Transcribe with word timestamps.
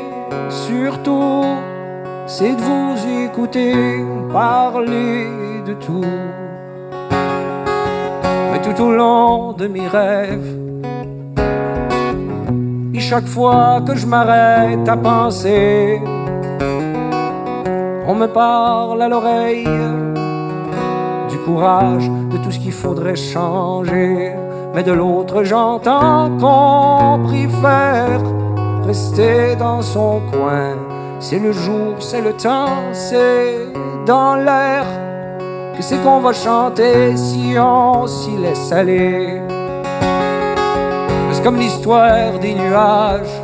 surtout, 0.48 1.44
c'est 2.26 2.56
de 2.56 2.60
vous 2.60 2.96
écouter 3.26 4.04
parler 4.32 5.28
de 5.64 5.74
tout. 5.74 6.04
Mais 8.50 8.60
tout 8.60 8.82
au 8.82 8.90
long 8.90 9.52
de 9.52 9.68
mes 9.68 9.86
rêves, 9.86 10.56
et 12.92 13.00
chaque 13.00 13.28
fois 13.28 13.82
que 13.86 13.94
je 13.94 14.04
m'arrête 14.04 14.88
à 14.88 14.96
penser, 14.96 16.02
on 18.08 18.14
me 18.16 18.26
parle 18.26 19.00
à 19.02 19.08
l'oreille 19.08 19.68
courage, 21.44 22.10
de 22.30 22.36
tout 22.38 22.50
ce 22.50 22.58
qu'il 22.58 22.72
faudrait 22.72 23.16
changer. 23.16 24.32
Mais 24.74 24.82
de 24.82 24.92
l'autre, 24.92 25.42
j'entends 25.42 26.30
qu'on 26.38 27.20
préfère 27.24 28.20
rester 28.86 29.56
dans 29.56 29.82
son 29.82 30.20
coin. 30.32 30.76
C'est 31.18 31.38
le 31.38 31.52
jour, 31.52 31.96
c'est 31.98 32.22
le 32.22 32.32
temps, 32.32 32.92
c'est 32.92 33.72
dans 34.06 34.36
l'air 34.36 34.84
que 35.76 35.82
c'est 35.82 35.98
qu'on 36.02 36.20
va 36.20 36.32
chanter 36.32 37.16
si 37.16 37.56
on 37.58 38.06
s'y 38.06 38.36
laisse 38.36 38.72
aller. 38.72 39.40
C'est 41.32 41.42
comme 41.42 41.58
l'histoire 41.58 42.38
des 42.38 42.54
nuages, 42.54 43.40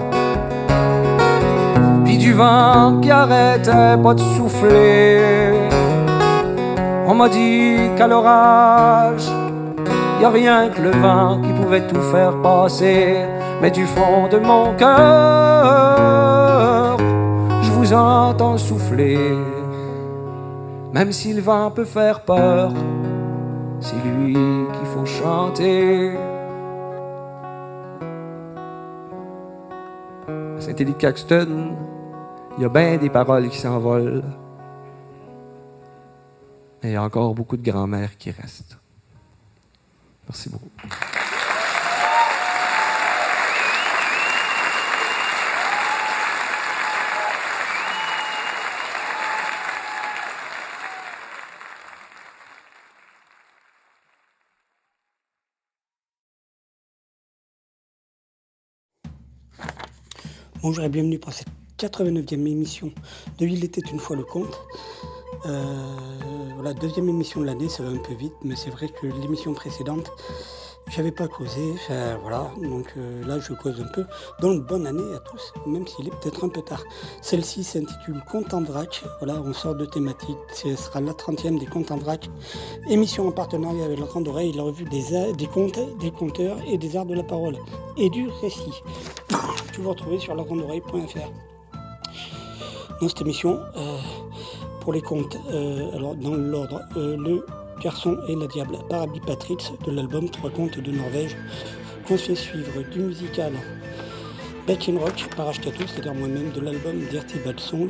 puis 2.05 2.19
du 2.19 2.33
vent 2.33 2.99
qui 3.01 3.11
arrêtait 3.11 3.97
pas 4.03 4.15
de 4.15 4.21
souffler. 4.21 5.53
On 7.09 7.15
m'a 7.15 7.29
dit 7.29 7.76
qu'à 7.97 8.07
l'orage, 8.07 9.29
y 10.21 10.25
a 10.25 10.31
rien 10.31 10.69
que 10.69 10.81
le 10.83 10.91
vent 10.91 11.41
qui 11.41 11.53
pouvait 11.53 11.87
tout 11.87 12.01
faire 12.01 12.41
passer. 12.43 13.27
Mais 13.61 13.71
du 13.71 13.87
fond 13.87 14.29
de 14.29 14.39
mon 14.39 14.75
cœur, 14.75 14.97
je 17.63 17.71
vous 17.73 17.93
entends 17.95 18.59
souffler. 18.59 19.19
Même 20.93 21.13
si 21.13 21.33
le 21.33 21.41
vent 21.41 21.71
peut 21.71 21.85
faire 21.85 22.21
peur, 22.21 22.73
c'est 23.81 23.97
lui 24.05 24.35
qu'il 24.35 24.87
faut 24.95 25.07
chanter. 25.07 26.13
Saint-Élie-Caxton, 30.59 31.75
il 32.57 32.63
y 32.63 32.67
a 32.67 32.69
bien 32.69 32.97
des 32.97 33.11
paroles 33.11 33.49
qui 33.49 33.59
s'envolent. 33.59 34.23
Mais 36.87 36.93
il 36.93 36.95
y 36.95 36.99
a 36.99 37.03
encore 37.03 37.35
beaucoup 37.35 37.57
de 37.57 37.69
grand-mères 37.69 38.17
qui 38.17 38.31
restent. 38.31 38.79
Merci 40.29 40.51
beaucoup. 40.51 40.71
Bonjour 60.63 60.85
et 60.85 60.89
bienvenue 60.89 61.19
pour 61.19 61.33
cette 61.33 61.49
89e 61.79 62.47
émission 62.47 62.93
de 63.39 63.47
Il 63.47 63.65
était 63.65 63.81
une 63.91 63.99
fois 63.99 64.15
le 64.15 64.23
conte. 64.23 64.57
Euh, 65.47 66.36
voilà, 66.57 66.73
deuxième 66.73 67.09
émission 67.11 67.43
de 67.43 67.47
l'année, 67.47 67.69
ça 67.69 67.83
va 67.83 67.91
un 67.91 67.99
peu 67.99 68.15
vite, 68.15 68.35
mais 68.43 68.57
c'est 68.57 68.71
vrai 68.71 68.89
que 68.89 69.07
l'émission 69.07 69.53
précédente, 69.53 70.11
j'avais 70.89 71.13
pas 71.13 71.29
causé, 71.29 71.75
enfin 71.75 72.17
voilà, 72.23 72.51
donc 72.63 72.95
euh, 72.97 73.23
là 73.27 73.39
je 73.39 73.53
cause 73.53 73.79
un 73.79 73.93
peu. 73.93 74.07
Donc 74.41 74.67
bonne 74.67 74.87
année 74.87 75.15
à 75.15 75.19
tous, 75.19 75.53
même 75.67 75.87
s'il 75.87 76.09
est 76.09 76.11
peut-être 76.11 76.45
un 76.45 76.49
peu 76.49 76.63
tard. 76.63 76.83
Celle-ci 77.21 77.63
s'intitule 77.63 78.23
Compte 78.33 78.55
en 78.55 78.63
vrac, 78.63 79.05
voilà, 79.21 79.39
on 79.45 79.53
sort 79.53 79.75
de 79.75 79.85
thématique, 79.85 80.39
ce 80.55 80.75
sera 80.77 81.03
la 81.03 81.13
30e 81.13 81.59
des 81.59 81.67
comptes 81.67 81.91
en 81.91 81.99
vrac. 81.99 82.31
Émission 82.89 83.29
en 83.29 83.33
partenariat 83.33 83.85
avec 83.85 84.01
la 84.01 84.07
Grande 84.07 84.29
Oreille, 84.29 84.53
la 84.53 84.63
revue 84.63 84.85
des, 84.85 85.33
des 85.35 85.47
contes, 85.47 85.79
des 85.99 86.11
conteurs 86.11 86.57
et 86.67 86.79
des 86.79 86.97
arts 86.97 87.07
de 87.07 87.15
la 87.15 87.23
parole 87.23 87.59
et 87.99 88.09
du 88.09 88.29
récit. 88.41 88.83
Que 89.75 89.83
vous 89.83 89.91
retrouvez 89.91 90.19
sur 90.19 90.35
lagrandeoreille.fr. 90.35 91.31
Dans 92.99 93.09
cette 93.09 93.21
émission, 93.21 93.61
euh, 93.77 93.99
pour 94.87 94.93
les 94.93 95.03
contes, 95.03 95.37
euh, 95.51 95.91
alors 95.97 96.15
dans 96.15 96.37
l'ordre, 96.37 96.81
euh, 96.97 97.17
le 97.17 97.45
garçon 97.83 98.17
et 98.29 98.37
la 98.37 98.47
diable 98.47 98.79
par 98.89 99.03
Abby 99.03 99.19
Patrick 99.19 99.73
de 99.85 99.91
l'album 99.91 100.31
Trois 100.31 100.49
contes 100.49 100.79
de 100.79 100.93
Norvège. 100.93 101.37
On 102.09 102.17
fait 102.17 102.37
suivre 102.37 102.89
du 102.93 103.01
musical 103.01 103.53
Back 104.69 104.89
in 104.89 104.97
Rock 105.01 105.29
par 105.37 105.49
Ashkatou, 105.49 105.89
c'est-à-dire 105.89 106.15
moi-même 106.15 106.53
de 106.53 106.61
l'album 106.61 107.01
Dirty 107.11 107.39
Bad 107.45 107.59
Song. 107.59 107.89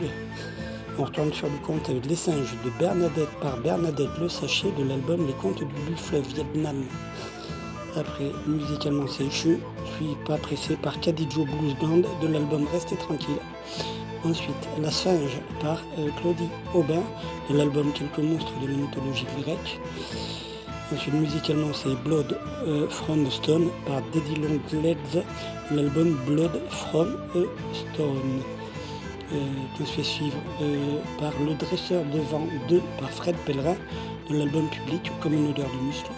On 0.99 1.05
retourne 1.05 1.35
sur 1.35 1.49
le 1.49 1.67
conte 1.67 1.87
avec 1.91 2.07
Les 2.07 2.17
singes 2.17 2.55
de 2.65 2.71
Bernadette 2.79 3.29
par 3.43 3.59
Bernadette 3.59 4.17
Le 4.19 4.31
Sachet 4.31 4.73
de 4.79 4.85
l'album 4.89 5.27
Les 5.27 5.35
contes 5.35 5.59
du 5.59 5.67
buffle 5.87 6.23
Vietnam. 6.35 6.83
Après, 7.95 8.33
musicalement, 8.47 9.07
c'est 9.07 9.25
Je 9.25 9.31
suis 9.31 9.59
pas 10.27 10.39
pressé 10.39 10.77
par 10.77 10.99
Cadijo 11.01 11.45
Blues 11.45 11.77
Band 11.79 12.09
de 12.23 12.27
l'album 12.27 12.67
Restez 12.73 12.97
tranquille. 12.97 13.37
Ensuite, 14.29 14.69
La 14.83 14.91
Singe 14.91 15.41
par 15.61 15.81
euh, 15.99 16.09
Claudie 16.21 16.49
Aubin 16.75 17.03
de 17.49 17.57
l'album 17.57 17.93
Quelques 17.93 18.19
monstres 18.19 18.53
de 18.61 18.67
la 18.67 18.77
mythologie 18.77 19.27
grecque. 19.41 19.81
Ensuite, 20.93 21.15
musicalement, 21.15 21.73
c'est 21.73 21.95
Blood 22.03 22.37
euh, 22.67 22.89
from 22.89 23.25
a 23.27 23.31
Stone 23.31 23.69
par 23.87 24.03
Daddy 24.13 24.35
Long 24.41 24.83
Legs 24.83 25.23
l'album 25.71 26.17
Blood 26.27 26.61
from 26.71 27.17
a 27.35 27.75
Stone. 27.75 28.43
Euh, 29.33 29.85
se 29.85 29.85
fait 29.85 30.03
suivre 30.05 30.37
euh, 30.63 30.99
par 31.19 31.33
Le 31.45 31.55
Dresseur 31.55 32.05
de 32.05 32.21
vent 32.21 32.47
2 32.69 32.81
par 33.01 33.11
Fred 33.11 33.35
Pellerin 33.45 33.75
de 34.31 34.39
l'album 34.39 34.69
public 34.71 35.11
Comme 35.21 35.35
une 35.35 35.51
odeur 35.51 35.67
de 35.67 35.87
muscle. 35.87 36.11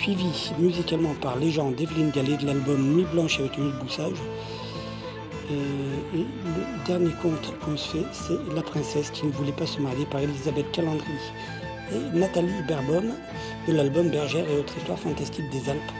Suivi 0.00 0.52
musicalement 0.58 1.14
par 1.20 1.36
Légende 1.36 1.74
d'Evelyne 1.74 2.10
Gallet 2.10 2.36
de 2.36 2.46
l'album 2.46 2.94
Nuit 2.94 3.06
Blanche 3.12 3.40
avec 3.40 3.58
un 3.58 3.68
boussage. 3.82 4.16
Et 5.50 5.54
le 6.14 6.86
dernier 6.86 7.12
conte 7.22 7.54
qu'on 7.64 7.76
se 7.76 7.96
fait, 7.96 8.04
c'est 8.12 8.54
La 8.54 8.62
princesse 8.62 9.10
qui 9.10 9.26
ne 9.26 9.32
voulait 9.32 9.52
pas 9.52 9.66
se 9.66 9.80
marier 9.80 10.04
par 10.06 10.20
Elisabeth 10.20 10.70
Calandry 10.72 11.06
et 11.92 12.18
Nathalie 12.18 12.62
Berbom 12.66 13.14
de 13.66 13.72
l'album 13.72 14.10
Bergère 14.10 14.48
et 14.50 14.58
autres 14.58 14.76
histoires 14.76 14.98
fantastiques 14.98 15.48
des 15.50 15.70
Alpes. 15.70 15.92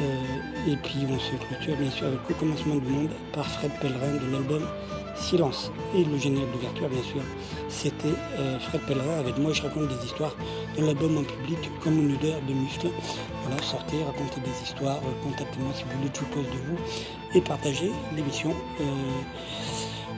Euh, 0.00 0.70
et 0.72 0.76
puis 0.76 1.06
on 1.08 1.18
se 1.18 1.36
clôture 1.36 1.76
bien 1.76 1.90
sûr 1.90 2.06
avec 2.06 2.20
Le 2.28 2.34
commencement 2.34 2.76
du 2.76 2.88
monde 2.88 3.10
par 3.32 3.46
Fred 3.46 3.70
Pellerin 3.80 4.14
de 4.14 4.32
l'album 4.32 4.66
Silence. 5.14 5.70
Et 5.94 6.04
le 6.04 6.16
générique 6.16 6.50
d'ouverture 6.52 6.88
bien 6.88 7.02
sûr, 7.02 7.20
c'était 7.68 8.14
euh, 8.38 8.58
Fred 8.58 8.80
Pellerin 8.82 9.18
avec 9.20 9.36
Moi 9.38 9.52
je 9.52 9.62
raconte 9.62 9.88
des 9.88 10.06
histoires 10.06 10.34
de 10.76 10.84
l'album 10.84 11.18
en 11.18 11.22
public 11.22 11.58
comme 11.82 11.98
une 11.98 12.14
odeur 12.14 12.40
de 12.48 12.54
muscles. 12.54 12.90
Voilà, 13.44 13.62
sortez, 13.62 14.02
racontez 14.04 14.40
des 14.40 14.62
histoires, 14.62 14.98
euh, 14.98 15.24
contactez-moi 15.24 15.72
si 15.74 15.84
vous 15.84 15.98
voulez 15.98 16.10
je 16.14 16.24
pose 16.34 16.46
de 16.46 16.58
vous 16.66 16.78
et 17.34 17.40
partagez 17.40 17.92
l'émission. 18.16 18.54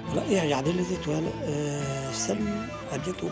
Voilà, 0.09 0.23
et 0.31 0.41
regardez 0.41 0.73
les 0.73 0.93
étoiles. 0.93 1.25
Salut, 2.12 2.44
à 2.93 2.99
bientôt. 2.99 3.31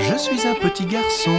Je 0.00 0.16
suis 0.16 0.46
un 0.46 0.54
petit 0.54 0.86
garçon. 0.86 1.36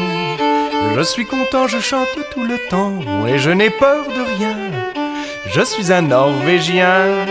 Je 0.95 1.01
suis 1.01 1.25
content, 1.25 1.67
je 1.67 1.79
chante 1.79 2.07
tout 2.33 2.43
le 2.43 2.57
temps. 2.69 2.99
Et 3.27 3.39
je 3.39 3.51
n'ai 3.51 3.69
peur 3.69 4.05
de 4.05 4.21
rien. 4.37 4.57
Je 5.53 5.61
suis 5.61 5.91
un 5.91 6.01
Norvégien. 6.01 7.25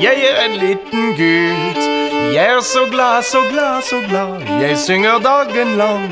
Jag 0.00 0.14
är 0.14 0.34
en 0.44 0.58
liten 0.58 1.14
gut 1.16 1.94
Jag 2.34 2.44
är 2.44 2.60
så 2.60 2.84
glad, 2.84 3.24
så 3.24 3.40
glad, 3.42 3.84
så 3.84 4.00
glad. 4.00 4.42
Jag 4.62 4.78
synger 4.78 5.20
dagen 5.20 5.76
land 5.76 6.10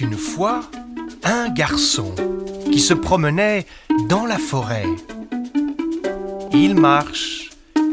une 0.00 0.16
fois 0.16 0.60
un 1.24 1.48
garçon 1.48 2.14
qui 2.70 2.78
se 2.80 2.94
promenait 2.94 3.66
dans 4.08 4.26
la 4.26 4.38
forêt. 4.38 4.86
Il 6.52 6.74
marche, 6.74 7.50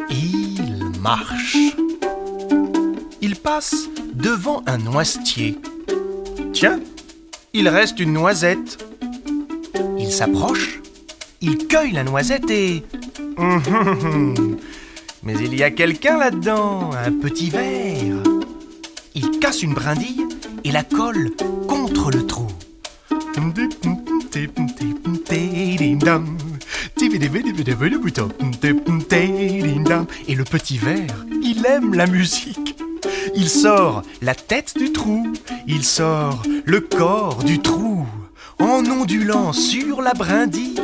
il 0.10 0.84
marche. 1.02 1.58
Il 3.22 3.36
passe 3.36 3.90
devant 4.14 4.62
un 4.68 4.78
noisetier. 4.78 5.58
Tiens, 6.54 6.80
il 7.54 7.68
reste 7.70 8.00
une 8.00 8.14
noisette. 8.14 8.86
Il 9.98 10.12
s'approche, 10.12 10.82
il 11.42 11.68
cueille 11.68 11.94
la 11.94 12.04
noisette 12.04 12.50
et... 12.52 12.84
Mais 15.24 15.34
il 15.34 15.56
y 15.56 15.64
a 15.64 15.72
quelqu'un 15.72 16.20
là-dedans, 16.20 16.92
un 16.94 17.12
petit 17.12 17.50
verre. 17.50 18.22
Il 19.16 19.40
casse 19.40 19.64
une 19.64 19.74
brindille 19.74 20.25
et 20.66 20.72
la 20.72 20.84
colle 20.84 21.30
contre 21.68 22.10
le 22.12 22.26
trou. 22.26 22.48
Et 30.28 30.36
le 30.36 30.44
petit 30.44 30.78
verre, 30.78 31.26
il 31.42 31.66
aime 31.66 31.94
la 31.94 32.08
musique. 32.08 32.76
Il 33.36 33.50
sort 33.50 34.02
la 34.22 34.34
tête 34.34 34.74
du 34.78 34.92
trou, 34.92 35.32
il 35.68 35.84
sort 35.84 36.42
le 36.66 36.80
corps 36.82 37.44
du 37.44 37.60
trou, 37.60 38.08
en 38.60 38.84
ondulant 38.86 39.54
sur 39.54 40.02
la 40.02 40.14
brindille. 40.14 40.82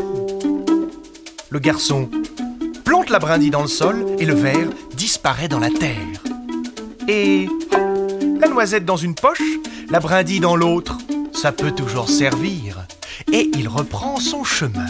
Le 1.50 1.60
garçon 1.60 2.10
plante 2.86 3.10
la 3.10 3.20
brindille 3.20 3.50
dans 3.50 3.64
le 3.64 3.68
sol 3.68 4.06
et 4.20 4.26
le 4.26 4.36
verre 4.36 4.70
disparaît 4.96 5.48
dans 5.48 5.60
la 5.60 5.70
terre. 5.70 5.98
Et 7.08 7.48
la 8.40 8.48
noisette 8.48 8.86
dans 8.86 8.98
une 8.98 9.16
poche, 9.16 9.42
la 9.92 10.00
brindille 10.00 10.40
dans 10.40 10.56
l'autre, 10.56 10.98
ça 11.34 11.52
peut 11.52 11.72
toujours 11.72 12.10
servir. 12.10 12.88
Et 13.32 13.52
il 13.58 13.68
reprend 13.68 14.18
son 14.18 14.44
chemin. 14.44 14.88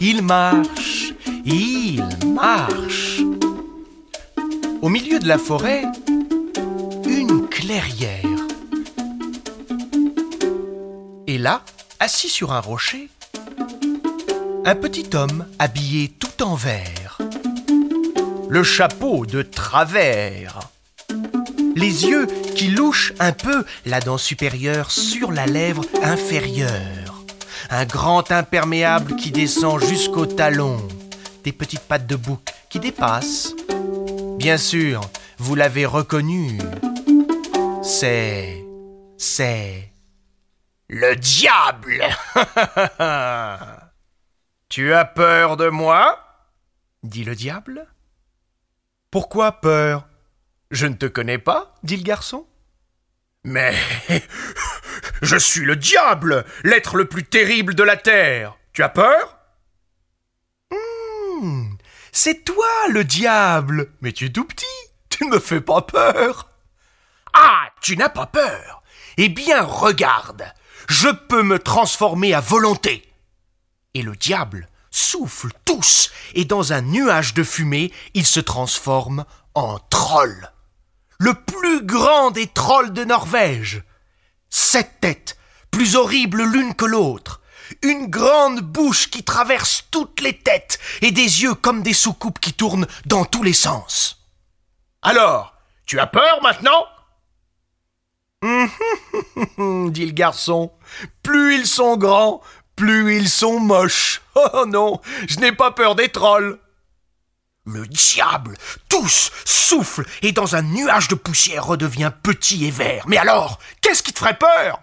Il 0.00 0.22
marche, 0.22 1.14
il 1.44 2.04
marche. 2.26 3.20
Au 4.82 4.88
milieu 4.88 5.18
de 5.18 5.28
la 5.28 5.38
forêt, 5.38 5.84
une 7.06 7.48
clairière. 7.48 8.24
Et 11.26 11.38
là, 11.38 11.62
assis 12.00 12.28
sur 12.28 12.52
un 12.52 12.60
rocher, 12.60 13.08
un 14.64 14.74
petit 14.74 15.10
homme 15.14 15.46
habillé 15.58 16.08
tout 16.08 16.42
en 16.42 16.54
vert. 16.54 16.97
Le 18.50 18.62
chapeau 18.62 19.26
de 19.26 19.42
travers. 19.42 20.60
Les 21.76 22.06
yeux 22.06 22.26
qui 22.56 22.68
louchent 22.68 23.12
un 23.18 23.32
peu 23.32 23.64
la 23.84 24.00
dent 24.00 24.18
supérieure 24.18 24.90
sur 24.90 25.32
la 25.32 25.46
lèvre 25.46 25.84
inférieure. 26.02 27.24
Un 27.70 27.84
grand 27.84 28.30
imperméable 28.30 29.16
qui 29.16 29.30
descend 29.30 29.84
jusqu'au 29.84 30.26
talon. 30.26 30.78
Des 31.44 31.52
petites 31.52 31.82
pattes 31.82 32.06
de 32.06 32.16
bouc 32.16 32.40
qui 32.70 32.80
dépassent. 32.80 33.54
Bien 34.38 34.56
sûr, 34.56 35.02
vous 35.38 35.54
l'avez 35.54 35.84
reconnu. 35.86 36.58
C'est... 37.82 38.64
C'est... 39.18 39.92
Le 40.88 41.14
diable 41.16 42.02
Tu 44.70 44.94
as 44.94 45.04
peur 45.04 45.58
de 45.58 45.68
moi? 45.68 46.18
dit 47.02 47.24
le 47.24 47.34
diable. 47.34 47.86
Pourquoi 49.10 49.52
peur? 49.60 50.06
Je 50.70 50.86
ne 50.86 50.94
te 50.94 51.06
connais 51.06 51.38
pas 51.38 51.74
dit 51.82 51.96
le 51.96 52.02
garçon. 52.02 52.46
Mais 53.44 53.74
je 55.22 55.36
suis 55.36 55.64
le 55.64 55.76
diable, 55.76 56.44
l'être 56.64 56.96
le 56.96 57.06
plus 57.06 57.24
terrible 57.24 57.74
de 57.74 57.82
la 57.82 57.96
terre. 57.96 58.56
Tu 58.72 58.82
as 58.82 58.88
peur? 58.88 59.38
Hmm, 60.70 61.70
C'est 62.12 62.44
toi 62.44 62.66
le 62.90 63.04
diable. 63.04 63.92
Mais 64.00 64.12
tu 64.12 64.26
es 64.26 64.30
tout 64.32 64.44
petit. 64.44 64.66
Tu 65.08 65.24
ne 65.24 65.30
me 65.30 65.38
fais 65.40 65.60
pas 65.60 65.82
peur. 65.82 66.50
Ah, 67.32 67.68
tu 67.80 67.96
n'as 67.96 68.08
pas 68.08 68.26
peur. 68.26 68.82
Eh 69.16 69.28
bien, 69.28 69.62
regarde. 69.62 70.44
Je 70.88 71.08
peux 71.08 71.42
me 71.42 71.58
transformer 71.58 72.34
à 72.34 72.40
volonté. 72.40 73.04
Et 73.94 74.02
le 74.02 74.14
diable 74.16 74.68
souffle 74.98 75.50
tous, 75.64 76.10
et 76.34 76.44
dans 76.44 76.72
un 76.72 76.82
nuage 76.82 77.34
de 77.34 77.42
fumée, 77.42 77.92
il 78.14 78.26
se 78.26 78.40
transforme 78.40 79.24
en 79.54 79.78
troll. 79.78 80.52
Le 81.18 81.34
plus 81.34 81.84
grand 81.84 82.30
des 82.30 82.46
trolls 82.46 82.92
de 82.92 83.04
Norvège. 83.04 83.82
Sept 84.50 85.00
têtes, 85.00 85.38
plus 85.70 85.96
horribles 85.96 86.42
l'une 86.42 86.74
que 86.74 86.84
l'autre. 86.84 87.40
Une 87.82 88.06
grande 88.06 88.60
bouche 88.60 89.10
qui 89.10 89.22
traverse 89.22 89.84
toutes 89.90 90.20
les 90.20 90.36
têtes, 90.36 90.78
et 91.02 91.12
des 91.12 91.42
yeux 91.42 91.54
comme 91.54 91.82
des 91.82 91.92
soucoupes 91.92 92.40
qui 92.40 92.52
tournent 92.52 92.86
dans 93.06 93.24
tous 93.24 93.42
les 93.42 93.52
sens. 93.52 94.26
Alors, 95.02 95.54
tu 95.86 96.00
as 96.00 96.06
peur 96.06 96.42
maintenant? 96.42 96.86
Hum, 99.58 99.90
dit 99.90 100.06
le 100.06 100.12
garçon. 100.12 100.72
Plus 101.22 101.56
ils 101.56 101.66
sont 101.66 101.96
grands, 101.96 102.40
plus 102.78 103.16
ils 103.16 103.28
sont 103.28 103.60
moches. 103.60 104.22
Oh 104.54 104.66
non, 104.66 105.00
je 105.28 105.40
n'ai 105.40 105.50
pas 105.50 105.72
peur 105.72 105.96
des 105.96 106.10
trolls. 106.10 106.60
Le 107.66 107.84
diable, 107.88 108.56
tous, 108.88 109.32
souffle 109.44 110.06
et 110.22 110.30
dans 110.30 110.54
un 110.54 110.62
nuage 110.62 111.08
de 111.08 111.16
poussière 111.16 111.66
redevient 111.66 112.12
petit 112.22 112.66
et 112.66 112.70
vert. 112.70 113.02
Mais 113.08 113.16
alors, 113.18 113.58
qu'est-ce 113.80 114.04
qui 114.04 114.12
te 114.12 114.20
ferait 114.20 114.38
peur? 114.38 114.80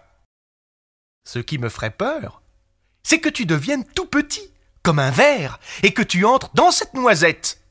Ce 1.23 1.39
qui 1.39 1.57
me 1.57 1.69
ferait 1.69 1.91
peur, 1.91 2.41
c'est 3.01 3.19
que 3.19 3.29
tu 3.29 3.45
deviennes 3.45 3.85
tout 3.85 4.07
petit, 4.07 4.51
comme 4.83 4.99
un 4.99 5.09
verre, 5.09 5.57
et 5.83 5.93
que 5.93 6.03
tu 6.03 6.25
entres 6.25 6.49
dans 6.53 6.71
cette 6.71 6.93
noisette. 6.93 7.61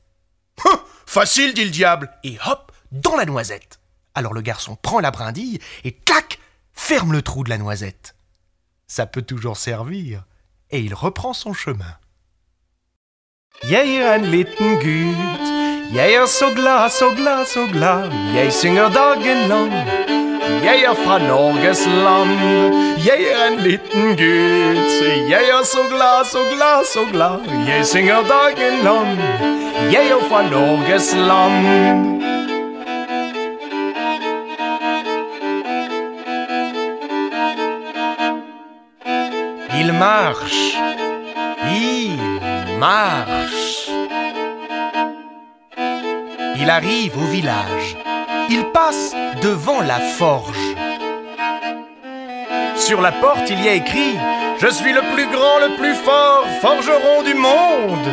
Hum, 0.65 0.79
Facile, 1.05 1.53
dit 1.53 1.65
le 1.65 1.69
diable, 1.69 2.11
et 2.23 2.39
hop, 2.47 2.71
dans 2.91 3.15
la 3.15 3.25
noisette. 3.25 3.79
Alors 4.15 4.33
le 4.33 4.41
garçon 4.41 4.75
prend 4.75 4.99
la 5.01 5.11
brindille 5.11 5.59
et 5.83 5.91
clac, 5.93 6.39
ferme 6.73 7.11
le 7.11 7.21
trou 7.21 7.43
de 7.43 7.49
la 7.51 7.59
noisette. 7.59 8.14
Ça 8.87 9.05
peut 9.05 9.21
toujours 9.21 9.57
servir, 9.57 10.23
et 10.69 10.79
il 10.79 10.93
reprend 10.93 11.33
son 11.33 11.53
chemin. 11.53 11.95
Jeg 13.63 13.87
en 14.03 14.25
liten 14.25 14.75
gut, 14.75 15.45
jeg 15.93 16.13
er 16.13 16.25
så 16.25 16.53
glad, 16.55 16.89
så 16.89 17.15
glad, 17.15 17.45
så 17.45 17.67
glad, 17.71 18.11
jeg 18.35 18.53
synger 18.53 18.89
dagen 18.89 19.47
lang. 19.47 19.71
Jeg 20.63 20.83
er 20.83 20.93
fra 21.05 21.19
Norges 21.19 21.85
land, 21.87 22.35
jeg 23.07 23.19
er 23.31 23.47
en 23.51 23.59
liten 23.59 24.07
gut, 24.19 24.91
jeg 25.29 25.43
er 25.55 25.63
så 25.63 25.83
glad, 25.89 26.25
så 26.25 26.41
glad, 26.55 26.85
så 26.93 27.05
glad, 27.11 27.39
jeg 27.67 27.85
synger 27.85 28.21
dagen 28.35 28.83
lang. 28.83 29.17
Jeg 29.93 30.07
er 30.09 30.29
fra 30.29 30.41
Norges 30.49 31.15
land. 31.15 32.54
Il 39.79 39.93
marche, 39.93 40.77
il 41.67 42.17
marche. 42.77 43.89
Il 46.57 46.69
arrive 46.69 47.17
au 47.17 47.25
village. 47.25 47.97
Il 48.49 48.65
passe 48.65 49.15
devant 49.41 49.81
la 49.81 49.99
forge. 49.99 50.75
Sur 52.75 53.01
la 53.01 53.11
porte, 53.11 53.49
il 53.49 53.63
y 53.63 53.67
a 53.67 53.73
écrit 53.73 54.15
Je 54.59 54.67
suis 54.67 54.93
le 54.93 55.01
plus 55.13 55.27
grand, 55.27 55.59
le 55.59 55.75
plus 55.75 55.95
fort 55.95 56.45
forgeron 56.61 57.23
du 57.23 57.33
monde. 57.33 58.09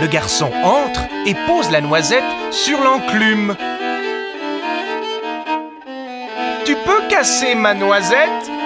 Le 0.00 0.06
garçon 0.06 0.50
entre 0.62 1.02
et 1.26 1.34
pose 1.46 1.70
la 1.70 1.80
noisette 1.80 2.24
sur 2.50 2.80
l'enclume. 2.80 3.56
tu 6.68 6.76
peux 6.84 7.00
casser 7.08 7.54
ma 7.54 7.72
noisette? 7.72 8.57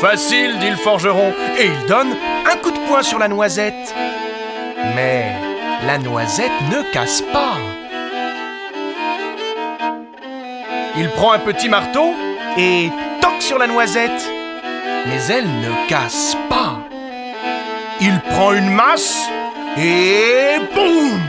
Facile, 0.00 0.58
dit 0.60 0.70
le 0.70 0.76
forgeron, 0.76 1.32
et 1.58 1.66
il 1.66 1.86
donne 1.86 2.16
un 2.46 2.56
coup 2.58 2.70
de 2.70 2.78
poing 2.86 3.02
sur 3.02 3.18
la 3.18 3.26
noisette. 3.26 3.94
Mais 4.94 5.32
la 5.86 5.98
noisette 5.98 6.52
ne 6.70 6.82
casse 6.92 7.20
pas. 7.32 7.56
Il 10.96 11.08
prend 11.10 11.32
un 11.32 11.40
petit 11.40 11.68
marteau 11.68 12.14
et 12.56 12.90
toque 13.20 13.42
sur 13.42 13.58
la 13.58 13.66
noisette. 13.66 14.30
Mais 15.06 15.20
elle 15.30 15.46
ne 15.46 15.88
casse 15.88 16.36
pas. 16.48 16.78
Il 18.00 18.20
prend 18.20 18.52
une 18.52 18.70
masse 18.70 19.28
et 19.76 20.58
boum 20.74 21.20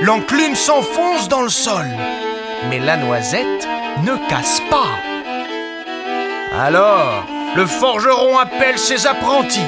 L'enclume 0.00 0.56
s'enfonce 0.56 1.28
dans 1.28 1.42
le 1.42 1.48
sol. 1.48 1.86
Mais 2.68 2.80
la 2.80 2.96
noisette 2.96 3.68
ne 4.02 4.16
casse 4.28 4.60
pas. 4.68 4.90
Alors, 6.60 7.24
le 7.56 7.66
forgeron 7.66 8.38
appelle 8.38 8.78
ses 8.78 9.06
apprentis. 9.06 9.60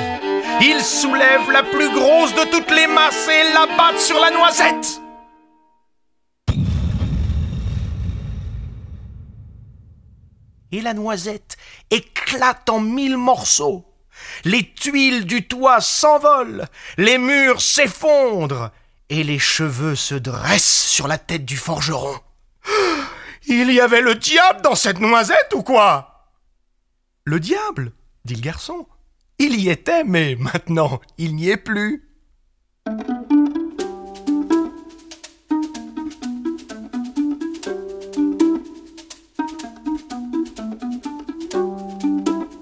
Il 0.60 0.80
soulève 0.82 1.50
la 1.50 1.62
plus 1.62 1.92
grosse 1.92 2.34
de 2.34 2.50
toutes 2.50 2.70
les 2.70 2.86
masses 2.86 3.28
et 3.28 3.52
la 3.52 3.66
bat 3.66 3.98
sur 3.98 4.18
la 4.18 4.30
noisette. 4.30 5.00
Et 10.72 10.80
la 10.80 10.94
noisette 10.94 11.56
éclate 11.90 12.68
en 12.68 12.80
mille 12.80 13.16
morceaux. 13.16 13.84
Les 14.44 14.72
tuiles 14.72 15.26
du 15.26 15.46
toit 15.46 15.80
s'envolent, 15.80 16.66
les 16.96 17.18
murs 17.18 17.60
s'effondrent, 17.60 18.70
et 19.08 19.22
les 19.22 19.38
cheveux 19.38 19.94
se 19.94 20.14
dressent 20.14 20.88
sur 20.88 21.06
la 21.06 21.18
tête 21.18 21.44
du 21.44 21.56
forgeron. 21.56 22.18
Il 23.46 23.70
y 23.70 23.80
avait 23.80 24.00
le 24.00 24.16
diable 24.16 24.62
dans 24.62 24.74
cette 24.74 24.98
noisette 24.98 25.52
ou 25.54 25.62
quoi? 25.62 26.15
Le 27.28 27.40
diable, 27.40 27.90
dit 28.24 28.36
le 28.36 28.40
garçon. 28.40 28.86
Il 29.40 29.60
y 29.60 29.68
était, 29.68 30.04
mais 30.04 30.36
maintenant 30.36 31.00
il 31.18 31.34
n'y 31.34 31.48
est 31.48 31.56
plus. 31.56 32.08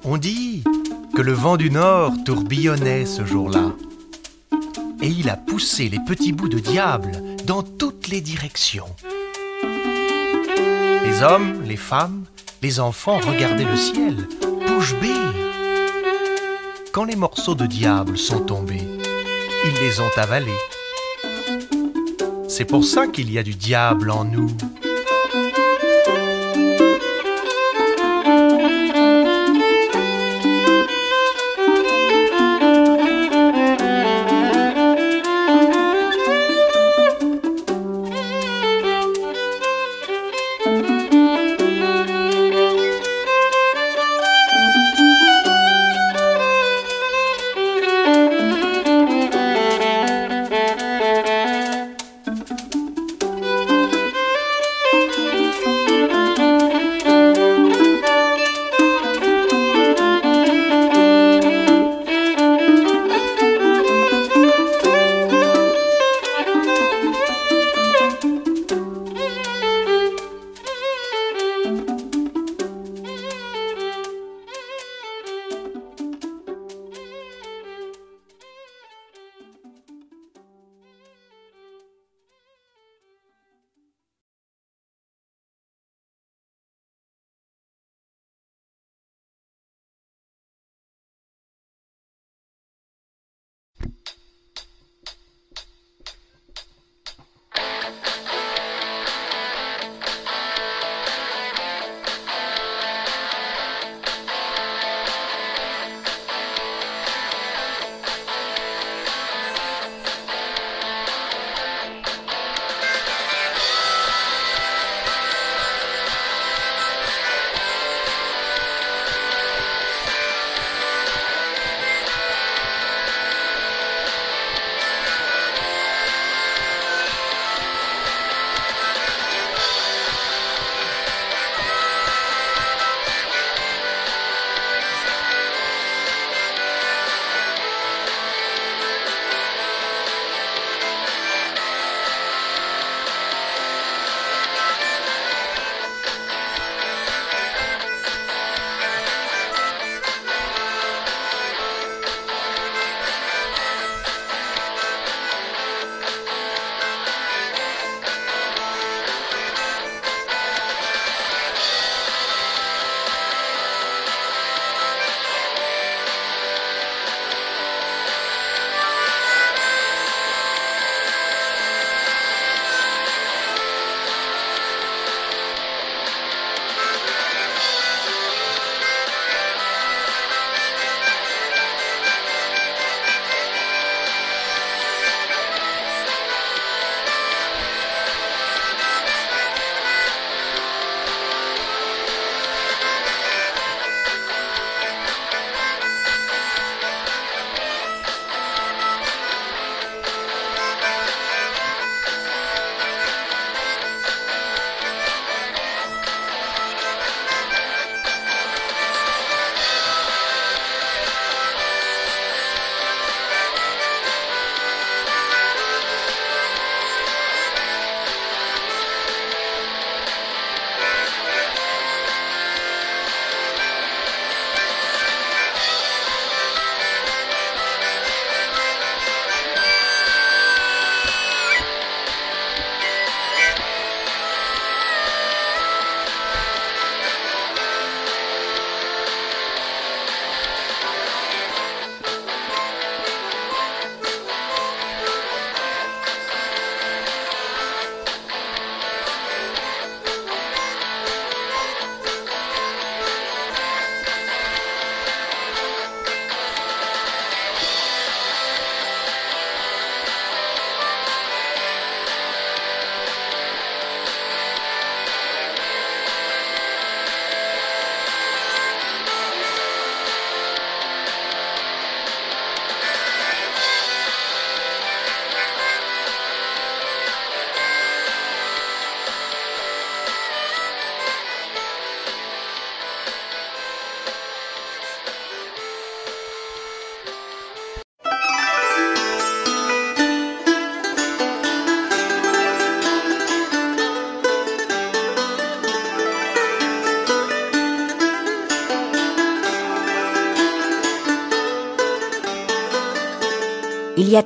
On 0.02 0.16
dit 0.16 0.64
que 1.14 1.21
le 1.21 1.33
vent 1.33 1.59
du 1.59 1.71
nord 1.71 2.14
tourbillonnait 2.25 3.04
ce 3.04 3.26
jour-là. 3.26 3.73
Et 5.02 5.09
il 5.09 5.28
a 5.28 5.37
poussé 5.37 5.90
les 5.90 6.00
petits 6.00 6.33
bouts 6.33 6.49
de 6.49 6.59
diable 6.59 7.12
dans 7.44 7.62
toutes 7.62 8.09
les 8.09 8.23
directions. 8.23 8.97
Les 11.04 11.23
hommes, 11.23 11.61
les 11.64 11.76
femmes, 11.76 12.25
les 12.62 12.80
enfants 12.80 13.18
regardaient 13.18 13.66
le 13.66 13.76
ciel, 13.76 14.26
bouche 14.66 14.94
bée. 15.00 15.09
Quand 16.92 17.04
les 17.04 17.16
morceaux 17.16 17.54
de 17.54 17.66
diable 17.66 18.16
sont 18.16 18.40
tombés, 18.40 18.88
ils 19.64 19.80
les 19.80 20.00
ont 20.00 20.11
avalés. 20.16 20.61
C'est 22.49 22.64
pour 22.64 22.85
ça 22.85 23.06
qu'il 23.06 23.33
y 23.33 23.38
a 23.38 23.42
du 23.42 23.54
diable 23.54 24.11
en 24.11 24.25
nous. 24.25 24.50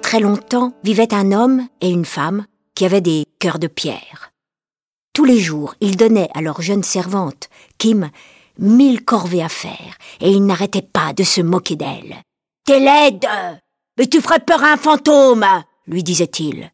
Très 0.09 0.21
longtemps 0.21 0.73
vivaient 0.85 1.13
un 1.13 1.33
homme 1.33 1.69
et 1.83 1.91
une 1.91 2.07
femme 2.07 2.47
qui 2.75 2.87
avaient 2.87 3.03
des 3.03 3.27
cœurs 3.39 3.59
de 3.59 3.67
pierre. 3.67 4.33
Tous 5.13 5.27
les 5.27 5.39
jours, 5.39 5.75
ils 5.83 5.99
donnaient 5.99 6.31
à 6.33 6.41
leur 6.41 6.63
jeune 6.63 6.83
servante, 6.83 7.51
Kim, 7.77 8.09
mille 8.57 9.05
corvées 9.05 9.43
à 9.43 9.51
faire, 9.51 9.99
et 10.23 10.31
ils 10.31 10.47
n'arrêtaient 10.47 10.81
pas 10.81 11.13
de 11.13 11.25
se 11.25 11.43
moquer 11.43 11.77
d'elle. 11.77 12.23
T'es 12.65 12.81
laide 12.81 13.27
Mais 13.99 14.07
tu 14.07 14.23
ferais 14.23 14.41
peur 14.41 14.65
à 14.65 14.73
un 14.73 14.77
fantôme 14.79 15.45
lui 15.87 16.03
disait-il. 16.03 16.73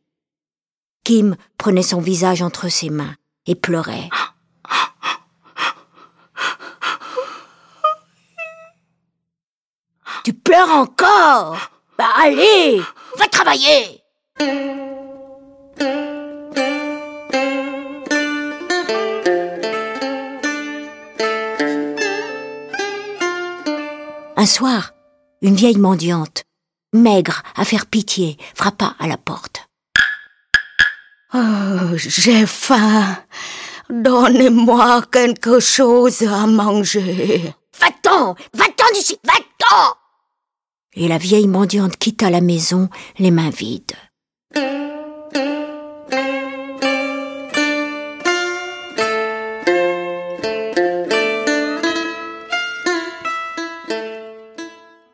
Kim 1.03 1.35
prenait 1.59 1.83
son 1.83 2.01
visage 2.01 2.41
entre 2.41 2.69
ses 2.69 2.89
mains 2.89 3.17
et 3.49 3.57
pleurait. 3.57 4.11
Tu 10.23 10.33
pleures 10.33 10.71
encore 10.71 11.74
Bah 11.97 12.11
allez, 12.17 12.83
va 13.19 13.29
travailler 13.29 14.03
Un 24.37 24.47
soir, 24.47 24.93
une 25.41 25.55
vieille 25.55 25.79
mendiante, 25.79 26.43
maigre 26.93 27.43
à 27.57 27.65
faire 27.65 27.87
pitié, 27.87 28.37
frappa 28.55 28.97
à 28.99 29.07
la 29.07 29.17
porte. 29.17 29.69
Oh, 31.33 31.97
j'ai 31.97 32.45
faim. 32.45 33.17
Donnez-moi 33.89 35.03
quelque 35.11 35.61
chose 35.61 36.23
à 36.23 36.47
manger. 36.47 37.55
Va-t'en 37.81 38.35
Va-t'en 38.53 38.93
d'ici 38.95 39.17
Va-t'en 39.25 39.97
Et 40.97 41.09
la 41.09 41.19
vieille 41.19 41.49
mendiante 41.49 41.97
quitta 41.97 42.31
la 42.31 42.41
maison, 42.41 42.89
les 43.19 43.33
mains 43.33 43.51
vides. 43.51 43.93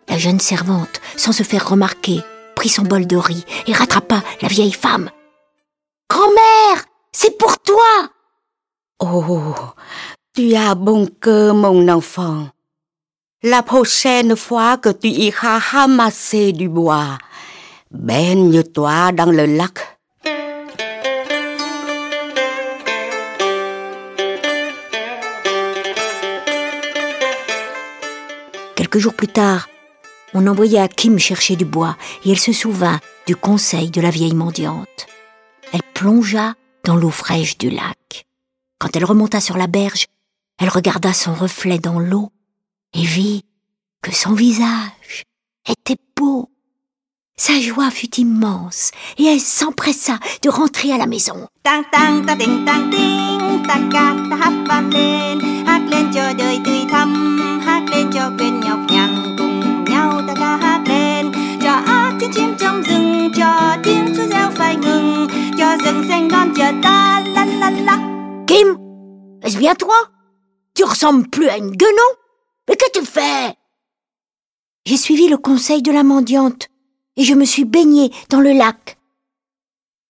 La 0.09 0.19
jeune 0.19 0.41
servante, 0.41 1.01
sans 1.17 1.33
se 1.33 1.43
faire 1.43 1.67
remarquer, 1.67 2.21
prit 2.55 2.69
son 2.69 2.83
bol 2.83 3.07
de 3.07 3.17
riz 3.17 3.45
et 3.67 3.73
rattrapa 3.73 4.23
la 4.43 4.49
vieille 4.49 4.73
femme. 4.73 5.11
Grand-mère, 6.11 6.85
c'est 7.13 7.39
pour 7.39 7.59
toi 7.59 8.11
Oh, 8.99 9.55
tu 10.35 10.55
as 10.55 10.75
bon 10.75 11.07
cœur, 11.07 11.55
mon 11.55 11.89
enfant. 11.89 12.49
La 13.43 13.63
prochaine 13.63 14.37
fois 14.37 14.77
que 14.77 14.91
tu 14.91 15.09
iras 15.09 15.59
ramasser 15.59 16.53
du 16.53 16.69
bois, 16.69 17.17
baigne-toi 17.91 19.13
dans 19.13 19.31
le 19.31 19.47
lac. 19.47 19.79
Quelques 28.77 28.99
jours 28.99 29.15
plus 29.15 29.29
tard, 29.29 29.71
on 30.35 30.47
envoya 30.47 30.87
Kim 30.89 31.19
chercher 31.19 31.57
du 31.57 31.65
bois 31.65 31.97
et 32.27 32.33
elle 32.33 32.39
se 32.39 32.53
souvint 32.53 33.01
du 33.27 33.37
conseil 33.37 33.91
de 33.91 34.03
la 34.03 34.11
vieille 34.11 34.35
mendiante. 34.35 35.07
Elle 35.73 35.83
plongea 35.95 36.53
dans 36.85 36.97
l'eau 36.97 37.09
fraîche 37.09 37.57
du 37.57 37.71
lac. 37.71 38.27
Quand 38.79 38.95
elle 38.97 39.07
remonta 39.07 39.41
sur 39.41 39.57
la 39.57 39.67
berge, 39.67 40.09
elle 40.59 40.69
regarda 40.69 41.15
son 41.15 41.33
reflet 41.33 41.79
dans 41.79 41.99
l'eau 41.99 42.31
et 42.95 43.05
vit 43.05 43.45
que 44.03 44.15
son 44.15 44.33
visage 44.33 45.25
était 45.69 45.99
beau. 46.17 46.51
Sa 47.37 47.59
joie 47.59 47.91
fut 47.91 48.15
immense 48.17 48.91
et 49.19 49.25
elle 49.25 49.41
s'empressa 49.41 50.19
de 50.43 50.51
rentrer 50.51 50.93
à 50.93 50.99
la 50.99 51.07
maison. 51.07 51.49
Kim, 68.47 68.79
est-ce 69.43 69.59
bien 69.59 69.75
toi? 69.75 69.95
Tu 70.75 70.85
ressembles 70.85 71.29
plus 71.29 71.49
à 71.49 71.57
une 71.57 71.71
guenon? 71.71 72.20
Mais 72.71 72.77
que 72.77 72.91
tu 72.93 73.05
fais? 73.05 73.57
J'ai 74.87 74.97
suivi 74.97 75.29
le 75.29 75.37
conseil 75.37 75.83
de 75.83 75.91
la 75.91 76.05
mendiante 76.05 76.69
et 77.17 77.25
je 77.25 77.35
me 77.35 77.45
suis 77.45 77.65
baigné 77.65 78.13
dans 78.29 78.41
le 78.41 78.53
lac. 78.53 78.97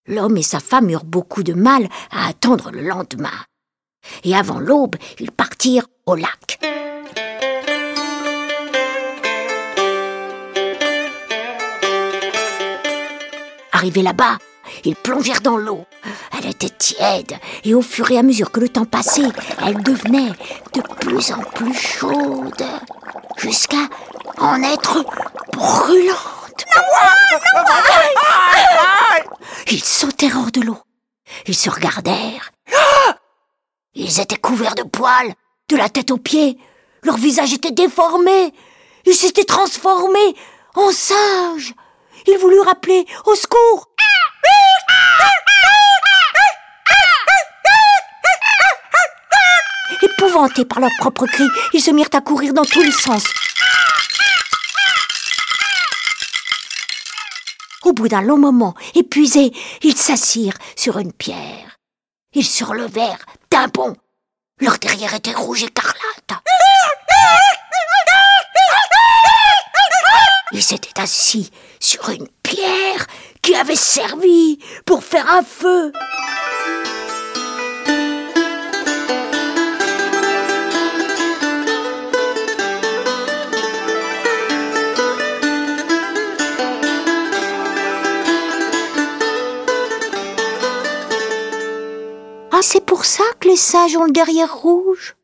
L'homme 0.07 0.37
et 0.37 0.42
sa 0.42 0.61
femme 0.61 0.90
eurent 0.90 1.05
beaucoup 1.05 1.42
de 1.42 1.55
mal 1.55 1.88
à 2.11 2.29
attendre 2.29 2.70
le 2.70 2.83
lendemain. 2.83 3.33
Et 4.25 4.37
avant 4.37 4.61
l'aube, 4.61 4.96
ils 5.18 5.33
partirent 5.33 5.87
au 6.05 6.16
lac. 6.16 6.61
Arrivés 13.73 14.03
là-bas, 14.03 14.37
ils 14.84 14.96
plongèrent 14.96 15.40
dans 15.40 15.56
l'eau. 15.56 15.84
Elle 16.38 16.50
était 16.50 16.70
tiède 16.70 17.34
et 17.64 17.74
au 17.74 17.82
fur 17.82 18.10
et 18.10 18.18
à 18.18 18.22
mesure 18.22 18.50
que 18.50 18.60
le 18.60 18.68
temps 18.68 18.84
passait, 18.84 19.28
elle 19.64 19.82
devenait 19.82 20.32
de 20.72 20.80
plus 21.00 21.32
en 21.32 21.40
plus 21.40 21.74
chaude, 21.74 22.64
jusqu'à 23.36 23.88
en 24.38 24.62
être 24.62 25.04
brûlante. 25.52 26.66
Ils 29.70 29.84
sautèrent 29.84 30.38
hors 30.38 30.50
de 30.50 30.62
l'eau. 30.62 30.78
Ils 31.46 31.54
se 31.54 31.70
regardèrent. 31.70 32.50
Ils 33.94 34.20
étaient 34.20 34.36
couverts 34.36 34.74
de 34.74 34.82
poils, 34.82 35.34
de 35.68 35.76
la 35.76 35.88
tête 35.88 36.10
aux 36.10 36.16
pieds. 36.16 36.58
Leur 37.02 37.16
visage 37.16 37.52
était 37.52 37.70
déformé. 37.70 38.52
Ils 39.06 39.14
s'étaient 39.14 39.44
transformés 39.44 40.34
en 40.74 40.90
singes. 40.90 41.74
Ils 42.26 42.38
voulurent 42.38 42.68
appeler 42.68 43.06
au 43.26 43.34
secours. 43.34 43.89
Épouvantés 50.03 50.64
par 50.64 50.81
leurs 50.81 50.90
propres 50.98 51.26
cris, 51.26 51.48
ils 51.72 51.83
se 51.83 51.90
mirent 51.90 52.09
à 52.12 52.20
courir 52.20 52.55
dans 52.55 52.64
tous 52.64 52.83
les 52.83 52.92
sens. 52.92 53.24
Au 57.85 57.92
bout 57.92 58.09
d'un 58.09 58.22
long 58.22 58.38
moment, 58.38 58.74
épuisés, 58.94 59.53
ils 59.83 59.96
s'assirent 59.96 60.59
sur 60.76 60.98
une 60.98 61.12
pierre. 61.12 61.79
Ils 62.33 62.46
se 62.46 62.64
relevèrent 62.64 63.24
d'un 63.50 63.68
bond. 63.68 63.96
Leur 64.61 64.79
derrière 64.79 65.14
était 65.14 65.33
rouge 65.33 65.64
écarlate. 65.64 66.42
Ils 70.52 70.62
s'étaient 70.62 71.00
assis 71.00 71.50
sur 71.78 72.08
une 72.08 72.26
pierre 72.42 73.06
qui 73.40 73.54
avait 73.54 73.76
servi 73.76 74.58
pour 74.84 75.04
faire 75.04 75.30
un 75.30 75.42
feu. 75.42 75.92
Ah, 92.52 92.62
c'est 92.62 92.84
pour 92.84 93.04
ça 93.04 93.24
que 93.38 93.48
les 93.48 93.56
singes 93.56 93.96
ont 93.96 94.04
le 94.04 94.10
derrière 94.10 94.54
rouge? 94.54 95.14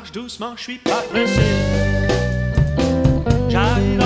Marche 0.00 0.12
doucement, 0.12 0.54
je 0.56 0.62
suis 0.62 0.78
pas 0.78 1.02
pressé. 1.10 1.42
J'arrive 3.50 4.00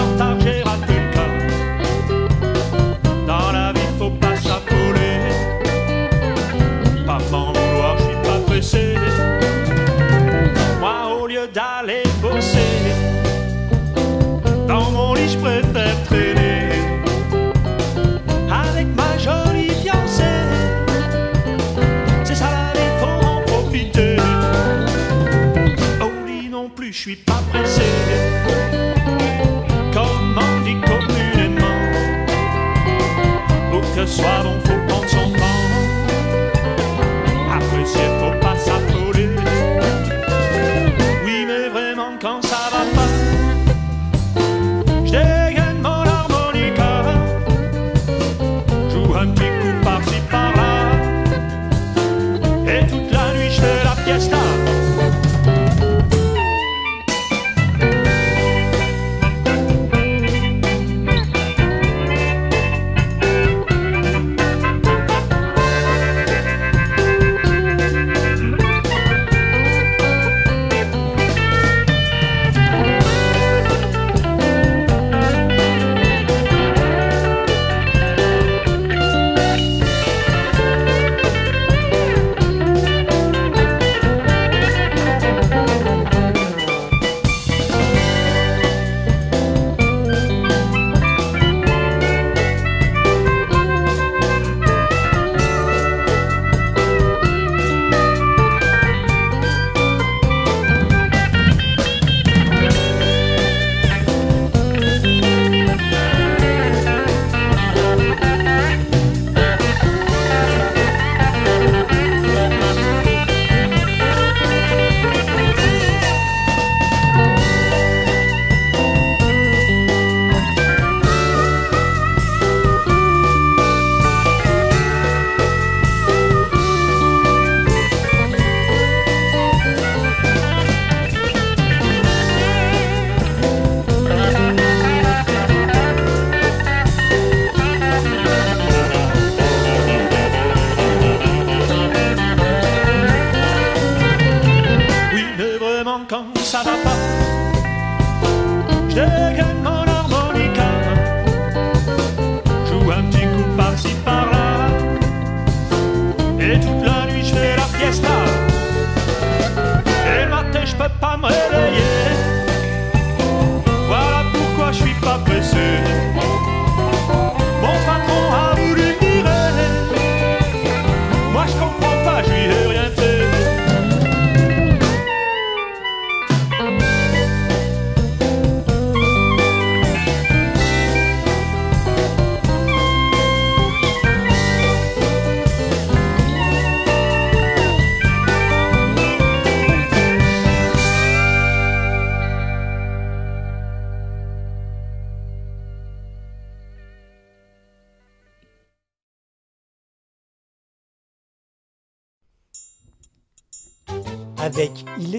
Comme 34.16 34.46
on 34.46 34.59
dit 34.59 34.73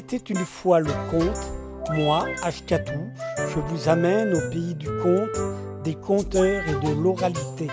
Il 0.07 0.13
était 0.13 0.33
une 0.33 0.45
fois 0.45 0.81
le 0.81 0.91
conte, 1.09 1.51
moi, 1.95 2.25
Ashkatou, 2.43 3.09
je 3.49 3.59
vous 3.59 3.89
amène 3.89 4.35
au 4.35 4.49
pays 4.51 4.75
du 4.75 4.87
conte, 5.01 5.35
des 5.83 5.95
conteurs 5.95 6.61
et 6.67 6.75
de 6.85 6.91
l'oralité. 7.01 7.69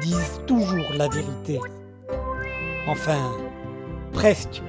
disent 0.00 0.40
toujours 0.46 0.92
la 0.96 1.08
vérité. 1.08 1.58
Enfin, 2.86 3.18
presque. 4.12 4.62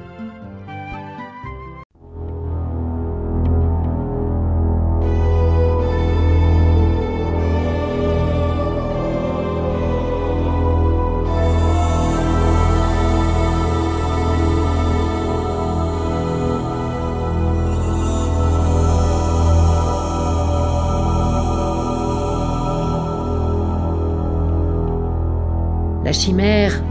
Chimère 26.22 26.84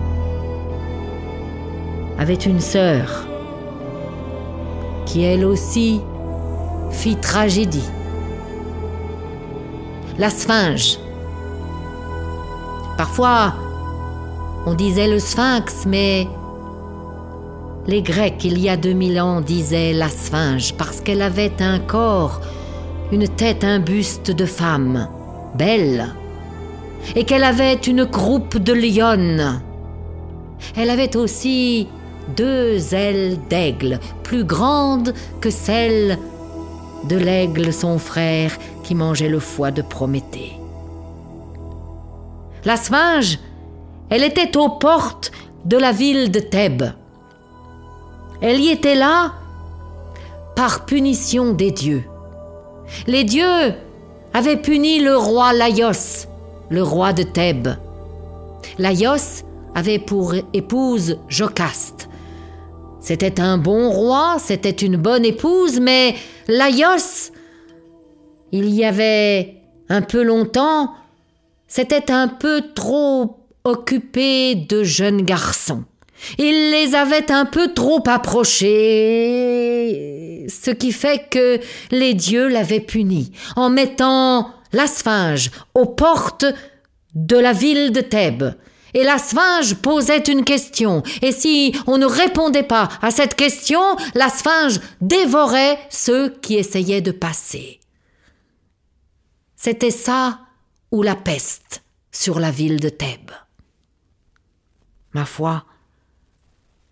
avait 2.18 2.34
une 2.34 2.58
sœur 2.58 3.28
qui 5.06 5.22
elle 5.22 5.44
aussi 5.44 6.00
fit 6.90 7.14
tragédie. 7.14 7.88
La 10.18 10.30
sphinge. 10.30 10.98
Parfois, 12.96 13.54
on 14.66 14.74
disait 14.74 15.06
le 15.06 15.20
sphinx, 15.20 15.86
mais 15.86 16.26
les 17.86 18.02
Grecs, 18.02 18.44
il 18.44 18.58
y 18.58 18.68
a 18.68 18.76
2000 18.76 19.20
ans, 19.20 19.40
disaient 19.40 19.92
la 19.92 20.08
sphinge 20.08 20.74
parce 20.74 21.00
qu'elle 21.00 21.22
avait 21.22 21.62
un 21.62 21.78
corps, 21.78 22.40
une 23.12 23.28
tête, 23.28 23.62
un 23.62 23.78
buste 23.78 24.32
de 24.32 24.44
femme, 24.44 25.08
belle, 25.54 26.14
et 27.16 27.24
qu'elle 27.24 27.44
avait 27.44 27.74
une 27.74 28.06
croupe 28.06 28.58
de 28.58 28.72
lionne. 28.72 29.62
Elle 30.76 30.90
avait 30.90 31.16
aussi 31.16 31.88
deux 32.36 32.94
ailes 32.94 33.38
d'aigle, 33.48 33.98
plus 34.22 34.44
grandes 34.44 35.14
que 35.40 35.50
celles 35.50 36.18
de 37.08 37.16
l'aigle 37.16 37.72
son 37.72 37.98
frère 37.98 38.52
qui 38.82 38.94
mangeait 38.94 39.28
le 39.28 39.40
foie 39.40 39.70
de 39.70 39.82
Prométhée. 39.82 40.52
La 42.64 42.76
sphinge, 42.76 43.38
elle 44.10 44.22
était 44.22 44.56
aux 44.56 44.68
portes 44.68 45.32
de 45.64 45.76
la 45.76 45.92
ville 45.92 46.30
de 46.30 46.40
Thèbes. 46.40 46.92
Elle 48.42 48.60
y 48.60 48.68
était 48.68 48.94
là 48.94 49.32
par 50.56 50.84
punition 50.84 51.52
des 51.52 51.70
dieux. 51.70 52.04
Les 53.06 53.24
dieux 53.24 53.74
avaient 54.34 54.56
puni 54.56 55.00
le 55.00 55.16
roi 55.16 55.52
Laios, 55.52 56.26
le 56.70 56.82
roi 56.82 57.12
de 57.12 57.24
Thèbes. 57.24 57.74
Laios 58.78 59.44
avait 59.74 59.98
pour 59.98 60.34
épouse 60.52 61.18
Jocaste, 61.28 62.08
C'était 63.00 63.40
un 63.40 63.58
bon 63.58 63.90
roi, 63.90 64.36
c'était 64.38 64.70
une 64.70 64.96
bonne 64.96 65.24
épouse, 65.24 65.80
mais 65.80 66.14
Laios, 66.48 67.32
il 68.52 68.68
y 68.70 68.84
avait 68.84 69.56
un 69.88 70.02
peu 70.02 70.22
longtemps, 70.22 70.94
c'était 71.66 72.10
un 72.10 72.28
peu 72.28 72.62
trop 72.74 73.36
occupé 73.64 74.54
de 74.54 74.84
jeunes 74.84 75.22
garçons. 75.22 75.84
Il 76.38 76.70
les 76.70 76.94
avait 76.94 77.32
un 77.32 77.46
peu 77.46 77.72
trop 77.72 78.02
approchés, 78.06 78.66
ce 80.48 80.70
qui 80.70 80.92
fait 80.92 81.28
que 81.30 81.58
les 81.90 82.12
dieux 82.14 82.48
l'avaient 82.48 82.80
puni 82.80 83.32
en 83.56 83.70
mettant 83.70 84.50
la 84.72 84.86
sphinge 84.86 85.50
aux 85.74 85.86
portes 85.86 86.46
de 87.14 87.36
la 87.36 87.52
ville 87.52 87.92
de 87.92 88.00
Thèbes. 88.00 88.54
Et 88.92 89.04
la 89.04 89.18
sphinge 89.18 89.76
posait 89.76 90.18
une 90.18 90.44
question, 90.44 91.04
et 91.22 91.30
si 91.30 91.72
on 91.86 91.96
ne 91.96 92.06
répondait 92.06 92.64
pas 92.64 92.88
à 93.02 93.12
cette 93.12 93.36
question, 93.36 93.80
la 94.14 94.28
sphinge 94.28 94.80
dévorait 95.00 95.78
ceux 95.90 96.30
qui 96.42 96.56
essayaient 96.56 97.00
de 97.00 97.12
passer. 97.12 97.78
C'était 99.54 99.92
ça 99.92 100.40
ou 100.90 101.02
la 101.02 101.14
peste 101.14 101.82
sur 102.10 102.40
la 102.40 102.50
ville 102.50 102.80
de 102.80 102.88
Thèbes. 102.88 103.30
Ma 105.12 105.24
foi, 105.24 105.64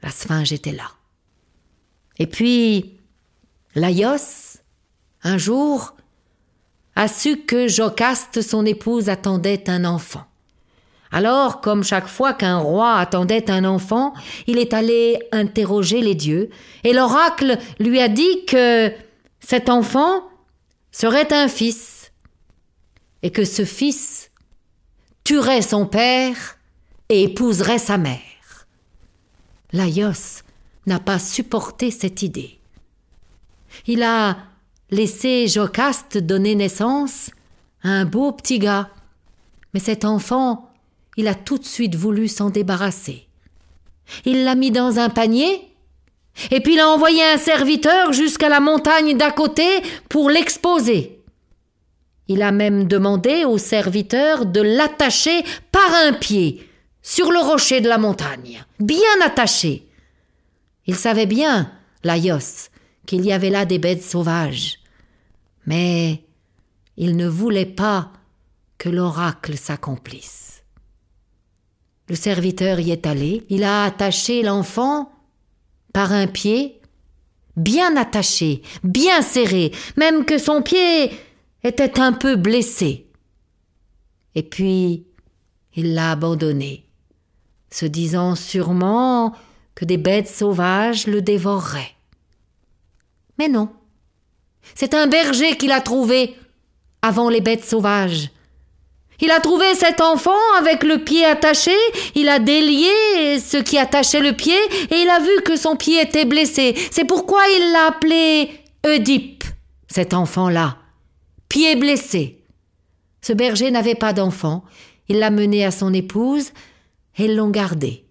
la 0.02 0.10
sphinge 0.10 0.52
était 0.52 0.72
là. 0.72 0.90
Et 2.18 2.26
puis, 2.26 2.98
Laios, 3.74 4.58
un 5.22 5.38
jour, 5.38 5.96
a 6.98 7.06
su 7.06 7.44
que 7.46 7.68
Jocaste, 7.68 8.42
son 8.42 8.66
épouse, 8.66 9.08
attendait 9.08 9.70
un 9.70 9.84
enfant. 9.84 10.26
Alors, 11.12 11.60
comme 11.60 11.84
chaque 11.84 12.08
fois 12.08 12.32
qu'un 12.32 12.58
roi 12.58 12.96
attendait 12.96 13.52
un 13.52 13.64
enfant, 13.64 14.14
il 14.48 14.58
est 14.58 14.74
allé 14.74 15.20
interroger 15.30 16.00
les 16.00 16.16
dieux, 16.16 16.50
et 16.82 16.92
l'oracle 16.92 17.56
lui 17.78 18.00
a 18.00 18.08
dit 18.08 18.44
que 18.46 18.92
cet 19.38 19.70
enfant 19.70 20.24
serait 20.90 21.32
un 21.32 21.46
fils, 21.46 22.10
et 23.22 23.30
que 23.30 23.44
ce 23.44 23.64
fils 23.64 24.32
tuerait 25.22 25.62
son 25.62 25.86
père 25.86 26.56
et 27.08 27.22
épouserait 27.22 27.78
sa 27.78 27.96
mère. 27.96 28.66
Laios 29.72 30.42
n'a 30.86 30.98
pas 30.98 31.20
supporté 31.20 31.92
cette 31.92 32.22
idée. 32.22 32.58
Il 33.86 34.02
a 34.02 34.36
laissé 34.90 35.46
Jocaste 35.48 36.18
donner 36.18 36.54
naissance 36.54 37.30
à 37.82 37.90
un 37.90 38.04
beau 38.04 38.32
petit 38.32 38.58
gars, 38.58 38.88
mais 39.74 39.80
cet 39.80 40.04
enfant, 40.04 40.70
il 41.16 41.28
a 41.28 41.34
tout 41.34 41.58
de 41.58 41.64
suite 41.64 41.94
voulu 41.94 42.28
s'en 42.28 42.50
débarrasser. 42.50 43.26
Il 44.24 44.44
l'a 44.44 44.54
mis 44.54 44.70
dans 44.70 44.98
un 44.98 45.10
panier, 45.10 45.62
et 46.50 46.60
puis 46.60 46.74
il 46.74 46.80
a 46.80 46.88
envoyé 46.88 47.22
un 47.24 47.36
serviteur 47.36 48.12
jusqu'à 48.12 48.48
la 48.48 48.60
montagne 48.60 49.16
d'à 49.16 49.30
côté 49.30 49.66
pour 50.08 50.30
l'exposer. 50.30 51.20
Il 52.28 52.42
a 52.42 52.52
même 52.52 52.86
demandé 52.86 53.44
au 53.44 53.58
serviteur 53.58 54.46
de 54.46 54.60
l'attacher 54.60 55.42
par 55.72 55.92
un 56.06 56.12
pied 56.12 56.68
sur 57.02 57.32
le 57.32 57.40
rocher 57.40 57.80
de 57.80 57.88
la 57.88 57.98
montagne, 57.98 58.64
bien 58.80 58.98
attaché. 59.24 59.86
Il 60.86 60.94
savait 60.94 61.26
bien, 61.26 61.72
Laios, 62.04 62.68
qu'il 63.06 63.24
y 63.24 63.32
avait 63.32 63.50
là 63.50 63.64
des 63.64 63.78
bêtes 63.78 64.02
sauvages. 64.02 64.77
Mais 65.68 66.24
il 66.96 67.14
ne 67.14 67.28
voulait 67.28 67.66
pas 67.66 68.10
que 68.78 68.88
l'oracle 68.88 69.58
s'accomplisse. 69.58 70.64
Le 72.08 72.14
serviteur 72.14 72.80
y 72.80 72.90
est 72.90 73.04
allé, 73.04 73.44
il 73.50 73.64
a 73.64 73.84
attaché 73.84 74.42
l'enfant 74.42 75.12
par 75.92 76.12
un 76.12 76.26
pied, 76.26 76.80
bien 77.54 77.98
attaché, 77.98 78.62
bien 78.82 79.20
serré, 79.20 79.72
même 79.98 80.24
que 80.24 80.38
son 80.38 80.62
pied 80.62 81.10
était 81.62 82.00
un 82.00 82.14
peu 82.14 82.36
blessé. 82.36 83.06
Et 84.34 84.42
puis, 84.42 85.04
il 85.74 85.92
l'a 85.92 86.12
abandonné 86.12 86.88
se 87.70 87.84
disant 87.84 88.36
sûrement 88.36 89.34
que 89.74 89.84
des 89.84 89.98
bêtes 89.98 90.28
sauvages 90.28 91.06
le 91.06 91.20
dévoreraient. 91.20 91.94
Mais 93.38 93.48
non. 93.48 93.68
C'est 94.74 94.94
un 94.94 95.06
berger 95.06 95.56
qui 95.56 95.66
l'a 95.66 95.80
trouvé 95.80 96.36
avant 97.02 97.28
les 97.28 97.40
bêtes 97.40 97.64
sauvages. 97.64 98.30
Il 99.20 99.30
a 99.30 99.40
trouvé 99.40 99.74
cet 99.74 100.00
enfant 100.00 100.38
avec 100.58 100.84
le 100.84 100.98
pied 100.98 101.24
attaché, 101.24 101.74
il 102.14 102.28
a 102.28 102.38
délié 102.38 103.40
ce 103.40 103.56
qui 103.56 103.76
attachait 103.76 104.20
le 104.20 104.32
pied 104.32 104.58
et 104.90 104.96
il 104.96 105.08
a 105.08 105.18
vu 105.18 105.42
que 105.44 105.56
son 105.56 105.74
pied 105.74 106.00
était 106.00 106.24
blessé. 106.24 106.74
C'est 106.92 107.04
pourquoi 107.04 107.42
il 107.48 107.72
l'a 107.72 107.88
appelé 107.88 108.50
Oedipe, 108.86 109.42
cet 109.88 110.14
enfant-là. 110.14 110.76
Pied 111.48 111.74
blessé. 111.74 112.38
Ce 113.20 113.32
berger 113.32 113.72
n'avait 113.72 113.96
pas 113.96 114.12
d'enfant. 114.12 114.64
Il 115.08 115.18
l'a 115.18 115.30
mené 115.30 115.64
à 115.64 115.72
son 115.72 115.92
épouse 115.92 116.52
elles 117.18 117.36
l'ont 117.36 117.50
gardé. 117.50 118.04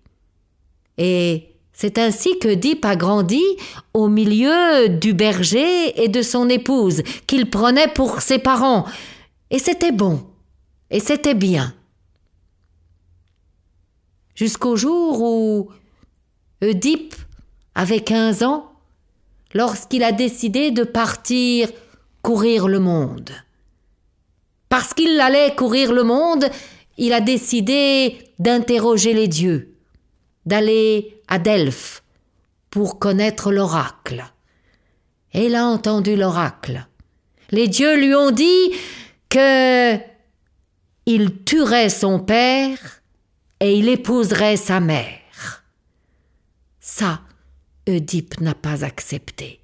Et 0.98 1.56
c'est 1.80 2.00
ainsi 2.00 2.40
que 2.40 2.88
a 2.88 2.96
grandi 2.96 3.44
au 3.94 4.08
milieu 4.08 4.90
du 4.90 5.14
berger 5.14 6.04
et 6.04 6.08
de 6.08 6.24
son 6.24 6.50
épouse, 6.50 7.04
qu'il 7.28 7.52
prenait 7.52 7.88
pour 7.88 8.22
ses 8.22 8.40
parents. 8.40 8.86
Et 9.52 9.60
c'était 9.60 9.92
bon. 9.92 10.26
Et 10.90 11.00
c'était 11.00 11.36
bien. 11.36 11.76
Jusqu'au 14.34 14.76
jour 14.76 15.22
où 15.22 15.70
Oedipe 16.64 17.14
avait 17.76 18.02
quinze 18.02 18.42
ans, 18.42 18.72
lorsqu'il 19.54 20.04
a 20.04 20.12
décidé 20.12 20.72
de 20.72 20.84
partir 20.84 21.70
courir 22.24 22.68
le 22.68 22.80
monde. 22.80 23.30
Parce 24.68 24.96
qu'il 24.96 25.20
allait 25.20 25.54
courir 25.56 25.94
le 25.94 26.04
monde, 26.04 26.50
il 26.98 27.14
a 27.14 27.22
décidé 27.22 28.18
d'interroger 28.40 29.14
les 29.14 29.28
dieux, 29.28 29.77
d'aller 30.48 31.22
à 31.28 31.40
Delphes 31.40 32.04
pour 32.70 33.00
connaître 33.00 33.52
l'oracle. 33.52 34.24
Et 35.34 35.48
il 35.48 35.56
a 35.56 35.66
entendu 35.66 36.16
l'oracle. 36.16 36.88
Les 37.52 37.68
dieux 37.68 37.98
lui 37.98 38.16
ont 38.16 38.32
dit 38.32 38.72
que 39.30 39.98
il 41.06 41.44
tuerait 41.44 41.90
son 41.90 42.20
père 42.20 42.78
et 43.60 43.78
il 43.78 43.90
épouserait 43.90 44.58
sa 44.58 44.80
mère. 44.80 45.64
Ça, 46.80 47.22
Oedipe 47.88 48.40
n'a 48.40 48.56
pas 48.56 48.86
accepté. 48.86 49.60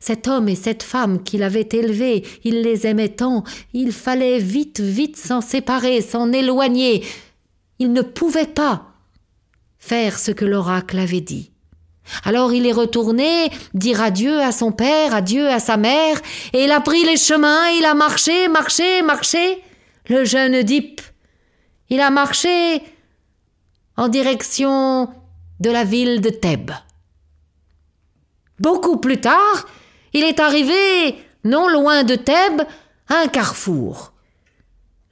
Cet 0.00 0.28
homme 0.28 0.50
et 0.50 0.54
cette 0.54 0.82
femme 0.82 1.22
qu'il 1.22 1.42
avait 1.42 1.68
élevés, 1.72 2.24
il 2.44 2.60
les 2.60 2.86
aimait 2.86 3.08
tant, 3.08 3.42
il 3.72 3.90
fallait 3.90 4.38
vite, 4.38 4.80
vite 4.80 5.16
s'en 5.16 5.40
séparer, 5.40 6.02
s'en 6.02 6.30
éloigner. 6.30 7.04
Il 7.78 7.92
ne 7.92 8.02
pouvait 8.02 8.46
pas 8.46 8.93
faire 9.86 10.18
ce 10.18 10.30
que 10.30 10.46
l'oracle 10.46 10.98
avait 10.98 11.20
dit. 11.20 11.52
Alors 12.24 12.54
il 12.54 12.66
est 12.66 12.72
retourné 12.72 13.50
dire 13.74 14.00
adieu 14.02 14.40
à 14.40 14.50
son 14.50 14.72
père, 14.72 15.14
adieu 15.14 15.48
à 15.48 15.58
sa 15.58 15.76
mère, 15.76 16.16
et 16.54 16.64
il 16.64 16.72
a 16.72 16.80
pris 16.80 17.04
les 17.04 17.18
chemins, 17.18 17.68
il 17.68 17.84
a 17.84 17.94
marché, 17.94 18.48
marché, 18.48 19.02
marché. 19.02 19.62
Le 20.08 20.24
jeune 20.24 20.54
Oedipe, 20.54 21.00
il 21.90 22.00
a 22.00 22.10
marché 22.10 22.82
en 23.96 24.08
direction 24.08 25.08
de 25.60 25.70
la 25.70 25.84
ville 25.84 26.20
de 26.20 26.30
Thèbes. 26.30 26.72
Beaucoup 28.58 28.98
plus 28.98 29.20
tard, 29.20 29.66
il 30.12 30.24
est 30.24 30.40
arrivé, 30.40 31.16
non 31.44 31.68
loin 31.68 32.04
de 32.04 32.14
Thèbes, 32.14 32.62
à 33.08 33.16
un 33.22 33.28
carrefour. 33.28 34.12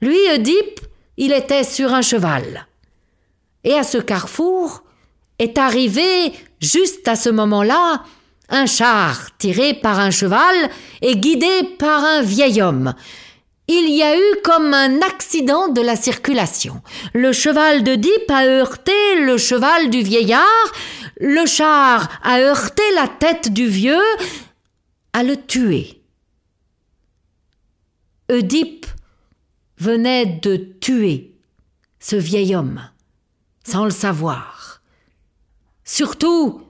Lui, 0.01 0.17
Oedipe, 0.33 0.79
il 1.17 1.31
était 1.31 1.63
sur 1.63 1.93
un 1.93 2.01
cheval. 2.01 2.67
Et 3.63 3.73
à 3.73 3.83
ce 3.83 3.97
carrefour 3.97 4.83
est 5.39 5.57
arrivé, 5.57 6.33
juste 6.61 7.07
à 7.07 7.15
ce 7.15 7.29
moment-là, 7.29 8.03
un 8.49 8.65
char 8.65 9.35
tiré 9.37 9.73
par 9.73 9.99
un 9.99 10.11
cheval 10.11 10.55
et 11.01 11.15
guidé 11.15 11.63
par 11.79 12.03
un 12.03 12.21
vieil 12.21 12.61
homme. 12.61 12.93
Il 13.67 13.89
y 13.89 14.03
a 14.03 14.17
eu 14.17 14.41
comme 14.43 14.73
un 14.73 15.01
accident 15.01 15.69
de 15.69 15.81
la 15.81 15.95
circulation. 15.95 16.81
Le 17.13 17.31
cheval 17.31 17.83
de 17.83 17.97
a 18.31 18.45
heurté 18.45 18.91
le 19.19 19.37
cheval 19.37 19.89
du 19.89 20.01
vieillard, 20.01 20.71
le 21.19 21.45
char 21.45 22.09
a 22.23 22.39
heurté 22.39 22.83
la 22.95 23.07
tête 23.07 23.53
du 23.53 23.67
vieux, 23.67 24.03
à 25.13 25.23
le 25.23 25.37
tuer. 25.37 26.01
Oedipe 28.29 28.85
venait 29.77 30.25
de 30.25 30.55
tuer 30.57 31.35
ce 31.99 32.15
vieil 32.15 32.55
homme, 32.55 32.81
sans 33.63 33.85
le 33.85 33.91
savoir. 33.91 34.81
Surtout, 35.83 36.61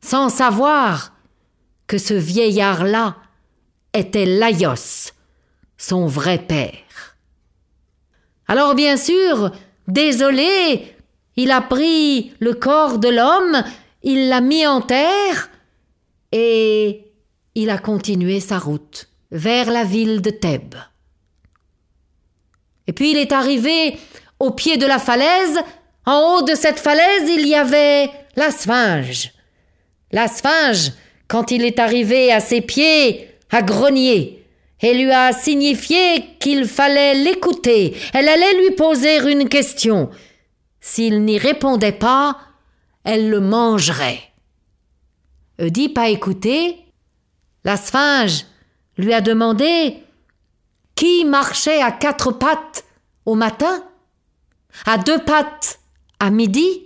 sans 0.00 0.28
savoir 0.28 1.12
que 1.86 1.98
ce 1.98 2.14
vieillard-là 2.14 3.16
était 3.94 4.26
Laios, 4.26 5.12
son 5.76 6.06
vrai 6.06 6.38
père. 6.38 7.16
Alors 8.46 8.74
bien 8.74 8.96
sûr, 8.96 9.52
désolé, 9.88 10.96
il 11.36 11.50
a 11.50 11.60
pris 11.60 12.34
le 12.40 12.54
corps 12.54 12.98
de 12.98 13.08
l'homme 13.08 13.62
il 14.02 14.28
l'a 14.28 14.40
mis 14.40 14.66
en 14.66 14.80
terre 14.80 15.50
et 16.32 17.12
il 17.54 17.70
a 17.70 17.78
continué 17.78 18.40
sa 18.40 18.58
route 18.58 19.08
vers 19.30 19.70
la 19.70 19.84
ville 19.84 20.20
de 20.20 20.30
Thèbes. 20.30 20.76
Et 22.86 22.92
puis 22.92 23.12
il 23.12 23.18
est 23.18 23.32
arrivé 23.32 23.98
au 24.38 24.50
pied 24.50 24.76
de 24.76 24.86
la 24.86 24.98
falaise. 24.98 25.60
En 26.04 26.38
haut 26.38 26.42
de 26.42 26.54
cette 26.54 26.80
falaise, 26.80 27.28
il 27.28 27.46
y 27.46 27.54
avait 27.54 28.10
la 28.36 28.50
sphinge. 28.50 29.32
La 30.10 30.28
sphinge, 30.28 30.92
quand 31.28 31.50
il 31.50 31.64
est 31.64 31.78
arrivé 31.78 32.32
à 32.32 32.40
ses 32.40 32.60
pieds, 32.60 33.28
a 33.50 33.62
grogné 33.62 34.44
et 34.80 34.94
lui 34.94 35.12
a 35.12 35.32
signifié 35.32 36.36
qu'il 36.40 36.66
fallait 36.66 37.14
l'écouter. 37.14 37.96
Elle 38.12 38.28
allait 38.28 38.60
lui 38.60 38.72
poser 38.72 39.18
une 39.30 39.48
question. 39.48 40.10
S'il 40.80 41.24
n'y 41.24 41.38
répondait 41.38 41.92
pas, 41.92 42.38
elle 43.04 43.30
le 43.30 43.40
mangerait. 43.40 44.20
Oedipe 45.60 45.98
a 45.98 46.08
écouté. 46.08 46.78
La 47.64 47.76
sphinge 47.76 48.44
lui 48.98 49.14
a 49.14 49.20
demandé 49.20 50.02
qui 50.96 51.24
marchait 51.24 51.80
à 51.80 51.92
quatre 51.92 52.32
pattes 52.32 52.84
au 53.24 53.36
matin, 53.36 53.84
à 54.84 54.98
deux 54.98 55.18
pattes 55.20 55.78
à 56.22 56.30
midi 56.30 56.84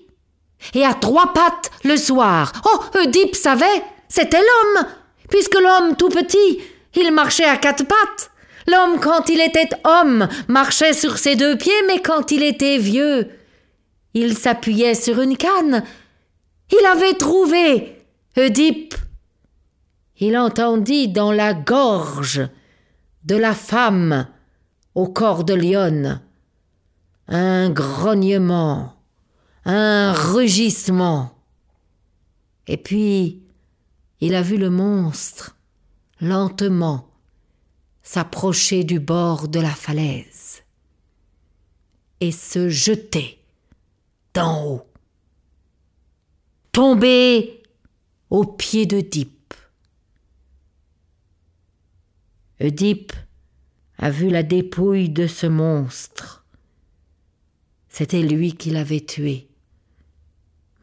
et 0.75 0.85
à 0.85 0.95
trois 0.95 1.33
pattes 1.35 1.71
le 1.85 1.97
soir. 1.97 2.53
Oh, 2.65 2.99
Oedipe 2.99 3.37
savait, 3.37 3.83
c'était 4.09 4.41
l'homme, 4.41 4.87
puisque 5.29 5.61
l'homme 5.61 5.97
tout 5.97 6.09
petit, 6.09 6.61
il 6.95 7.13
marchait 7.13 7.45
à 7.45 7.59
quatre 7.59 7.87
pattes. 7.87 8.31
L'homme, 8.67 8.99
quand 8.99 9.29
il 9.29 9.41
était 9.41 9.69
homme, 9.85 10.27
marchait 10.49 10.95
sur 10.95 11.19
ses 11.19 11.37
deux 11.37 11.57
pieds, 11.57 11.83
mais 11.87 12.01
quand 12.01 12.31
il 12.31 12.43
était 12.43 12.79
vieux, 12.79 13.29
il 14.15 14.37
s'appuyait 14.37 14.95
sur 14.95 15.21
une 15.21 15.37
canne. 15.37 15.85
Il 16.73 16.87
avait 16.87 17.15
trouvé 17.15 18.03
Oedipe. 18.39 18.95
Il 20.19 20.37
entendit 20.39 21.09
dans 21.09 21.31
la 21.31 21.53
gorge 21.53 22.49
de 23.25 23.37
la 23.37 23.55
femme 23.55 24.27
au 24.95 25.07
corps 25.07 25.45
de 25.45 25.53
lionne 25.53 26.23
un 27.29 27.71
grognement, 27.71 28.93
un 29.67 30.13
rugissement. 30.13 31.37
Et 32.69 32.77
puis 32.77 33.43
il 34.21 34.35
a 34.35 34.43
vu 34.43 34.57
le 34.57 34.71
monstre 34.71 35.57
lentement 36.21 37.11
s'approcher 38.03 38.85
du 38.85 39.01
bord 39.01 39.49
de 39.49 39.59
la 39.61 39.75
falaise 39.75 40.63
et 42.21 42.31
se 42.31 42.69
jeter 42.69 43.43
d'en 44.33 44.65
haut, 44.65 44.87
tomber 46.71 47.63
au 48.31 48.45
pied 48.45 48.87
d'Oedipe. 48.87 49.55
Oedipe 52.61 53.13
a 53.99 54.11
vu 54.11 54.31
la 54.31 54.45
dépouille 54.45 55.09
de 55.09 55.27
ce 55.27 55.47
monstre. 55.47 56.45
C'était 57.89 58.23
lui 58.23 58.55
qui 58.55 58.71
l'avait 58.71 59.01
tué. 59.01 59.46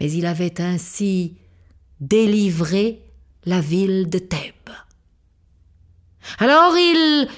Mais 0.03 0.11
il 0.11 0.25
avait 0.25 0.59
ainsi 0.59 1.37
délivré 2.01 2.99
la 3.45 3.61
ville 3.61 4.09
de 4.09 4.19
Thèbes. 4.19 4.75
Alors 6.39 6.77
il, 6.77 7.29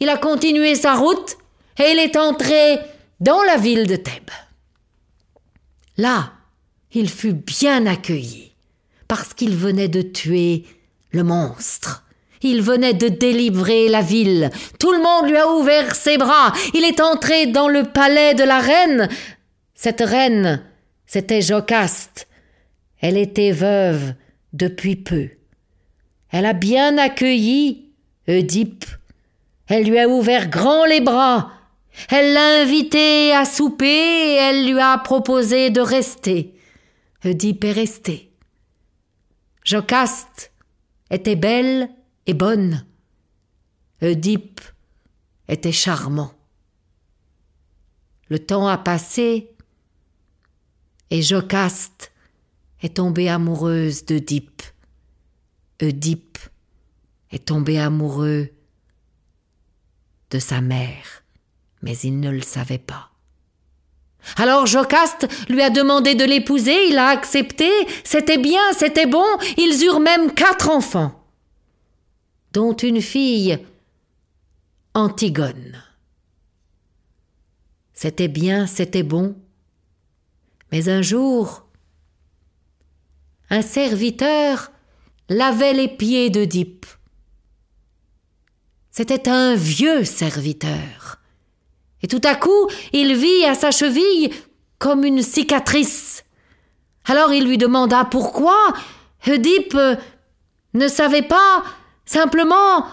il 0.00 0.08
a 0.08 0.16
continué 0.16 0.74
sa 0.74 0.96
route 0.96 1.36
et 1.78 1.92
il 1.92 2.00
est 2.00 2.16
entré 2.16 2.80
dans 3.20 3.40
la 3.44 3.58
ville 3.58 3.86
de 3.86 3.94
Thèbes. 3.94 4.32
Là, 5.96 6.32
il 6.90 7.08
fut 7.08 7.32
bien 7.32 7.86
accueilli 7.86 8.50
parce 9.06 9.32
qu'il 9.32 9.54
venait 9.54 9.86
de 9.86 10.02
tuer 10.02 10.66
le 11.12 11.22
monstre. 11.22 12.02
Il 12.42 12.60
venait 12.60 12.94
de 12.94 13.06
délivrer 13.06 13.88
la 13.88 14.02
ville. 14.02 14.50
Tout 14.80 14.90
le 14.90 15.00
monde 15.00 15.30
lui 15.30 15.36
a 15.36 15.48
ouvert 15.48 15.94
ses 15.94 16.18
bras. 16.18 16.52
Il 16.74 16.82
est 16.82 17.00
entré 17.00 17.46
dans 17.46 17.68
le 17.68 17.84
palais 17.84 18.34
de 18.34 18.42
la 18.42 18.58
reine. 18.58 19.08
Cette 19.76 20.00
reine, 20.00 20.60
c'était 21.06 21.42
Jocaste. 21.42 22.28
Elle 23.00 23.16
était 23.16 23.52
veuve 23.52 24.14
depuis 24.52 24.96
peu. 24.96 25.28
Elle 26.30 26.46
a 26.46 26.52
bien 26.52 26.98
accueilli 26.98 27.90
Oedipe. 28.28 28.86
Elle 29.66 29.84
lui 29.84 29.98
a 29.98 30.08
ouvert 30.08 30.48
grand 30.48 30.84
les 30.84 31.00
bras. 31.00 31.52
Elle 32.10 32.32
l'a 32.32 32.62
invité 32.62 33.32
à 33.32 33.44
souper 33.44 33.86
et 33.86 34.34
elle 34.34 34.66
lui 34.70 34.80
a 34.80 34.98
proposé 34.98 35.70
de 35.70 35.80
rester. 35.80 36.54
Oedipe 37.24 37.64
est 37.64 37.72
resté. 37.72 38.32
Jocaste 39.64 40.52
était 41.10 41.36
belle 41.36 41.88
et 42.26 42.34
bonne. 42.34 42.84
Oedipe 44.02 44.60
était 45.48 45.72
charmant. 45.72 46.32
Le 48.28 48.38
temps 48.38 48.66
a 48.66 48.76
passé 48.76 49.53
et 51.14 51.22
Jocaste 51.22 52.10
est 52.82 52.96
tombée 52.96 53.28
amoureuse 53.28 54.04
d'Oedipe. 54.04 54.62
Oedipe 55.80 56.38
est 57.30 57.44
tombé 57.44 57.78
amoureux 57.78 58.48
de 60.32 60.38
sa 60.40 60.60
mère, 60.60 61.22
mais 61.82 61.96
il 61.98 62.18
ne 62.18 62.30
le 62.30 62.42
savait 62.42 62.78
pas. 62.78 63.12
Alors 64.38 64.66
Jocaste 64.66 65.28
lui 65.48 65.62
a 65.62 65.70
demandé 65.70 66.16
de 66.16 66.24
l'épouser, 66.24 66.88
il 66.88 66.98
a 66.98 67.10
accepté, 67.10 67.70
c'était 68.02 68.38
bien, 68.38 68.72
c'était 68.76 69.06
bon, 69.06 69.38
ils 69.56 69.84
eurent 69.84 70.00
même 70.00 70.34
quatre 70.34 70.68
enfants, 70.68 71.24
dont 72.52 72.74
une 72.74 73.00
fille, 73.00 73.60
Antigone. 74.94 75.80
C'était 77.92 78.26
bien, 78.26 78.66
c'était 78.66 79.04
bon, 79.04 79.36
mais 80.74 80.88
un 80.88 81.02
jour, 81.02 81.62
un 83.48 83.62
serviteur 83.62 84.72
lavait 85.28 85.72
les 85.72 85.86
pieds 85.86 86.30
d'Oedipe. 86.30 86.84
C'était 88.90 89.28
un 89.28 89.54
vieux 89.54 90.02
serviteur. 90.02 91.20
Et 92.02 92.08
tout 92.08 92.20
à 92.24 92.34
coup, 92.34 92.68
il 92.92 93.14
vit 93.14 93.44
à 93.44 93.54
sa 93.54 93.70
cheville 93.70 94.32
comme 94.80 95.04
une 95.04 95.22
cicatrice. 95.22 96.24
Alors 97.04 97.32
il 97.32 97.46
lui 97.46 97.56
demanda 97.56 98.04
pourquoi. 98.04 98.58
Oedipe 99.28 99.78
ne 100.74 100.88
savait 100.88 101.22
pas, 101.22 101.62
simplement, 102.04 102.84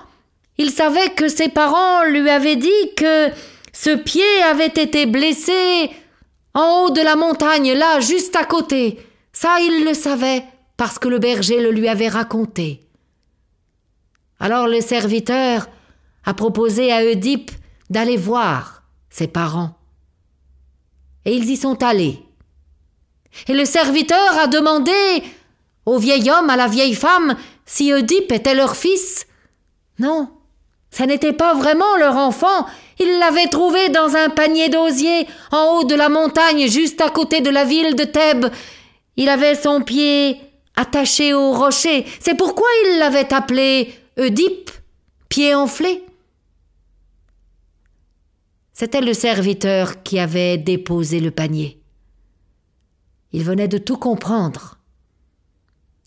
il 0.59 0.69
savait 0.69 1.15
que 1.15 1.27
ses 1.27 1.49
parents 1.49 2.03
lui 2.03 2.29
avaient 2.29 2.57
dit 2.57 2.93
que 2.95 3.29
ce 3.73 3.95
pied 3.95 4.43
avait 4.43 4.67
été 4.67 5.07
blessé 5.07 5.89
en 6.53 6.83
haut 6.85 6.89
de 6.89 7.01
la 7.01 7.15
montagne, 7.15 7.73
là, 7.73 7.99
juste 7.99 8.35
à 8.35 8.45
côté. 8.45 8.99
Ça, 9.33 9.57
il 9.61 9.85
le 9.85 9.93
savait, 9.93 10.43
parce 10.77 10.99
que 10.99 11.07
le 11.07 11.19
berger 11.19 11.61
le 11.61 11.71
lui 11.71 11.87
avait 11.87 12.09
raconté. 12.09 12.81
Alors 14.39 14.67
le 14.67 14.81
serviteur 14.81 15.69
a 16.25 16.33
proposé 16.33 16.91
à 16.91 17.03
Oedipe 17.05 17.51
d'aller 17.89 18.17
voir 18.17 18.83
ses 19.09 19.27
parents. 19.27 19.77
Et 21.25 21.35
ils 21.35 21.49
y 21.49 21.57
sont 21.57 21.83
allés. 21.83 22.19
Et 23.47 23.53
le 23.53 23.65
serviteur 23.65 24.39
a 24.39 24.47
demandé 24.47 25.23
au 25.85 25.99
vieil 25.99 26.29
homme, 26.31 26.49
à 26.49 26.57
la 26.57 26.67
vieille 26.67 26.95
femme, 26.95 27.35
si 27.65 27.93
Oedipe 27.93 28.31
était 28.31 28.55
leur 28.55 28.75
fils. 28.75 29.27
Non, 29.99 30.31
ça 30.91 31.05
n'était 31.05 31.33
pas 31.33 31.53
vraiment 31.53 31.95
leur 31.97 32.17
enfant. 32.17 32.65
Ils 32.99 33.17
l'avaient 33.17 33.47
trouvé 33.47 33.89
dans 33.89 34.15
un 34.15 34.29
panier 34.29 34.67
d'osier, 34.69 35.25
en 35.51 35.77
haut 35.77 35.83
de 35.85 35.95
la 35.95 36.09
montagne, 36.09 36.67
juste 36.67 36.99
à 36.99 37.09
côté 37.09 37.39
de 37.39 37.49
la 37.49 37.63
ville 37.63 37.95
de 37.95 38.03
Thèbes. 38.03 38.47
Il 39.15 39.29
avait 39.29 39.55
son 39.55 39.81
pied 39.81 40.37
attaché 40.75 41.33
au 41.33 41.53
rocher. 41.53 42.05
C'est 42.19 42.35
pourquoi 42.35 42.67
il 42.85 42.99
l'avait 42.99 43.33
appelé 43.33 43.93
Oedipe, 44.17 44.69
pied 45.29 45.55
enflé. 45.55 46.03
C'était 48.73 49.01
le 49.01 49.13
serviteur 49.13 50.03
qui 50.03 50.19
avait 50.19 50.57
déposé 50.57 51.19
le 51.19 51.31
panier. 51.31 51.79
Il 53.31 53.43
venait 53.43 53.69
de 53.69 53.77
tout 53.77 53.97
comprendre. 53.97 54.77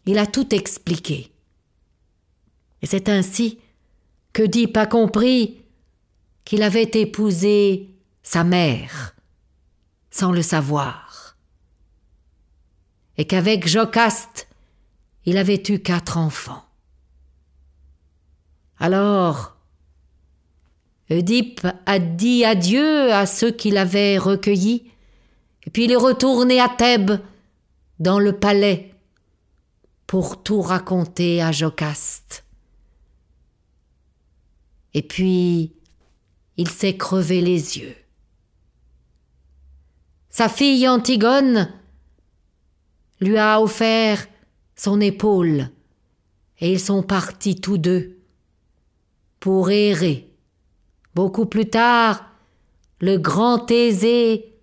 Il 0.07 0.19
a 0.19 0.27
tout 0.27 0.55
expliqué. 0.55 1.31
Et 2.83 2.87
c'est 2.87 3.09
ainsi 3.09 3.59
qu'Oedipe 4.35 4.77
a 4.77 4.87
compris 4.87 5.63
qu'il 6.45 6.63
avait 6.63 6.91
épousé 6.93 7.89
sa 8.23 8.45
mère 8.45 9.15
sans 10.11 10.31
le 10.31 10.43
savoir 10.43 11.37
et 13.17 13.27
qu'avec 13.27 13.67
Jocaste, 13.67 14.49
il 15.25 15.39
avait 15.39 15.63
eu 15.69 15.79
quatre 15.79 16.19
enfants. 16.19 16.65
Alors, 18.79 19.57
Oedipe 21.11 21.67
a 21.87 21.99
dit 21.99 22.45
adieu 22.45 23.13
à 23.13 23.27
ceux 23.27 23.51
qu'il 23.51 23.77
avait 23.77 24.19
recueillis, 24.19 24.91
et 25.65 25.71
puis 25.71 25.85
il 25.85 25.93
est 25.93 25.97
retourné 25.97 26.61
à 26.61 26.69
Thèbes, 26.69 27.21
dans 28.01 28.19
le 28.19 28.33
palais 28.33 28.93
pour 30.07 30.43
tout 30.43 30.61
raconter 30.61 31.41
à 31.41 31.53
Jocaste. 31.53 32.44
Et 34.95 35.03
puis, 35.03 35.73
il 36.57 36.71
s'est 36.71 36.97
crevé 36.97 37.41
les 37.41 37.79
yeux. 37.79 37.97
Sa 40.31 40.49
fille 40.49 40.89
Antigone 40.89 41.73
lui 43.21 43.37
a 43.37 43.61
offert 43.61 44.27
son 44.77 45.01
épaule, 45.01 45.71
et 46.59 46.73
ils 46.73 46.81
sont 46.81 47.03
partis 47.03 47.61
tous 47.61 47.79
deux 47.79 48.19
pour 49.41 49.71
errer. 49.71 50.31
Beaucoup 51.15 51.47
plus 51.47 51.69
tard, 51.69 52.29
le 53.01 53.19
grand 53.19 53.59
Thésée 53.59 54.55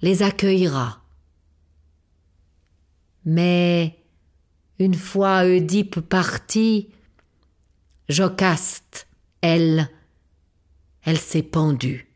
les 0.00 0.22
accueillera. 0.22 1.02
Mais 3.24 3.98
une 4.78 4.94
fois 4.94 5.44
Oedipe 5.44 6.00
parti, 6.00 6.90
Jocaste, 8.08 9.05
elle, 9.40 9.88
elle 11.04 11.18
s'est 11.18 11.42
pendue. 11.42 12.06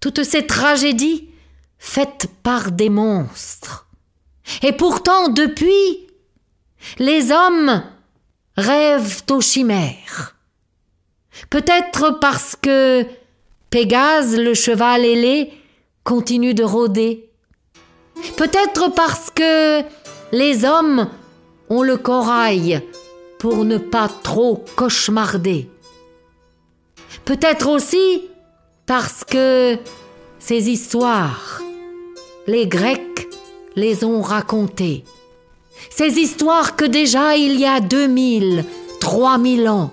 Toutes 0.00 0.24
ces 0.24 0.46
tragédies 0.46 1.28
faites 1.78 2.28
par 2.42 2.72
des 2.72 2.90
monstres. 2.90 3.86
Et 4.62 4.72
pourtant, 4.72 5.28
depuis, 5.28 6.06
les 6.98 7.32
hommes 7.32 7.82
rêvent 8.56 9.22
aux 9.30 9.40
chimères. 9.40 10.36
Peut-être 11.50 12.18
parce 12.20 12.56
que 12.56 13.04
Pégase, 13.70 14.36
le 14.36 14.54
cheval 14.54 15.04
ailé, 15.04 15.52
continue 16.04 16.54
de 16.54 16.62
rôder. 16.62 17.30
Peut-être 18.36 18.94
parce 18.94 19.30
que 19.30 19.82
les 20.32 20.64
hommes 20.64 21.10
ont 21.68 21.82
le 21.82 21.96
corail 21.96 22.80
pour 23.38 23.64
ne 23.64 23.78
pas 23.78 24.08
trop 24.22 24.64
cauchemarder. 24.76 25.68
Peut-être 27.24 27.68
aussi 27.68 28.28
parce 28.86 29.24
que 29.24 29.78
ces 30.38 30.70
histoires, 30.70 31.60
les 32.46 32.66
Grecs 32.66 33.28
les 33.74 34.04
ont 34.04 34.22
racontées. 34.22 35.04
Ces 35.90 36.18
histoires 36.18 36.76
que 36.76 36.84
déjà 36.84 37.36
il 37.36 37.58
y 37.58 37.66
a 37.66 37.80
2000, 37.80 38.64
3000 39.00 39.68
ans, 39.68 39.92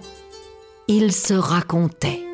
ils 0.88 1.12
se 1.12 1.34
racontaient. 1.34 2.33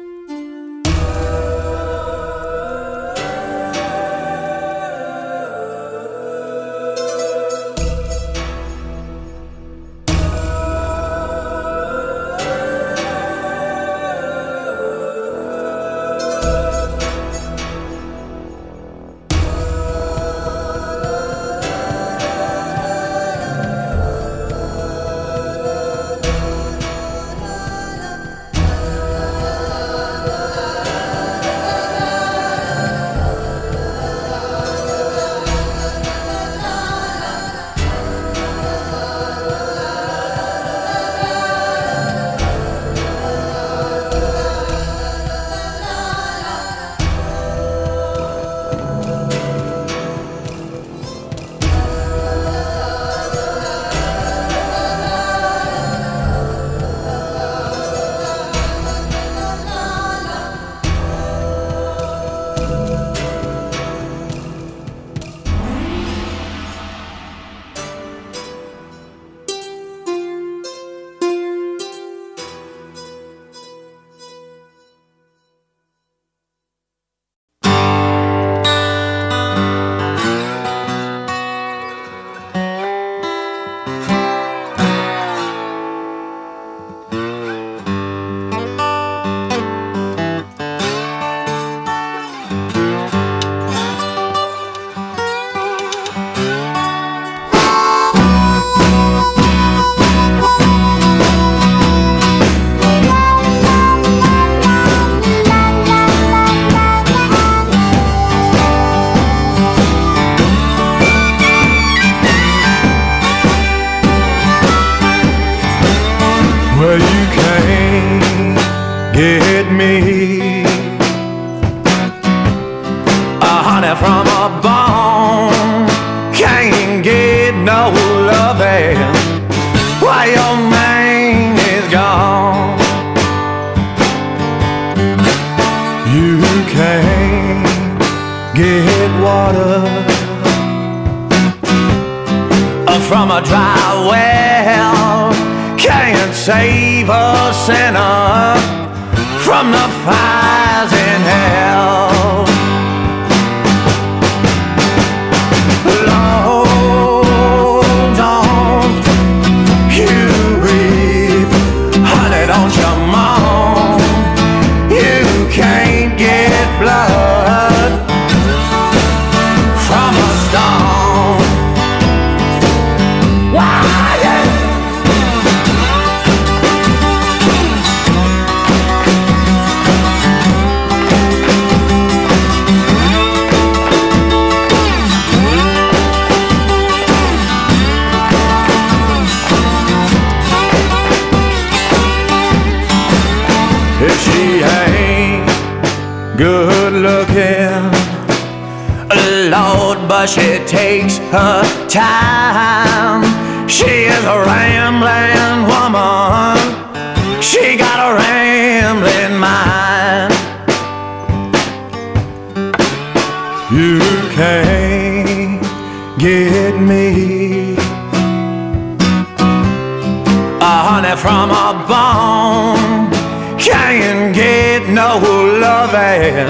From 221.21 221.51
a 221.51 221.73
bone. 221.87 223.11
Can't 223.59 224.33
get 224.33 224.87
no 224.87 225.19
loving 225.59 226.47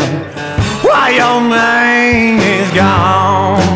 while 0.83 1.11
your 1.11 1.41
name 1.41 2.39
is 2.39 2.69
gone. 2.75 3.68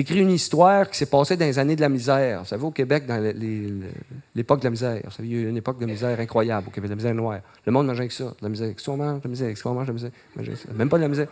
Écrit 0.00 0.20
une 0.20 0.30
histoire 0.30 0.88
qui 0.88 0.98
s'est 0.98 1.06
passée 1.06 1.36
dans 1.36 1.44
les 1.44 1.58
années 1.58 1.76
de 1.76 1.80
la 1.80 1.88
misère. 1.88 2.40
Vous 2.40 2.46
savez, 2.46 2.64
au 2.64 2.70
Québec, 2.70 3.06
dans 3.06 3.20
l'époque 4.34 4.60
de 4.60 4.64
la 4.64 4.70
misère, 4.70 5.00
il 5.20 5.26
y 5.26 5.34
a 5.34 5.38
eu 5.38 5.48
une 5.48 5.56
époque 5.56 5.78
de 5.78 5.86
misère 5.86 6.18
incroyable 6.18 6.68
au 6.68 6.70
Québec, 6.70 6.88
de 6.88 6.92
la 6.92 6.96
misère 6.96 7.14
noire. 7.14 7.40
Le 7.64 7.72
monde 7.72 7.86
mangeait 7.86 8.00
avec 8.00 8.12
ça. 8.12 8.24
De 8.24 8.34
la 8.42 8.48
misère. 8.48 8.68
Qu'est-ce 8.74 8.84
qu'on 8.84 8.96
mange? 8.96 9.18
De 9.18 9.24
la 9.24 9.30
misère. 9.30 9.48
Qu'est-ce 9.48 9.62
qu'on 9.62 9.74
mange? 9.74 9.86
De 9.86 9.90
la 9.90 9.94
misère. 9.94 10.10
Mangeait. 10.36 10.52
Même 10.74 10.88
pas 10.88 10.96
de 10.96 11.02
la 11.02 11.08
misère. 11.08 11.26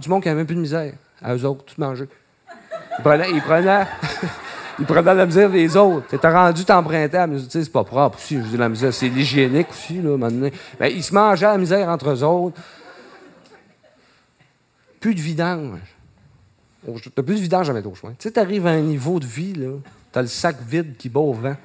Du 0.00 0.08
monde 0.08 0.22
qui 0.22 0.28
avait 0.28 0.38
même 0.38 0.46
plus 0.46 0.56
de 0.56 0.60
misère. 0.60 0.92
À 1.22 1.34
eux 1.34 1.44
autres, 1.44 1.64
tout 1.64 1.80
manger. 1.80 2.06
Ils 2.98 3.02
prenaient, 3.02 3.30
ils 3.30 3.42
prenaient, 3.42 3.86
ils 4.78 4.86
la 4.86 5.26
misère 5.26 5.50
des 5.50 5.76
autres. 5.76 6.06
T'étais 6.08 6.30
rendu, 6.30 6.64
t'empruntais. 6.64 7.26
Mais 7.26 7.36
tu 7.38 7.50
sais, 7.50 7.64
c'est 7.64 7.72
pas 7.72 7.84
propre 7.84 8.18
aussi. 8.18 8.36
Je 8.36 8.42
dis, 8.42 8.56
la 8.56 8.68
misère, 8.68 8.92
c'est 8.92 9.08
l'hygiénique 9.08 9.68
aussi, 9.70 10.00
là, 10.00 10.16
maintenant. 10.16 10.48
Ben, 10.78 10.86
ils 10.86 11.02
se 11.02 11.14
mangeaient 11.14 11.46
la 11.46 11.58
misère 11.58 11.88
entre 11.88 12.10
eux 12.10 12.22
autres. 12.22 12.60
Plus 15.00 15.14
de 15.14 15.20
vidange. 15.20 15.93
T'as 17.14 17.22
plus 17.22 17.36
de 17.36 17.40
vidange 17.40 17.70
au 17.70 17.94
choix. 17.94 18.10
Tu 18.10 18.16
sais, 18.28 18.30
t'arrives 18.32 18.66
à 18.66 18.70
un 18.70 18.80
niveau 18.80 19.18
de 19.18 19.26
vie, 19.26 19.54
là, 19.54 19.70
t'as 20.12 20.22
le 20.22 20.28
sac 20.28 20.56
vide 20.66 20.96
qui 20.96 21.08
bat 21.08 21.20
au 21.20 21.32
vent. 21.32 21.56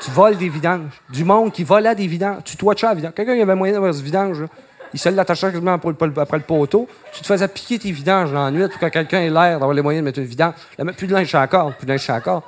Tu 0.00 0.10
voles 0.10 0.36
des 0.36 0.48
vidanges. 0.48 1.02
Du 1.10 1.24
monde 1.24 1.52
qui 1.52 1.62
volait 1.62 1.94
des 1.94 2.06
vidanges. 2.06 2.42
Tu 2.44 2.56
te 2.56 2.86
à 2.86 2.94
vidange? 2.94 3.12
Quelqu'un 3.14 3.34
qui 3.34 3.42
avait 3.42 3.54
moyen 3.54 3.74
d'avoir 3.74 3.92
ce 3.92 4.02
vidange, 4.02 4.40
là, 4.40 4.46
il 4.92 4.98
se 4.98 5.08
l'attachait 5.08 5.52
quasiment 5.52 5.74
après 5.74 5.90
le, 5.90 6.40
poteau. 6.40 6.88
Tu 7.12 7.20
te 7.20 7.26
faisais 7.26 7.46
piquer 7.48 7.78
tes 7.78 7.92
vidanges 7.92 8.32
dans 8.32 8.44
la 8.44 8.50
nuit 8.50 8.66
pour 8.68 8.80
que 8.80 8.86
quelqu'un 8.86 9.20
ait 9.20 9.30
l'air 9.30 9.58
d'avoir 9.58 9.72
les 9.72 9.82
moyens 9.82 10.02
de 10.02 10.06
mettre 10.06 10.18
une 10.18 10.24
vidange. 10.24 10.54
Là, 10.78 10.92
plus 10.92 11.06
de 11.06 11.12
linge 11.12 11.32
la 11.32 11.46
plus 11.46 11.86
de 11.86 11.92
linge 11.92 12.00
sur 12.00 12.14
la 12.14 12.20
corde. 12.20 12.42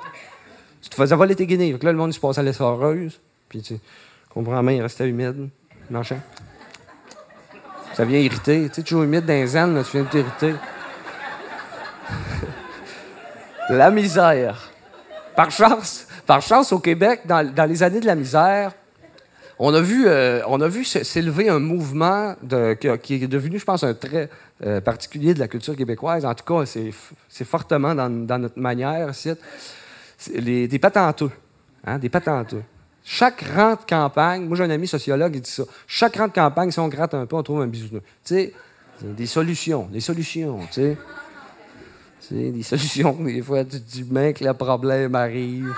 Tu 0.81 0.89
te 0.89 0.95
faisais 0.95 1.15
voler 1.15 1.35
tes 1.35 1.45
guinées. 1.45 1.71
Là, 1.81 1.91
le 1.91 1.97
monde, 1.97 2.11
il 2.11 2.13
se 2.13 2.19
passait 2.19 2.39
à 2.39 2.43
l'essoreuse. 2.43 3.19
Puis, 3.47 3.61
tu 3.61 3.75
comprends, 4.29 4.61
la 4.61 4.71
il 4.73 4.81
restait 4.81 5.07
humide. 5.07 5.49
Il 5.89 5.93
marchait. 5.93 6.17
Ça 7.93 8.03
vient 8.03 8.19
irriter. 8.19 8.67
Tu 8.69 8.75
sais, 8.75 8.83
toujours 8.83 9.03
humide 9.03 9.25
dans 9.25 9.33
les 9.33 9.53
là, 9.53 9.83
tu 9.83 9.91
viens 9.91 10.03
de 10.03 10.09
t'irriter. 10.09 10.55
la 13.69 13.91
misère. 13.91 14.71
Par 15.35 15.51
chance, 15.51 16.07
par 16.25 16.41
chance, 16.41 16.71
au 16.71 16.79
Québec, 16.79 17.21
dans, 17.25 17.67
les 17.67 17.83
années 17.83 17.99
de 17.99 18.05
la 18.05 18.15
misère, 18.15 18.71
on 19.59 19.73
a 19.73 19.81
vu, 19.81 20.05
euh, 20.07 20.41
s'élever 20.83 21.49
un 21.49 21.59
mouvement 21.59 22.35
qui, 23.01 23.15
est 23.15 23.27
devenu, 23.27 23.59
je 23.59 23.65
pense, 23.65 23.83
un 23.83 23.93
trait 23.93 24.29
euh, 24.65 24.81
particulier 24.81 25.33
de 25.33 25.39
la 25.39 25.47
culture 25.47 25.75
québécoise. 25.75 26.25
En 26.25 26.33
tout 26.33 26.45
cas, 26.45 26.65
c'est 26.65 27.45
fortement 27.45 27.95
dans, 27.95 28.09
dans 28.09 28.39
notre 28.39 28.59
manière 28.59 29.11
les- 30.33 30.67
des 30.67 30.79
patenteux. 30.79 31.31
Hein, 31.85 31.99
des. 31.99 32.09
Chaque 33.03 33.43
rang 33.55 33.71
de 33.71 33.85
campagne, 33.87 34.45
moi 34.45 34.55
j'ai 34.55 34.63
un 34.63 34.69
ami 34.69 34.87
sociologue, 34.87 35.35
il 35.35 35.41
dit 35.41 35.51
ça. 35.51 35.63
Chaque 35.87 36.15
rang 36.15 36.27
de 36.27 36.33
campagne, 36.33 36.71
si 36.71 36.79
on 36.79 36.87
gratte 36.87 37.13
un 37.13 37.25
peu, 37.25 37.35
on 37.35 37.43
trouve 37.43 37.61
un 37.61 37.67
bisounours. 37.67 38.03
Tu 38.23 38.35
sais, 38.35 38.53
des 39.01 39.25
solutions, 39.25 39.89
des 39.91 39.99
solutions, 39.99 40.59
tu 40.67 40.73
sais. 40.73 40.97
Des 42.31 42.63
solutions. 42.63 43.15
Des 43.19 43.41
fois, 43.41 43.63
tu 43.63 43.81
te 43.81 43.91
dis, 43.91 44.05
mec, 44.09 44.39
le 44.39 44.53
problème 44.53 45.15
arrive. 45.15 45.73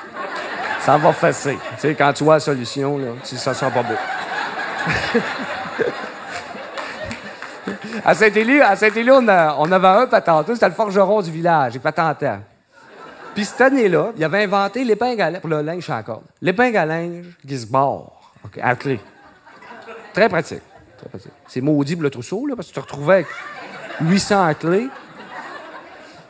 Ça 0.82 0.98
va 0.98 1.14
fesser. 1.14 1.58
Tu 1.76 1.80
sais, 1.80 1.96
quand 1.96 2.14
tu 2.14 2.24
vois 2.24 2.36
la 2.36 2.40
solution, 2.40 2.98
là, 2.98 3.08
tu 3.24 3.36
ça 3.36 3.54
sera 3.54 3.72
pas 3.72 3.84
beau. 3.84 3.96
à 8.06 8.14
Saint-Élie, 8.14 8.62
à 8.62 8.76
on, 9.12 9.28
on 9.60 9.72
avait 9.72 9.88
un 9.88 10.06
patenteur, 10.06 10.56
c'était 10.56 10.70
le 10.70 10.76
forgeron 10.76 11.22
du 11.22 11.32
village, 11.32 11.74
il 11.76 11.80
patentait. 11.80 12.40
Puis 13.34 13.46
cette 13.46 13.62
année-là, 13.62 14.12
il 14.16 14.24
avait 14.24 14.44
inventé 14.44 14.84
l'épingle 14.84 15.22
à 15.22 15.32
linge 15.32 15.42
pour 15.42 15.50
le 15.50 15.62
linge 15.62 15.92
corde. 16.06 16.24
L'épingle 16.42 16.78
à 16.78 16.86
linge 16.86 17.26
qui 17.46 17.58
se 17.58 17.66
barre, 17.66 18.12
à 18.62 18.76
clé. 18.76 19.00
Très 20.14 20.30
pratique. 20.30 20.62
C'est 21.48 21.62
maudit 21.62 21.96
pour 21.96 22.04
le 22.04 22.10
trousseau, 22.10 22.46
là, 22.46 22.56
parce 22.56 22.70
que 22.70 22.74
tu 22.74 22.80
te 22.80 22.82
retrouvais 22.82 23.16
avec 23.16 23.28
800 24.02 24.54
clés. 24.60 24.88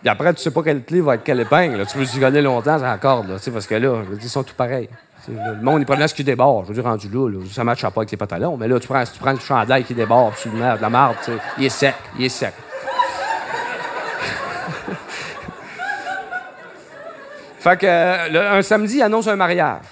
Puis 0.06 0.12
après, 0.12 0.36
tu 0.36 0.44
sais 0.44 0.52
pas 0.52 0.62
quelle 0.62 0.84
clé 0.84 1.02
va 1.02 1.16
être 1.16 1.24
quelle 1.24 1.40
épingle. 1.40 1.78
là. 1.78 1.86
Tu 1.88 1.98
peux 1.98 2.06
zigonner 2.06 2.40
longtemps 2.40 2.78
la 2.78 3.00
corde, 3.00 3.28
là, 3.28 3.38
parce 3.52 3.66
que 3.66 3.74
là, 3.74 4.04
ils 4.22 4.30
sont 4.30 4.44
tous 4.44 4.54
pareils. 4.54 4.88
Le 5.28 5.60
monde, 5.64 5.82
il 5.82 5.86
prenait 5.88 6.08
ce 6.08 6.14
qui 6.14 6.24
déborde. 6.24 6.66
Je 6.66 6.68
veux 6.68 6.76
dire, 6.76 6.84
rendu 6.84 7.10
là, 7.10 7.28
là, 7.28 7.40
ça 7.52 7.62
ne 7.62 7.66
matche 7.66 7.82
pas 7.82 7.88
avec 7.88 8.10
tes 8.10 8.16
pantalons. 8.16 8.56
Mais 8.56 8.68
là, 8.68 8.80
tu 8.80 8.88
prends, 8.88 9.04
tu 9.04 9.18
prends 9.20 9.32
le 9.32 9.40
chandail 9.40 9.84
qui 9.84 9.96
déborde, 9.96 10.34
absolument, 10.34 10.76
de 10.76 10.82
la 10.84 10.90
marde. 10.92 11.16
Il 11.58 11.66
est 11.66 11.70
sec, 11.70 11.96
il 12.20 12.26
est 12.26 12.30
sec. 12.30 12.54
fait 17.58 17.80
que, 17.80 17.88
euh, 17.88 18.60
un 18.60 18.62
samedi, 18.62 18.98
il 18.98 19.02
annonce 19.02 19.28
un 19.28 19.36
mariage. 19.36 19.86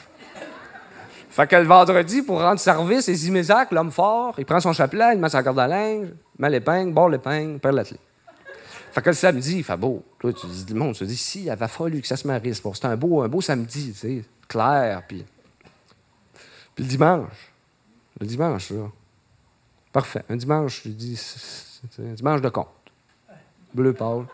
Fait 1.31 1.47
que 1.47 1.55
le 1.55 1.63
vendredi, 1.63 2.21
pour 2.21 2.39
rendre 2.39 2.59
service, 2.59 3.09
et 3.09 3.15
Zimézac, 3.15 3.71
l'homme 3.71 3.89
fort, 3.89 4.35
il 4.37 4.45
prend 4.45 4.59
son 4.59 4.73
chapelet, 4.73 5.15
il 5.15 5.19
met 5.19 5.29
sa 5.29 5.41
corde 5.41 5.57
à 5.57 5.67
linge, 5.67 6.09
met 6.37 6.51
l'épingle, 6.51 6.93
barre 6.93 7.09
l'épingle, 7.09 7.57
perd 7.57 7.77
la. 7.77 7.83
Fait 8.93 9.01
que 9.01 9.09
le 9.09 9.15
samedi, 9.15 9.57
il 9.57 9.63
fait 9.63 9.75
beau. 9.75 10.03
Là, 10.21 10.31
tu 10.31 10.45
dis, 10.45 10.65
le 10.71 10.75
monde 10.75 10.95
se 10.95 11.03
dit, 11.03 11.17
si, 11.17 11.45
il 11.45 11.49
avait 11.49 11.67
fallu 11.67 11.99
que 11.99 12.05
ça 12.05 12.15
se 12.15 12.27
marie. 12.27 12.53
C'était 12.53 12.85
un 12.85 12.95
beau, 12.95 13.23
un 13.23 13.27
beau 13.27 13.41
samedi, 13.41 13.91
tu 13.91 13.97
sais, 13.97 14.25
clair, 14.47 15.01
puis... 15.07 15.25
Le 16.77 16.83
dimanche, 16.83 17.51
le 18.19 18.27
dimanche, 18.27 18.69
là, 18.69 18.87
parfait. 19.91 20.23
Un 20.29 20.35
dimanche, 20.35 20.83
je 20.85 20.89
dis, 20.89 21.15
c'est 21.15 22.03
un 22.03 22.13
dimanche 22.13 22.41
de 22.41 22.49
compte. 22.49 22.67
Bleu 23.73 23.93
pâle. 23.93 24.25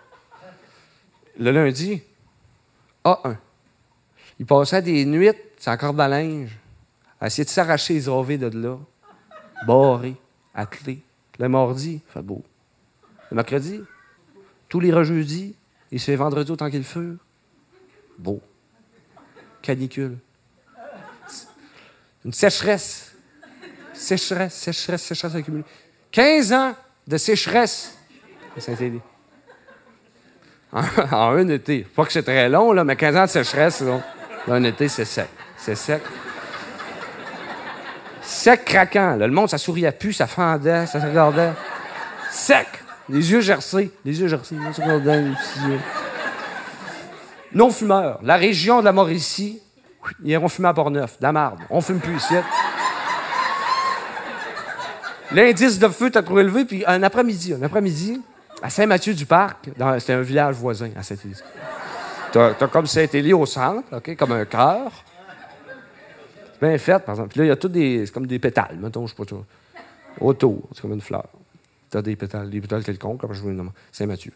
Le 1.38 1.52
lundi, 1.52 2.02
A1. 3.06 3.38
Il 4.40 4.46
passait 4.46 4.82
des 4.82 5.06
nuits, 5.06 5.32
c'est 5.58 5.72
encore 5.72 5.94
de 5.94 6.04
linge, 6.04 6.58
à 7.22 7.28
essayer 7.28 7.46
de 7.46 7.50
s'arracher 7.50 7.94
les 7.94 8.10
OV 8.10 8.38
de 8.38 8.58
là, 8.58 8.78
barré, 9.66 10.16
clé. 10.70 11.02
Le 11.38 11.48
mardi, 11.48 12.02
il 12.06 12.12
fait 12.12 12.22
beau. 12.22 12.44
Le 13.32 13.36
mercredi, 13.36 13.82
tous 14.70 14.80
les 14.80 14.92
jeudis, 15.04 15.56
et 15.92 15.98
c'est 15.98 16.16
vendredi 16.16 16.52
autant 16.52 16.70
qu'il 16.70 16.84
feu. 16.84 17.18
Beau. 18.18 18.42
Canicule. 19.62 20.18
Une 22.24 22.34
sécheresse. 22.34 23.16
Sécheresse, 23.94 24.54
sécheresse, 24.54 25.02
sécheresse 25.04 25.36
accumulée. 25.36 25.66
15 26.12 26.54
ans 26.54 26.76
de 27.06 27.18
sécheresse 27.18 27.98
à 28.56 28.62
Saint-Élie. 28.62 29.02
En, 30.72 30.84
en 31.12 31.32
un 31.32 31.50
été. 31.50 31.82
Pas 31.82 32.06
que 32.06 32.14
c'est 32.14 32.24
très 32.24 32.48
long, 32.48 32.72
là, 32.72 32.84
mais 32.84 32.96
15 32.96 33.16
ans 33.16 33.24
de 33.24 33.30
sécheresse, 33.30 33.82
là. 33.82 34.02
Un 34.48 34.64
été, 34.64 34.88
c'est 34.88 35.06
sec. 35.06 35.28
C'est 35.58 35.76
sec. 35.76 36.02
Sec, 38.22 38.64
craquant. 38.66 39.16
Le 39.16 39.28
monde, 39.28 39.50
ça 39.50 39.58
souriait 39.58 39.92
plus, 39.92 40.14
ça 40.14 40.28
fendait, 40.28 40.86
ça 40.86 41.02
se 41.02 41.06
regardait. 41.06 41.52
Sec. 42.32 42.68
Les 43.10 43.32
yeux 43.32 43.42
gercés. 43.42 43.92
Les 44.06 44.20
yeux 44.20 44.28
gercés. 44.28 44.56
Ça 44.66 44.74
se 44.74 44.82
regardait, 44.82 45.22
les 45.22 45.32
petits 45.32 45.68
yeux. 45.68 45.80
Non-fumeur. 47.54 48.20
La 48.22 48.36
région 48.36 48.80
de 48.80 48.86
la 48.86 48.92
Mauricie, 48.92 49.62
ils 50.24 50.38
ont 50.38 50.48
fumé 50.48 50.68
à 50.68 50.74
Port-Neuf, 50.74 51.18
la 51.20 51.32
marde. 51.32 51.60
On 51.70 51.82
fume 51.82 52.00
plus 52.00 52.16
ici. 52.16 52.36
L'indice 55.32 55.78
de 55.80 55.88
feu 55.88 56.10
t'a 56.10 56.24
trop 56.24 56.40
élevé, 56.40 56.66
puis 56.66 56.84
un 56.88 57.04
après-midi, 57.04 57.54
un 57.54 57.62
après-midi, 57.62 58.22
à 58.62 58.70
Saint-Mathieu-du-Parc, 58.70 59.70
c'était 60.00 60.14
un 60.14 60.22
village 60.22 60.56
voisin 60.56 60.90
à 60.96 61.04
Saint-Élie. 61.04 61.36
T'as, 62.32 62.54
t'as 62.54 62.68
comme 62.68 62.88
Saint-Élie 62.88 63.34
au 63.34 63.46
centre, 63.46 64.00
comme 64.18 64.32
un 64.32 64.46
cœur. 64.46 64.92
Bien 66.62 66.78
fait, 66.78 67.00
par 67.00 67.16
exemple. 67.16 67.30
Puis 67.30 67.40
là, 67.40 67.46
il 67.46 67.48
y 67.50 67.52
a 67.52 67.56
tout 67.56 67.70
des. 67.70 68.06
C'est 68.06 68.12
comme 68.12 68.28
des 68.28 68.38
pétales, 68.38 68.78
mettons, 68.80 69.06
pas. 69.06 69.24
Autour, 70.20 70.68
c'est 70.74 70.82
comme 70.82 70.94
une 70.94 71.02
fleur. 71.02 71.26
T'as 71.90 72.02
des 72.02 72.16
pétales, 72.16 72.50
des 72.50 72.62
pétales 72.62 72.84
quelconques, 72.84 73.22
comme 73.22 73.34
je 73.34 73.42
vous 73.42 73.50
le 73.50 73.56
nomme. 73.56 73.72
Saint-Mathieu. 73.92 74.32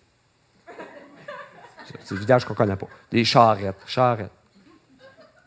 C'est- 1.85 2.11
le 2.11 2.17
village 2.19 2.45
qu'on 2.45 2.53
connaît 2.53 2.75
pas. 2.75 2.87
Des 3.11 3.23
charrettes, 3.25 3.75
charrettes. 3.85 4.31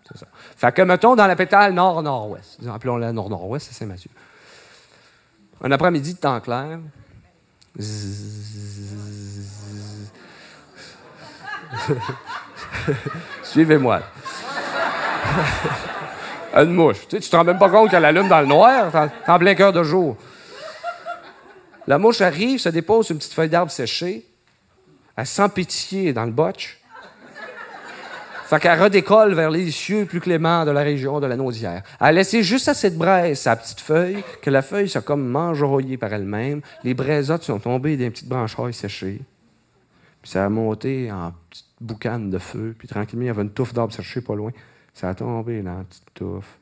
C'est 0.08 0.18
ça. 0.18 0.26
Fait 0.56 0.72
que, 0.72 0.82
mettons, 0.82 1.16
dans 1.16 1.26
la 1.26 1.34
pétale 1.34 1.72
nord-nord-ouest. 1.72 2.60
Appelons-la 2.72 3.12
nord-nord-ouest, 3.12 3.66
c'est 3.68 3.74
Saint-Mathieu. 3.74 4.10
Un 5.62 5.72
après-midi 5.72 6.14
de 6.14 6.18
temps 6.18 6.40
clair. 6.40 6.78
Suivez-moi. 13.42 14.00
Une 16.54 16.72
mouche. 16.72 17.06
Tu 17.08 17.16
sais, 17.16 17.20
tu 17.20 17.30
te 17.30 17.36
rends 17.36 17.44
même 17.44 17.58
pas 17.58 17.68
compte 17.68 17.90
qu'elle 17.90 18.04
allume 18.04 18.28
dans 18.28 18.40
le 18.40 18.46
noir, 18.46 18.90
en 19.26 19.38
plein 19.38 19.54
cœur 19.54 19.72
de 19.72 19.82
jour. 19.82 20.16
La 21.86 21.98
mouche 21.98 22.20
arrive, 22.20 22.58
se 22.58 22.68
dépose 22.68 23.06
sur 23.06 23.12
une 23.12 23.18
petite 23.18 23.32
feuille 23.32 23.48
d'arbre 23.48 23.70
séchée. 23.70 24.26
Elle 25.16 25.26
sent 25.26 25.48
pitié 25.54 26.12
dans 26.12 26.24
le 26.24 26.32
botch. 26.32 26.80
Fait 28.46 28.60
qu'elle 28.60 28.80
redécolle 28.80 29.34
vers 29.34 29.50
les 29.50 29.72
cieux 29.72 30.04
plus 30.04 30.20
cléments 30.20 30.64
de 30.64 30.70
la 30.70 30.82
région 30.82 31.18
de 31.18 31.26
la 31.26 31.36
Naudière. 31.36 31.82
Elle 31.98 32.06
a 32.06 32.12
laissé 32.12 32.44
juste 32.44 32.68
assez 32.68 32.90
de 32.90 32.96
braise, 32.96 33.40
sa 33.40 33.56
petite 33.56 33.80
feuille, 33.80 34.22
que 34.40 34.50
la 34.50 34.62
feuille 34.62 34.88
s'est 34.88 35.02
comme 35.02 35.26
mangeroyée 35.26 35.96
par 35.96 36.12
elle-même. 36.12 36.60
Les 36.84 36.94
braisottes 36.94 37.42
sont 37.42 37.58
tombées 37.58 37.96
des 37.96 38.08
petites 38.08 38.28
branchailles 38.28 38.72
séchées. 38.72 39.20
Puis 40.22 40.30
ça 40.30 40.44
a 40.44 40.48
monté 40.48 41.10
en 41.10 41.32
petite 41.50 41.66
boucane 41.80 42.30
de 42.30 42.38
feu. 42.38 42.76
Puis 42.78 42.86
tranquillement, 42.86 43.24
il 43.24 43.28
y 43.28 43.30
avait 43.30 43.42
une 43.42 43.50
touffe 43.50 43.74
d'arbres 43.74 43.92
séchés 43.92 44.20
pas 44.20 44.36
loin. 44.36 44.52
Ça 44.94 45.08
a 45.08 45.14
tombé 45.14 45.60
dans 45.62 45.78
la 45.78 45.84
petite 45.84 46.14
touffe. 46.14 46.58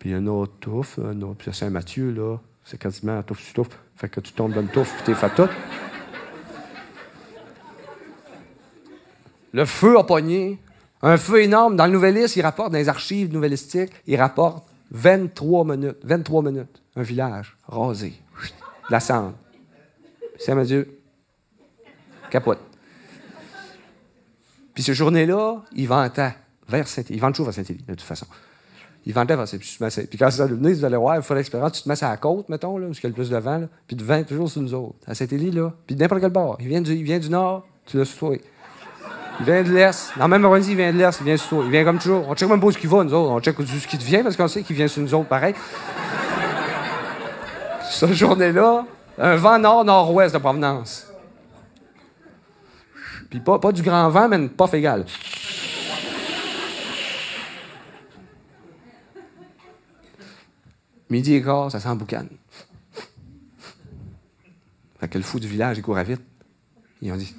Puis 0.00 0.12
une 0.12 0.28
autre 0.28 0.54
touffe, 0.58 0.98
une 0.98 1.22
autre. 1.22 1.38
Puis 1.38 1.54
Saint-Mathieu, 1.54 2.10
là, 2.10 2.36
c'est 2.64 2.78
quasiment 2.78 3.22
touffe 3.22 3.42
sur 3.44 3.54
touffe. 3.54 3.78
Fait 3.98 4.08
que 4.08 4.20
tu 4.20 4.32
tombes 4.32 4.52
dans 4.52 4.60
une 4.60 4.68
touffe, 4.68 4.94
puis 4.94 5.02
t'es 5.06 5.14
fait 5.14 5.30
tout. 5.34 5.48
Le 9.52 9.64
feu 9.64 9.98
a 9.98 10.04
pogné. 10.04 10.60
Un 11.02 11.16
feu 11.16 11.42
énorme. 11.42 11.74
Dans 11.74 11.86
le 11.86 11.92
Nouvelliste, 11.92 12.36
il 12.36 12.42
rapporte, 12.42 12.70
dans 12.70 12.78
les 12.78 12.88
archives 12.88 13.32
nouvellistiques, 13.32 13.90
il 14.06 14.16
rapporte 14.16 14.64
23 14.92 15.64
minutes. 15.64 15.98
23 16.04 16.42
minutes. 16.44 16.82
Un 16.94 17.02
village 17.02 17.56
rasé. 17.66 18.14
De 18.88 18.92
la 18.92 19.00
cendre. 19.00 19.34
Saint-Mathieu. 20.38 21.00
Capote. 22.30 22.60
Puis 24.74 24.84
ce 24.84 24.92
journée-là, 24.92 25.64
il 25.72 25.88
ventait 25.88 26.36
vers 26.68 26.86
Saint-Élie. 26.86 27.16
Il 27.16 27.20
vente 27.20 27.34
toujours 27.34 27.46
vers 27.46 27.54
Saint-Élie, 27.54 27.82
de 27.82 27.94
toute 27.94 28.02
façon. 28.02 28.26
Il 29.06 29.14
ventait 29.14 29.36
vers 29.36 29.48
Saint-Élie. 29.48 30.06
Puis 30.08 30.18
quand 30.18 30.30
ça 30.30 30.46
venait, 30.46 30.72
vous 30.72 30.84
allez 30.84 30.96
voir, 30.96 31.16
il 31.16 31.22
faut 31.22 31.34
l'expérience, 31.34 31.72
tu 31.72 31.82
te 31.82 31.88
mets 31.88 32.04
à 32.04 32.10
la 32.10 32.16
côte, 32.16 32.48
mettons, 32.48 32.76
là, 32.76 32.88
où 32.88 32.92
il 32.92 32.96
y 32.96 33.06
a 33.06 33.08
le 33.08 33.14
plus 33.14 33.30
de 33.30 33.36
vent, 33.36 33.58
là, 33.58 33.66
puis 33.86 33.96
tu 33.96 34.04
vent 34.04 34.22
toujours 34.22 34.50
sur 34.50 34.60
nous 34.60 34.74
autres. 34.74 34.96
À 35.06 35.14
Saint-Élie, 35.14 35.50
là. 35.50 35.72
Puis 35.86 35.96
n'importe 35.96 36.20
quel 36.20 36.30
bord. 36.30 36.56
Il 36.60 36.68
vient 36.68 36.80
du, 36.80 36.92
il 36.92 37.04
vient 37.04 37.18
du 37.18 37.30
nord, 37.30 37.66
tu 37.86 37.96
l'as 37.96 38.04
sur 38.04 38.18
toi. 38.18 38.36
Il 39.40 39.46
vient 39.46 39.62
de 39.62 39.70
l'Est. 39.70 40.12
La 40.16 40.26
même 40.26 40.44
après 40.44 40.62
il 40.62 40.76
vient 40.76 40.92
de 40.92 40.98
l'Est, 40.98 41.20
il 41.20 41.24
vient 41.24 41.36
sur 41.36 41.48
toi. 41.48 41.64
Il 41.64 41.70
vient 41.70 41.84
comme 41.84 41.98
toujours. 41.98 42.28
On 42.28 42.34
check 42.34 42.48
même 42.48 42.60
pas 42.60 42.66
où 42.66 42.70
il 42.70 42.88
va, 42.88 43.04
nous 43.04 43.14
autres. 43.14 43.30
On 43.30 43.40
check 43.40 43.58
où 43.58 43.64
ce 43.64 43.86
qu'il 43.86 44.00
vient 44.00 44.22
parce 44.22 44.36
qu'on 44.36 44.48
sait 44.48 44.62
qu'il 44.62 44.76
vient 44.76 44.88
sur 44.88 45.00
nous 45.00 45.14
autres, 45.14 45.28
pareil. 45.28 45.54
Cette 47.90 48.12
journée-là, 48.12 48.84
un 49.16 49.36
vent 49.36 49.58
nord-nord-ouest 49.58 50.34
de 50.34 50.38
provenance. 50.38 51.06
Puis 53.30 53.40
pas, 53.40 53.58
pas 53.58 53.72
du 53.72 53.82
grand 53.82 54.08
vent, 54.08 54.28
mais 54.28 54.36
une 54.36 54.48
puff 54.48 54.74
égale. 54.74 55.04
Midi 61.10 61.34
et 61.34 61.42
quart, 61.42 61.70
ça 61.70 61.80
sent 61.80 61.94
boucan. 61.94 62.26
Fait 65.00 65.08
que 65.08 65.18
le 65.18 65.24
fou 65.24 65.38
du 65.40 65.48
village, 65.48 65.78
il 65.78 65.82
courait 65.82 66.04
vite. 66.04 66.22
Ils 67.00 67.12
ont 67.12 67.16
dit... 67.16 67.34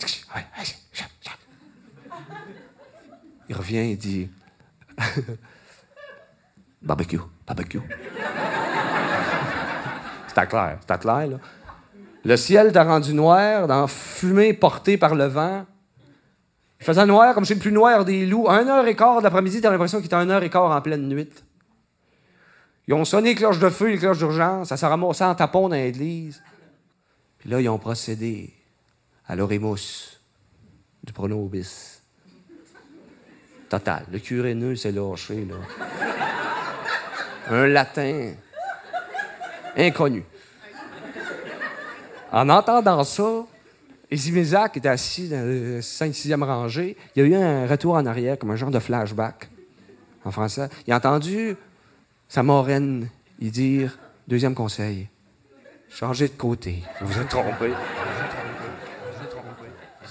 Il 3.50 3.56
revient 3.56 3.92
et 3.92 3.96
dit... 3.96 4.30
barbecue, 6.82 7.20
barbecue. 7.46 7.82
C'était 10.28 10.48
clair, 10.48 10.78
c'était 10.82 10.98
clair, 10.98 11.28
là. 11.28 11.38
Le 12.26 12.38
ciel 12.38 12.72
t'a 12.72 12.84
rendu 12.84 13.14
noir, 13.14 13.68
dans 13.68 13.88
fumée 13.88 14.54
portée 14.54 14.98
par 14.98 15.16
le 15.16 15.26
vent. 15.26 15.66
Il 16.80 16.86
faisait 16.86 17.06
noir 17.06 17.34
comme 17.34 17.46
chez 17.46 17.56
le 17.56 17.60
plus 17.60 17.72
noir 17.72 18.06
des 18.06 18.26
loups. 18.26 18.50
1 18.50 18.68
heure 18.68 18.88
et 18.88 18.96
quart 18.96 19.22
d'après-midi, 19.22 19.62
t'as 19.62 19.72
l'impression 19.72 20.00
qu'il 20.00 20.08
était 20.08 20.16
1 20.16 20.30
heure 20.30 20.44
et 20.44 20.50
quart 20.50 20.72
en 20.72 20.82
pleine 20.82 21.08
nuit. 21.08 21.30
Ils 22.90 22.96
ont 22.96 23.06
sonné 23.06 23.30
les 23.30 23.36
cloches 23.36 23.60
de 23.60 23.70
feu, 23.70 23.90
les 23.90 24.00
cloches 24.00 24.18
d'urgence. 24.18 24.70
Ça 24.70 24.76
s'est 24.76 24.88
ramassé 24.88 25.24
en 25.24 25.36
tapon 25.36 25.70
dans 25.70 25.76
l'église. 25.76 26.42
Puis 27.38 27.48
là, 27.48 27.62
ils 27.62 27.70
ont 27.70 27.78
procédé 27.78 28.52
à 29.28 29.36
l'orémus 29.36 30.20
du 31.04 31.14
pronobis. 31.14 32.02
Total. 33.70 34.06
Le 34.12 34.18
curé 34.18 34.56
nœud 34.56 34.76
s'est 34.76 34.92
lâché, 34.92 35.46
là. 35.46 35.56
Un 37.50 37.68
latin 37.68 38.32
inconnu. 39.78 40.24
En 42.32 42.50
entendant 42.50 43.04
ça, 43.04 43.46
Isimézac 44.10 44.78
était 44.78 44.90
assis 44.90 45.30
dans 45.30 45.46
le 45.46 45.80
5-6e 45.82 46.44
rangée. 46.44 46.98
Il 47.16 47.22
y 47.22 47.24
a 47.24 47.28
eu 47.28 47.36
un 47.36 47.68
retour 47.68 47.94
en 47.94 48.08
arrière, 48.08 48.40
comme 48.40 48.50
un 48.50 48.56
genre 48.56 48.72
de 48.72 48.80
flashback 48.80 49.48
en 50.26 50.32
français. 50.32 50.70
Il 50.88 50.94
a 50.94 50.98
entendu 50.98 51.56
sa 52.30 52.44
moraine 52.44 53.10
y 53.40 53.50
dire 53.50 53.98
deuxième 54.28 54.54
conseil 54.54 55.08
changez 55.90 56.28
de 56.28 56.34
côté. 56.34 56.84
Vous 57.02 57.08
vous 57.08 57.20
êtes 57.20 57.30
trompé. 57.30 57.74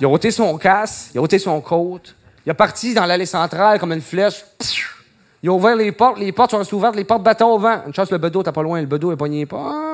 Il 0.00 0.04
a 0.04 0.08
ôté 0.08 0.32
son 0.32 0.58
casque, 0.58 1.10
il 1.14 1.18
a 1.18 1.22
ôté 1.22 1.38
son 1.38 1.60
côte. 1.60 2.16
Il 2.44 2.50
est 2.50 2.54
parti 2.54 2.94
dans 2.94 3.06
l'allée 3.06 3.26
centrale 3.26 3.78
comme 3.78 3.92
une 3.92 4.00
flèche. 4.00 4.44
Il 5.42 5.48
a 5.48 5.52
ouvert 5.52 5.76
les 5.76 5.92
portes, 5.92 6.18
les 6.18 6.32
portes 6.32 6.50
sont 6.50 6.74
ouvertes, 6.74 6.96
les 6.96 7.04
portes 7.04 7.22
battaient 7.22 7.44
au 7.44 7.58
vent. 7.58 7.82
Une 7.86 7.94
chance, 7.94 8.10
le 8.10 8.18
bedeau, 8.18 8.42
t'as 8.42 8.50
pas 8.50 8.62
loin, 8.62 8.80
le 8.80 8.86
bedeau 8.86 9.12
est 9.12 9.16
pogné 9.16 9.46
pas. 9.46 9.84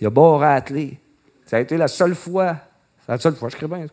Il 0.00 0.06
a 0.06 0.10
beau 0.10 0.38
rateler. 0.38 0.98
Ça 1.44 1.58
a 1.58 1.60
été 1.60 1.76
la 1.76 1.88
seule 1.88 2.14
fois, 2.14 2.56
la 3.06 3.18
seule 3.18 3.36
fois, 3.36 3.50
je 3.50 3.56
crée 3.56 3.68
bien, 3.68 3.84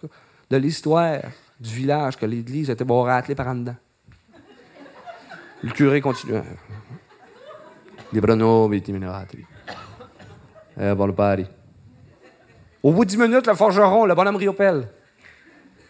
de 0.49 0.57
l'histoire 0.57 1.19
du 1.63 1.73
village 1.73 2.17
que 2.17 2.25
l'église 2.25 2.69
été 2.69 2.83
beau 2.83 3.03
ratelée 3.03 3.35
par 3.35 3.47
en 3.47 3.55
dedans. 3.55 3.75
Le 5.61 5.71
curé 5.71 6.01
continue. 6.01 6.41
Bon, 10.75 11.13
pari. 11.13 11.45
Au 12.83 12.91
bout 12.91 13.05
de 13.05 13.09
dix 13.11 13.17
minutes, 13.17 13.47
le 13.47 13.55
forgeron, 13.55 14.05
le 14.05 14.13
bonhomme 14.13 14.35
Riopel, 14.35 14.89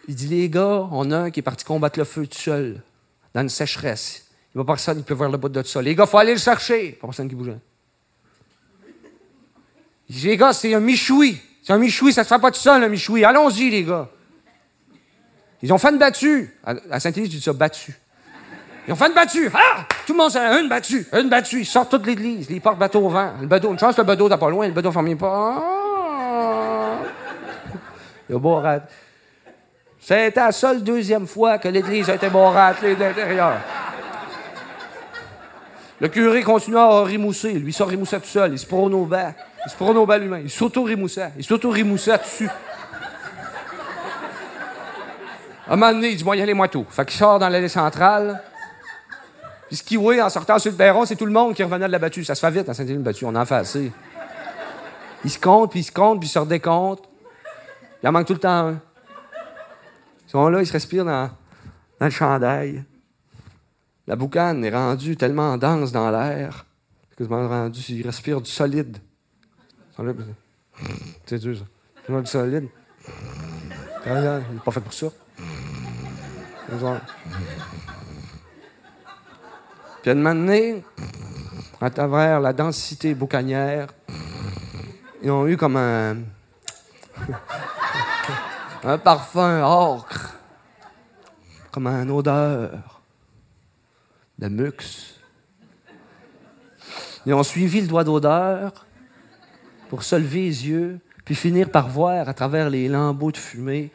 il 0.08 0.14
dit 0.14 0.28
Les 0.28 0.48
gars, 0.48 0.88
on 0.92 1.10
a 1.10 1.18
un 1.18 1.32
qui 1.32 1.40
est 1.40 1.44
parti 1.44 1.66
combattre 1.66 1.98
le 1.98 2.06
feu 2.06 2.28
tout 2.28 2.38
seul, 2.38 2.84
dans 3.34 3.42
une 3.42 3.50
sécheresse. 3.50 4.28
Il 4.54 4.60
n'y 4.60 4.62
a 4.62 4.66
personne 4.66 4.98
qui 4.98 5.04
peut 5.04 5.16
voir 5.16 5.32
le 5.32 5.38
bout 5.38 5.50
de 5.50 5.64
ça. 5.64 5.82
Les 5.82 5.96
gars, 5.96 6.04
il 6.06 6.10
faut 6.10 6.20
aller 6.20 6.34
le 6.34 6.40
chercher. 6.40 6.92
Pas 6.92 7.08
personne 7.08 7.28
qui 7.28 7.34
bougeait. 7.34 7.58
Il 10.08 10.16
dit 10.16 10.28
Les 10.28 10.38
gars, 10.38 10.54
c'est 10.54 10.72
un 10.76 10.80
michoui. 10.80 11.42
C'est 11.64 11.74
un 11.74 11.80
michoui, 11.80 12.14
ça 12.14 12.24
se 12.24 12.30
fait 12.32 12.40
pas 12.40 12.52
tout 12.52 12.60
seul, 12.60 12.84
un 12.84 12.90
michoui. 12.90 13.26
Allons-y, 13.26 13.72
les 13.72 13.84
gars. 13.84 14.08
Ils 15.64 15.72
ont 15.72 15.78
fait 15.78 15.90
une 15.92 15.98
battue. 15.98 16.54
À 16.92 17.00
Saint-Élie, 17.00 17.30
tu 17.30 17.38
dis 17.38 17.42
ça, 17.42 17.54
battue. 17.54 17.94
Ils 18.86 18.92
ont 18.92 18.98
fait 18.98 19.08
une 19.08 19.14
battue. 19.14 19.50
Ah! 19.54 19.86
Tout 20.06 20.12
le 20.12 20.18
monde 20.18 20.30
sait, 20.30 20.46
une 20.62 20.68
battue, 20.68 21.08
une 21.14 21.30
battue. 21.30 21.62
Ils 21.62 21.66
sortent 21.66 21.90
toute 21.90 22.06
l'église. 22.06 22.50
Les 22.50 22.60
portes 22.60 22.78
bateau 22.78 23.00
au 23.00 23.08
vent. 23.10 23.32
Le 23.40 23.48
bateau, 23.48 23.72
une 23.72 23.80
chance, 23.80 23.98
le 23.98 24.04
bateau, 24.04 24.28
t'as 24.28 24.36
pas 24.38 24.50
loin. 24.50 24.68
Le 24.68 24.74
bateau 24.74 24.92
ferme 24.92 25.16
pas. 25.16 25.56
Ah! 25.58 26.96
A 28.34 28.38
beau 28.38 28.56
rat- 28.56 28.82
C'était 30.02 30.34
la 30.36 30.52
seule 30.52 30.84
deuxième 30.84 31.28
fois 31.28 31.58
que 31.58 31.70
l'église 31.70 32.10
a 32.10 32.16
été 32.16 32.28
de 32.30 33.00
l'intérieur. 33.00 33.54
Le 36.02 36.10
curé 36.10 36.44
continua 36.44 36.84
à 36.84 37.04
rimousser. 37.06 37.54
Lui, 37.54 37.70
il 37.70 37.74
se 37.74 37.84
remoussait 37.84 38.20
tout 38.20 38.26
seul. 38.28 38.52
Il 38.52 38.60
se 38.60 38.66
pronobait. 38.66 39.34
Il 39.66 39.72
se 39.72 39.78
pronobait 39.78 40.20
lui-même. 40.20 40.42
Il 40.44 40.52
s'auto-rimoussait. 40.52 41.32
Il 41.38 41.46
s'auto-rimoussait 41.46 42.18
dessus. 42.18 42.50
Un 45.68 45.76
moment 45.76 45.94
donné, 45.94 46.10
il 46.10 46.18
dit, 46.18 46.24
bon, 46.24 46.34
y 46.34 46.42
allez, 46.42 46.54
moi 46.54 46.68
tout. 46.68 46.86
Fait 46.90 47.06
qu'il 47.06 47.18
sort 47.18 47.40
dans 47.40 47.50
l'allée 47.50 47.70
centrale. 47.70 48.42
Puis 49.68 49.78
ce 49.78 50.22
en 50.22 50.30
sortant 50.30 50.60
sur 50.60 50.72
le 50.72 50.78
perron, 50.78 51.06
c'est 51.06 51.16
tout 51.16 51.26
le 51.26 51.32
monde 51.32 51.56
qui 51.56 51.64
revenait 51.64 51.88
de 51.88 51.92
la 51.92 52.00
battue. 52.00 52.24
Ça 52.24 52.36
se 52.36 52.42
fait 52.42 52.52
vite 52.52 52.70
à 52.70 52.74
Saint-Étienne 52.74 53.02
battue, 53.02 53.26
on 53.26 53.36
en 53.36 53.46
fait. 53.46 53.66
Il 55.24 55.32
se 55.32 55.40
compte, 55.40 55.72
puis 55.72 55.80
il 55.80 55.84
se 55.84 55.92
compte, 55.92 56.20
puis 56.20 56.28
il 56.28 56.32
se 56.32 56.40
redécompte. 56.40 57.06
Il 58.02 58.10
en 58.10 58.12
manque 58.12 58.28
tout 58.28 58.34
le 58.34 58.40
temps 58.40 58.68
un. 58.68 58.72
Ils 60.28 60.32
sont 60.32 60.48
là, 60.50 60.62
ils 60.62 60.68
se 60.68 60.74
respirent 60.74 61.06
dans, 61.06 61.30
le 62.00 62.10
chandail. 62.10 62.84
La 64.06 64.16
boucane 64.16 64.64
est 64.66 64.70
rendue 64.70 65.16
tellement 65.16 65.58
dense 65.58 65.92
dans 65.92 66.12
l'air 66.12 66.66
que 67.16 67.24
rendu, 67.24 67.80
il 67.90 68.06
respire 68.06 68.42
du 68.42 68.52
solide. 68.52 68.98
C'est 71.26 71.40
dur, 71.40 71.58
ça. 71.58 72.20
Du 72.20 72.26
solide. 72.26 72.68
Il 74.06 74.12
n'est 74.12 74.60
pas 74.66 74.72
fait 74.72 74.82
pour 74.82 74.94
ça. 74.94 75.08
Puis 80.02 80.10
à 80.10 80.14
un 80.14 80.16
moment 80.16 80.36
donné, 80.36 80.84
à 81.80 81.90
travers 81.90 82.40
la 82.40 82.54
densité 82.54 83.14
boucanière, 83.14 83.88
ils 85.22 85.32
ont 85.32 85.48
eu 85.48 85.58
comme 85.58 85.78
un. 85.78 86.18
un 88.84 88.98
parfum 88.98 89.64
ocre, 89.64 90.34
comme 91.72 91.88
une 91.88 92.12
odeur 92.12 93.02
de 94.40 94.48
mux. 94.50 95.22
Ils 97.26 97.34
ont 97.34 97.44
suivi 97.44 97.80
le 97.82 97.88
doigt 97.88 98.04
d'odeur 98.04 98.86
pour 99.90 100.04
se 100.04 100.16
lever 100.16 100.42
les 100.42 100.68
yeux, 100.68 101.00
puis 101.24 101.36
finir 101.36 101.70
par 101.70 101.88
voir 101.88 102.28
à 102.28 102.34
travers 102.34 102.70
les 102.70 102.90
lambeaux 102.90 103.32
de 103.32 103.38
fumée, 103.38 103.92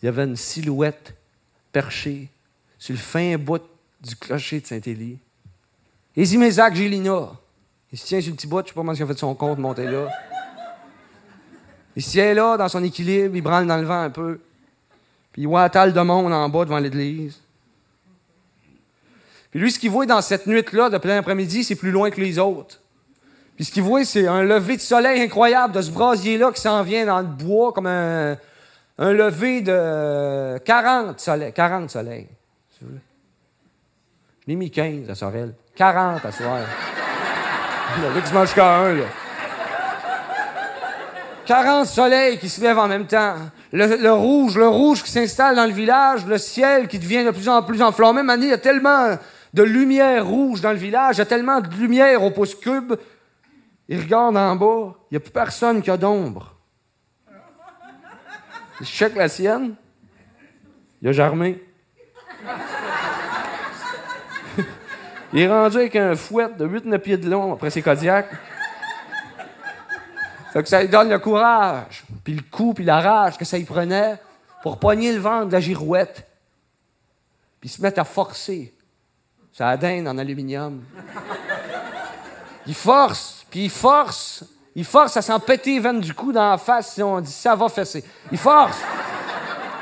il 0.00 0.06
y 0.06 0.08
avait 0.08 0.24
une 0.24 0.36
silhouette 0.36 1.14
perchée 1.74 2.28
sur 2.78 2.94
le 2.94 3.00
fin 3.00 3.36
bout 3.36 3.60
du 4.00 4.14
clocher 4.14 4.60
de 4.60 4.66
Saint-Élie. 4.66 5.18
Et 6.16 6.24
Zimézac 6.24 6.74
Gélina, 6.74 7.32
il 7.92 7.98
se 7.98 8.06
tient 8.06 8.20
sur 8.20 8.30
le 8.30 8.36
petit 8.36 8.46
bout, 8.46 8.60
je 8.62 8.68
sais 8.68 8.74
pas 8.74 8.80
comment 8.80 8.94
il 8.94 9.02
a 9.02 9.06
fait 9.06 9.18
son 9.18 9.34
compte 9.34 9.58
monter 9.58 9.84
là. 9.84 10.08
Il 11.96 12.02
se 12.02 12.12
tient 12.12 12.32
là, 12.32 12.56
dans 12.56 12.68
son 12.68 12.82
équilibre, 12.82 13.34
il 13.34 13.42
branle 13.42 13.66
dans 13.66 13.76
le 13.76 13.84
vent 13.84 14.00
un 14.00 14.10
peu. 14.10 14.40
Puis 15.32 15.42
il 15.42 15.48
voit 15.48 15.64
un 15.64 15.68
tal 15.68 15.92
de 15.92 16.00
monde 16.00 16.32
en 16.32 16.48
bas 16.48 16.64
devant 16.64 16.78
l'église. 16.78 17.40
Puis 19.50 19.60
lui, 19.60 19.72
ce 19.72 19.78
qu'il 19.78 19.90
voit 19.90 20.06
dans 20.06 20.20
cette 20.20 20.46
nuit-là, 20.46 20.90
de 20.90 20.98
plein 20.98 21.18
après-midi, 21.18 21.64
c'est 21.64 21.76
plus 21.76 21.90
loin 21.90 22.10
que 22.10 22.20
les 22.20 22.38
autres. 22.38 22.80
Puis 23.56 23.64
ce 23.64 23.72
qu'il 23.72 23.82
voit, 23.82 24.04
c'est 24.04 24.26
un 24.26 24.42
lever 24.42 24.76
de 24.76 24.80
soleil 24.80 25.20
incroyable 25.22 25.74
de 25.74 25.82
ce 25.82 25.90
brasier-là 25.90 26.52
qui 26.52 26.60
s'en 26.60 26.82
vient 26.82 27.06
dans 27.06 27.20
le 27.20 27.26
bois 27.26 27.72
comme 27.72 27.86
un, 27.86 28.36
lever 28.98 29.60
de 29.62 30.58
40 30.58 31.20
soleils. 31.20 31.52
40 31.52 31.90
soleils. 31.90 32.28
Je 32.80 32.86
l'ai 34.46 34.56
mis 34.56 34.70
15 34.70 35.10
à 35.10 35.14
Sorel. 35.14 35.54
40 35.74 36.24
à 36.24 36.32
soir. 36.32 36.58
Le 38.14 38.20
qui 38.20 38.28
se 38.28 38.34
mange 38.34 38.54
qu'à 38.54 38.76
un, 38.76 38.94
là. 38.94 39.04
40 41.46 41.86
soleils 41.86 42.38
qui 42.38 42.48
se 42.48 42.60
lèvent 42.60 42.78
en 42.78 42.88
même 42.88 43.06
temps. 43.06 43.34
Le, 43.72 44.12
rouge, 44.12 44.56
le 44.56 44.68
rouge 44.68 45.02
qui 45.02 45.10
s'installe 45.10 45.56
dans 45.56 45.66
le 45.66 45.72
village, 45.72 46.24
le 46.26 46.38
ciel 46.38 46.88
qui 46.88 46.98
devient 46.98 47.24
de 47.24 47.30
plus 47.30 47.48
en 47.48 47.62
plus 47.62 47.82
enflammé. 47.82 48.22
Maintenant, 48.22 48.44
il 48.44 48.50
y 48.50 48.52
a 48.52 48.58
tellement 48.58 49.18
de 49.52 49.62
lumière 49.62 50.26
rouge 50.26 50.60
dans 50.60 50.70
le 50.70 50.78
village, 50.78 51.16
il 51.16 51.18
y 51.18 51.22
a 51.22 51.26
tellement 51.26 51.60
de 51.60 51.68
lumière 51.76 52.22
au 52.22 52.30
pouce 52.30 52.54
cube. 52.54 52.94
Il 53.88 54.00
regarde 54.00 54.36
en 54.36 54.56
bas, 54.56 54.94
il 55.10 55.14
n'y 55.14 55.16
a 55.18 55.20
plus 55.20 55.32
personne 55.32 55.82
qui 55.82 55.90
a 55.90 55.96
d'ombre. 55.96 56.53
Il 58.80 58.86
check 58.86 59.14
la 59.14 59.28
sienne, 59.28 59.74
il 61.00 61.08
a 61.08 61.12
germé. 61.12 61.62
il 65.32 65.40
est 65.40 65.48
rendu 65.48 65.76
avec 65.76 65.96
un 65.96 66.14
fouet 66.16 66.48
de 66.58 66.66
8-9 66.66 66.98
pieds 66.98 67.16
de 67.16 67.30
long 67.30 67.52
après 67.52 67.70
ses 67.70 67.82
Kodiaks. 67.82 68.30
Fait 70.52 70.62
que 70.62 70.68
ça 70.68 70.82
lui 70.82 70.88
donne 70.88 71.08
le 71.08 71.18
courage, 71.18 72.04
puis 72.22 72.34
le 72.34 72.42
coup, 72.42 72.74
puis 72.74 72.84
la 72.84 73.00
rage 73.00 73.36
que 73.36 73.44
ça 73.44 73.58
y 73.58 73.64
prenait 73.64 74.16
pour 74.62 74.78
pogner 74.78 75.12
le 75.12 75.18
ventre 75.18 75.46
de 75.46 75.52
la 75.52 75.60
girouette, 75.60 76.26
puis 77.60 77.68
se 77.68 77.82
mettre 77.82 78.00
à 78.00 78.04
forcer 78.04 78.72
sa 79.52 79.76
dinde 79.76 80.08
en 80.08 80.16
aluminium. 80.16 80.82
Il 82.66 82.74
force, 82.74 83.44
puis 83.50 83.64
il 83.64 83.70
force, 83.70 84.44
il 84.76 84.84
force 84.84 85.16
à 85.16 85.22
s'en 85.22 85.38
péter 85.38 85.78
les 85.78 85.92
du 86.00 86.14
cou 86.14 86.32
dans 86.32 86.50
la 86.50 86.58
face 86.58 86.94
si 86.94 87.02
on 87.02 87.20
dit 87.20 87.32
ça 87.32 87.54
va 87.54 87.68
fesser. 87.68 88.04
Il 88.32 88.38
force 88.38 88.76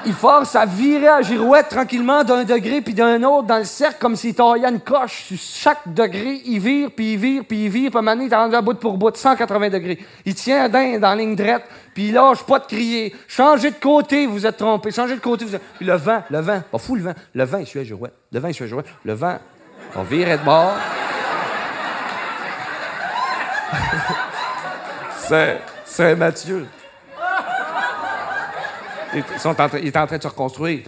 il 0.05 0.13
force 0.15 0.57
à 0.57 0.67
virer 0.67 1.09
à 1.09 1.23
girouette 1.23 1.69
tranquillement 1.69 2.25
d'un 2.25 2.45
degré 2.45 2.81
puis 2.81 2.95
d'un 2.95 3.23
autre 3.23 3.47
dans 3.47 3.59
le 3.59 3.65
cercle 3.65 3.99
comme 4.01 4.17
s'il 4.17 4.35
taillait 4.35 4.69
une 4.69 4.81
coche. 4.81 5.25
Sur 5.25 5.39
chaque 5.39 5.95
degré, 5.95 6.43
il 6.45 6.59
vire, 6.59 6.91
puis 6.95 7.13
il 7.13 7.19
vire, 7.19 7.43
puis 7.47 7.65
il 7.65 7.71
vire, 7.71 7.91
puis 7.91 7.97
à 7.97 8.01
un 8.01 8.03
moment 8.03 8.17
donné, 8.17 8.27
il 8.27 8.35
rendu 8.35 8.55
à 8.55 8.61
bout 8.61 8.75
pour 8.75 8.99
bout, 8.99 9.15
180 9.15 9.71
degrés. 9.71 9.99
Il 10.25 10.35
tient 10.35 10.69
d'un 10.69 10.99
dans 10.99 11.11
la 11.11 11.17
ligne 11.17 11.37
droite, 11.37 11.65
puis 11.95 12.09
il 12.09 12.15
lâche 12.15 12.43
pas 12.45 12.59
de 12.59 12.67
crier. 12.67 13.15
Changez 13.29 13.71
de 13.71 13.77
côté, 13.77 14.27
vous 14.27 14.45
êtes 14.47 14.57
trompé. 14.57 14.91
Changez 14.91 15.15
de 15.15 15.21
côté, 15.21 15.45
vous 15.45 15.55
êtes... 15.55 15.63
Puis 15.77 15.87
le 15.87 15.95
vent, 15.95 16.23
le 16.31 16.41
vent, 16.41 16.63
pas 16.71 16.79
fou 16.79 16.97
le 16.97 17.03
vent. 17.03 17.15
Le 17.35 17.45
vent, 17.45 17.59
il 17.59 17.67
suit 17.67 17.81
à 17.81 17.85
girouette. 17.85 18.15
Le 18.33 18.41
vent, 18.41 18.49
il 18.49 18.55
suit 18.55 18.65
à 18.65 18.69
girouette. 18.69 18.87
Le 19.05 19.13
vent, 19.13 19.39
on 19.95 20.03
vire 20.03 20.39
de 20.39 20.45
bord. 20.45 20.75
c'est, 25.29 25.61
c'est 25.85 26.17
Mathieu. 26.17 26.67
Ils 29.15 29.25
sont 29.39 29.61
en 29.61 29.69
il 29.77 29.89
est 29.89 29.97
en 29.97 30.07
train 30.07 30.17
de 30.17 30.23
se 30.23 30.29
reconstruire. 30.29 30.81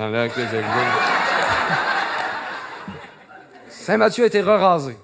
Saint-Mathieu 3.68 4.24
a 4.24 4.26
été 4.26 4.41
rasé. 4.41 4.97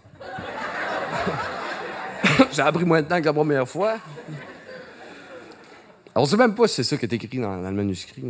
J'ai 2.52 2.62
appris 2.62 2.84
moins 2.84 3.02
de 3.02 3.06
temps 3.08 3.20
que 3.20 3.26
la 3.26 3.32
première 3.32 3.68
fois. 3.68 3.98
On 6.14 6.22
ne 6.22 6.26
sait 6.26 6.36
même 6.36 6.54
pas 6.54 6.66
si 6.66 6.76
c'est 6.76 6.84
ça 6.84 6.96
qui 6.96 7.04
est 7.04 7.12
écrit 7.12 7.38
dans, 7.38 7.56
le 7.56 7.70
manuscrit. 7.70 8.24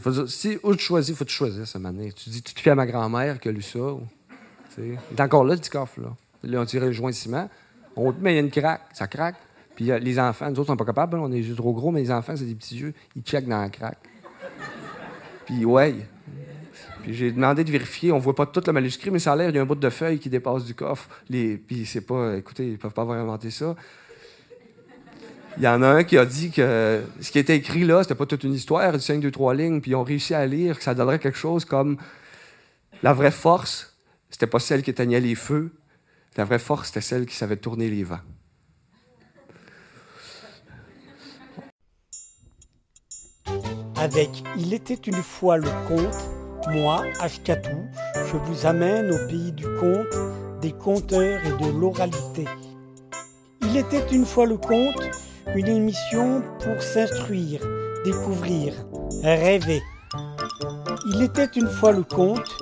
Faut, 0.00 0.26
si 0.26 0.58
où 0.62 0.74
tu 0.74 0.84
choisis, 0.84 1.10
il 1.10 1.16
faut 1.16 1.24
te 1.24 1.30
choisir 1.30 1.66
cette 1.66 1.80
manière. 1.80 2.12
Tu 2.14 2.30
dis, 2.30 2.42
tu 2.42 2.54
te 2.54 2.70
à 2.70 2.74
ma 2.74 2.86
grand-mère 2.86 3.40
qui 3.40 3.48
a 3.48 3.52
lu 3.52 3.62
ça. 3.62 3.78
il 4.78 4.96
est 5.16 5.20
encore 5.20 5.44
là, 5.44 5.54
le 5.54 5.60
petit 5.60 5.70
coffre. 5.70 6.00
Là. 6.00 6.08
là, 6.42 6.60
on 6.60 6.64
tire 6.64 6.82
le 6.82 6.92
joint 6.92 7.10
de 7.10 7.14
ciment. 7.14 7.48
On 7.96 8.12
te 8.12 8.20
met 8.20 8.38
une 8.38 8.50
craque, 8.50 8.82
ça 8.92 9.06
craque. 9.06 9.36
Puis 9.74 9.90
euh, 9.90 9.98
les 9.98 10.18
enfants, 10.18 10.50
nous 10.50 10.58
autres, 10.58 10.68
sont 10.68 10.76
pas 10.76 10.84
capables, 10.84 11.18
on 11.18 11.32
est 11.32 11.42
juste 11.42 11.56
trop 11.56 11.72
gros, 11.72 11.90
mais 11.90 12.00
les 12.00 12.10
enfants, 12.10 12.34
c'est 12.36 12.44
des 12.44 12.54
petits 12.54 12.76
yeux, 12.76 12.94
ils 13.16 13.22
checkent 13.22 13.48
dans 13.48 13.60
la 13.60 13.68
craque. 13.68 13.98
Puis, 15.46 15.64
ouais. 15.64 15.94
Puis 17.02 17.14
j'ai 17.14 17.32
demandé 17.32 17.64
de 17.64 17.70
vérifier, 17.70 18.12
on 18.12 18.18
voit 18.18 18.34
pas 18.34 18.46
tout 18.46 18.62
le 18.66 18.72
manuscrit, 18.72 19.10
mais 19.10 19.18
ça 19.18 19.32
a 19.32 19.36
l'air, 19.36 19.50
il 19.50 19.56
y 19.56 19.58
a 19.58 19.62
un 19.62 19.66
bout 19.66 19.74
de 19.74 19.90
feuille 19.90 20.18
qui 20.18 20.30
dépasse 20.30 20.64
du 20.64 20.74
coffre. 20.74 21.08
Puis 21.28 21.84
c'est 21.86 22.00
pas, 22.00 22.36
écoutez, 22.36 22.72
ils 22.72 22.78
peuvent 22.78 22.92
pas 22.92 23.02
avoir 23.02 23.18
inventé 23.18 23.50
ça. 23.50 23.74
Il 25.56 25.62
y 25.62 25.68
en 25.68 25.82
a 25.82 25.86
un 25.86 26.04
qui 26.04 26.18
a 26.18 26.24
dit 26.24 26.50
que 26.50 27.02
ce 27.20 27.30
qui 27.30 27.38
était 27.38 27.56
écrit 27.56 27.84
là, 27.84 28.02
c'était 28.02 28.16
pas 28.16 28.26
toute 28.26 28.42
une 28.42 28.54
histoire, 28.54 28.92
du 28.92 29.00
5, 29.00 29.20
2, 29.20 29.30
3 29.30 29.54
lignes, 29.54 29.80
puis 29.80 29.92
ils 29.92 29.94
ont 29.94 30.02
réussi 30.02 30.34
à 30.34 30.44
lire 30.46 30.78
que 30.78 30.82
ça 30.82 30.94
donnerait 30.94 31.20
quelque 31.20 31.38
chose 31.38 31.64
comme 31.64 31.96
la 33.02 33.12
vraie 33.12 33.30
force, 33.30 33.96
c'était 34.30 34.48
pas 34.48 34.58
celle 34.58 34.82
qui 34.82 34.90
éteignait 34.90 35.20
les 35.20 35.36
feux, 35.36 35.72
la 36.36 36.44
vraie 36.44 36.58
force, 36.58 36.88
c'était 36.88 37.00
celle 37.02 37.26
qui 37.26 37.36
savait 37.36 37.56
tourner 37.56 37.88
les 37.88 38.02
vents. 38.02 38.18
Avec 44.04 44.30
Il 44.56 44.72
était 44.72 45.00
une 45.06 45.22
fois 45.22 45.56
le 45.56 45.68
conte, 45.88 46.30
moi, 46.70 47.02
Ashkatou, 47.20 47.88
je 48.26 48.36
vous 48.36 48.66
amène 48.66 49.10
au 49.10 49.26
pays 49.26 49.50
du 49.50 49.66
conte, 49.80 50.14
des 50.60 50.72
conteurs 50.72 51.40
et 51.44 51.64
de 51.64 51.80
l'oralité. 51.80 52.44
Il 53.62 53.76
était 53.76 54.06
une 54.12 54.26
fois 54.26 54.46
le 54.46 54.56
conte, 54.56 55.02
une 55.56 55.68
émission 55.68 56.42
pour 56.62 56.82
s'instruire, 56.82 57.60
découvrir, 58.04 58.74
rêver. 59.22 59.82
Il 61.06 61.22
était 61.22 61.50
une 61.56 61.68
fois 61.68 61.92
le 61.92 62.02
conte, 62.02 62.58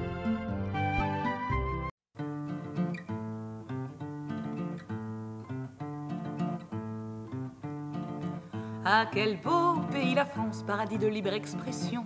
Ah, 8.84 9.06
quel 9.14 9.40
beau 9.40 9.76
pays 9.92 10.16
la 10.16 10.26
France, 10.26 10.64
paradis 10.66 10.98
de 10.98 11.08
libre 11.08 11.34
expression, 11.34 12.04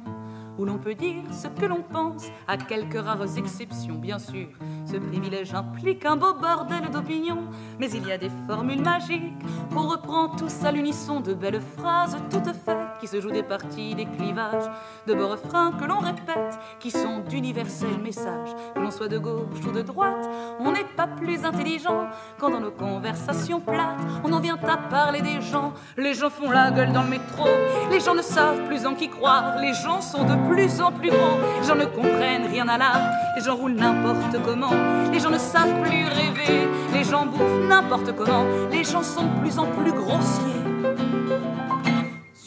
où 0.58 0.66
l'on 0.66 0.78
peut 0.78 0.96
dire 0.96 1.24
ce 1.32 1.48
que 1.48 1.66
l'on 1.66 1.82
pense, 1.82 2.28
à 2.48 2.58
quelques 2.58 3.00
rares 3.00 3.38
exceptions, 3.38 3.96
bien 3.96 4.20
sûr. 4.20 4.48
Ce 4.86 4.98
privilège 4.98 5.54
implique 5.54 6.06
un 6.06 6.16
beau 6.16 6.34
bordel 6.34 6.90
d'opinion, 6.92 7.40
mais 7.80 7.90
il 7.92 8.08
y 8.08 8.12
a 8.12 8.18
des 8.18 8.32
formules 8.48 8.82
magiques 8.82 9.34
qu'on 9.74 9.88
reprend 9.88 10.30
tous 10.30 10.64
à 10.64 10.72
l'unisson, 10.72 11.20
de 11.20 11.34
belles 11.34 11.62
phrases 11.78 12.18
toutes 12.30 12.54
faites 12.54 12.93
qui 13.04 13.08
se 13.08 13.20
jouent 13.20 13.32
des 13.32 13.44
parties, 13.44 13.96
des 13.96 14.06
clivages, 14.06 14.72
de 15.08 15.14
beaux 15.14 15.28
refrains 15.28 15.74
que 15.74 15.84
l'on 15.84 16.00
répète, 16.00 16.58
qui 16.80 16.90
sont 16.90 17.20
d'universels 17.28 18.00
messages. 18.02 18.52
Que 18.74 18.80
l'on 18.80 18.92
soit 18.92 19.10
de 19.10 19.18
gauche 19.18 19.60
ou 19.68 19.72
de 19.74 19.82
droite, 19.82 20.30
on 20.62 20.72
n'est 20.72 20.86
pas 20.86 21.08
plus 21.08 21.44
intelligent 21.44 22.08
quand 22.40 22.50
dans 22.50 22.62
nos 22.62 22.72
conversations 22.72 23.60
plates, 23.60 24.00
on 24.24 24.32
en 24.32 24.40
vient 24.40 24.58
à 24.58 24.78
parler 24.78 25.22
des 25.22 25.42
gens. 25.42 25.74
Les 25.98 26.14
gens 26.14 26.30
font 26.30 26.50
la 26.50 26.72
gueule 26.72 26.94
dans 26.94 27.04
le 27.04 27.10
métro, 27.10 27.46
les 27.92 28.00
gens 28.00 28.16
ne 28.16 28.22
savent 28.22 28.66
plus 28.68 28.86
en 28.86 28.96
qui 28.96 29.10
croire, 29.10 29.58
les 29.60 29.74
gens 29.74 30.00
sont 30.00 30.24
de 30.24 30.36
plus 30.48 30.80
en 30.80 30.94
plus 30.94 31.10
gros, 31.10 31.40
les 31.60 31.68
gens 31.68 31.76
ne 31.76 31.86
comprennent 31.86 32.48
rien 32.48 32.70
à 32.70 32.78
l'art, 32.78 33.02
les 33.36 33.44
gens 33.44 33.58
roulent 33.58 33.76
n'importe 33.76 34.42
comment, 34.46 34.72
les 35.12 35.20
gens 35.20 35.30
ne 35.30 35.38
savent 35.38 35.82
plus 35.82 36.06
rêver, 36.06 36.70
les 36.94 37.04
gens 37.04 37.26
bouffent 37.26 37.68
n'importe 37.68 38.16
comment, 38.16 38.46
les 38.72 38.86
gens 38.86 39.04
sont 39.04 39.26
de 39.26 39.42
plus 39.42 39.60
en 39.60 39.66
plus 39.66 39.92
grossiers. 39.92 40.64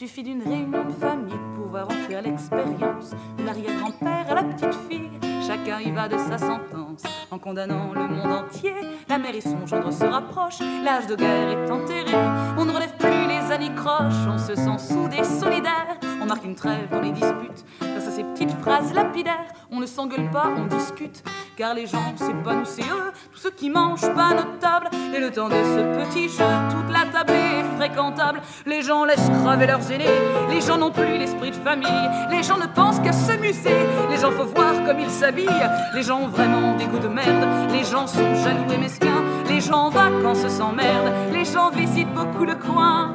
Suffit 0.07 0.23
d'une 0.23 0.43
réunion 0.45 0.85
de 0.85 0.93
famille 0.93 1.35
pour 1.57 1.65
pouvoir 1.65 1.87
en 1.87 2.09
faire 2.09 2.23
l'expérience. 2.23 3.11
L'arrière-grand-père 3.45 4.27
à 4.31 4.35
la 4.37 4.45
petite 4.45 4.73
fille, 4.89 5.11
chacun 5.45 5.81
y 5.81 5.91
va 5.91 6.07
de 6.07 6.17
sa 6.17 6.39
sentence. 6.39 7.03
En 7.29 7.41
condamnant 7.41 7.93
le 7.93 8.07
monde 8.07 8.45
entier, 8.45 8.73
la 9.09 9.19
mère 9.19 9.35
et 9.35 9.41
son 9.41 9.67
gendre 9.67 9.91
se 9.93 10.05
rapprochent. 10.05 10.61
L'âge 10.85 11.09
de 11.09 11.17
guerre 11.17 11.49
est 11.49 11.71
enterré, 11.73 12.15
on 12.57 12.65
ne 12.65 12.71
relève 12.71 12.97
plus 12.97 13.27
les 13.27 13.53
anicroches. 13.53 14.29
On 14.29 14.39
se 14.39 14.55
sent 14.55 14.79
soudés, 14.79 15.25
solidaires. 15.25 15.99
On 16.27 16.31
marque 16.31 16.45
une 16.45 16.57
trêve 16.57 16.89
dans 16.91 17.01
les 17.01 17.13
disputes. 17.13 17.65
Face 17.79 18.09
à 18.09 18.11
ces 18.11 18.25
petites 18.25 18.51
phrases 18.61 18.93
lapidaires, 18.93 19.47
on 19.71 19.79
ne 19.79 19.87
s'engueule 19.87 20.29
pas, 20.33 20.51
on 20.57 20.67
discute. 20.67 21.23
Car 21.57 21.73
les 21.73 21.87
gens, 21.87 22.15
c'est 22.17 22.35
pas 22.43 22.57
nous, 22.57 22.65
c'est 22.65 22.83
eux, 22.83 23.13
tous 23.33 23.39
ceux 23.39 23.51
qui 23.53 23.71
mangent 23.71 24.13
pas 24.13 24.35
notre 24.35 24.59
table. 24.59 24.89
Et 25.15 25.21
le 25.21 25.31
temps 25.31 25.49
de 25.49 25.55
ce 25.55 26.05
petit 26.05 26.29
jeu, 26.29 26.45
toute 26.69 26.93
la 26.93 27.05
table 27.13 27.31
est 27.33 27.77
fréquentable. 27.77 28.41
Les 28.67 28.83
gens 28.83 29.05
laissent 29.05 29.31
crever 29.45 29.69
leurs 29.69 29.89
aînés, 29.93 30.11
les 30.51 30.61
gens 30.61 30.79
n'ont 30.79 30.91
plus 30.91 31.17
l'esprit 31.17 31.53
de 31.53 31.57
famille. 31.57 32.11
Les 32.29 32.43
gens 32.43 32.59
ne 32.59 32.67
pensent 32.67 32.99
qu'à 32.99 33.13
se 33.13 33.39
muser, 33.39 33.87
les 34.11 34.17
gens 34.17 34.33
faut 34.33 34.47
voir 34.47 34.83
comme 34.85 34.99
ils 34.99 35.11
s'habillent. 35.11 35.71
Les 35.95 36.03
gens 36.03 36.23
ont 36.23 36.29
vraiment 36.29 36.75
des 36.75 36.87
goûts 36.87 36.99
de 36.99 37.07
merde, 37.07 37.71
les 37.71 37.85
gens 37.85 38.09
sont 38.09 38.35
jaloux 38.35 38.73
et 38.75 38.79
mesquins. 38.79 39.23
Les 39.49 39.61
gens 39.61 39.79
en 39.79 39.91
vacances 39.91 40.49
s'emmerdent, 40.49 41.33
les 41.33 41.45
gens 41.45 41.71
visitent 41.71 42.13
beaucoup 42.13 42.45
le 42.45 42.57
coin. 42.57 43.15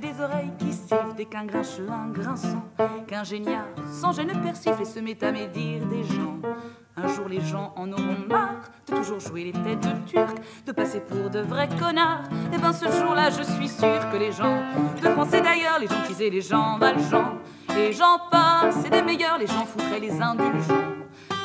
Des 0.00 0.20
oreilles 0.22 0.50
qui 0.58 0.72
sifflent 0.72 1.14
dès 1.14 1.26
qu'un 1.26 1.44
grincheux, 1.44 1.86
un 1.90 2.08
grinçant, 2.08 2.64
qu'un 3.06 3.24
génial 3.24 3.66
sans 3.92 4.10
gêne 4.12 4.32
persifle 4.42 4.80
et 4.80 4.86
se 4.86 4.98
met 4.98 5.22
à 5.22 5.30
médire 5.30 5.86
des 5.86 6.02
gens. 6.02 6.38
Un 6.96 7.06
jour 7.08 7.28
les 7.28 7.42
gens 7.42 7.74
en 7.76 7.92
auront 7.92 8.26
marre 8.26 8.62
de 8.88 8.96
toujours 8.96 9.20
jouer 9.20 9.44
les 9.44 9.52
têtes 9.52 9.80
de 9.80 10.10
turcs, 10.10 10.34
de 10.66 10.72
passer 10.72 11.00
pour 11.00 11.28
de 11.28 11.40
vrais 11.40 11.68
connards. 11.78 12.24
Et 12.54 12.58
ben 12.58 12.72
ce 12.72 12.86
jour-là, 12.86 13.28
je 13.30 13.42
suis 13.42 13.68
sûr 13.68 14.10
que 14.10 14.16
les 14.16 14.32
gens 14.32 14.62
de 15.00 15.08
France 15.10 15.34
et 15.34 15.42
d'ailleurs, 15.42 15.78
les 15.78 15.86
gens 15.86 16.02
qui 16.08 16.30
les 16.30 16.40
gens 16.40 16.78
Valjean, 16.78 17.38
les 17.76 17.92
gens 17.92 18.18
passent 18.30 18.86
et 18.86 18.90
des 18.90 19.02
meilleurs, 19.02 19.36
les 19.38 19.46
gens 19.46 19.66
foutraient 19.66 20.00
les 20.00 20.22
indulgents. 20.22 20.94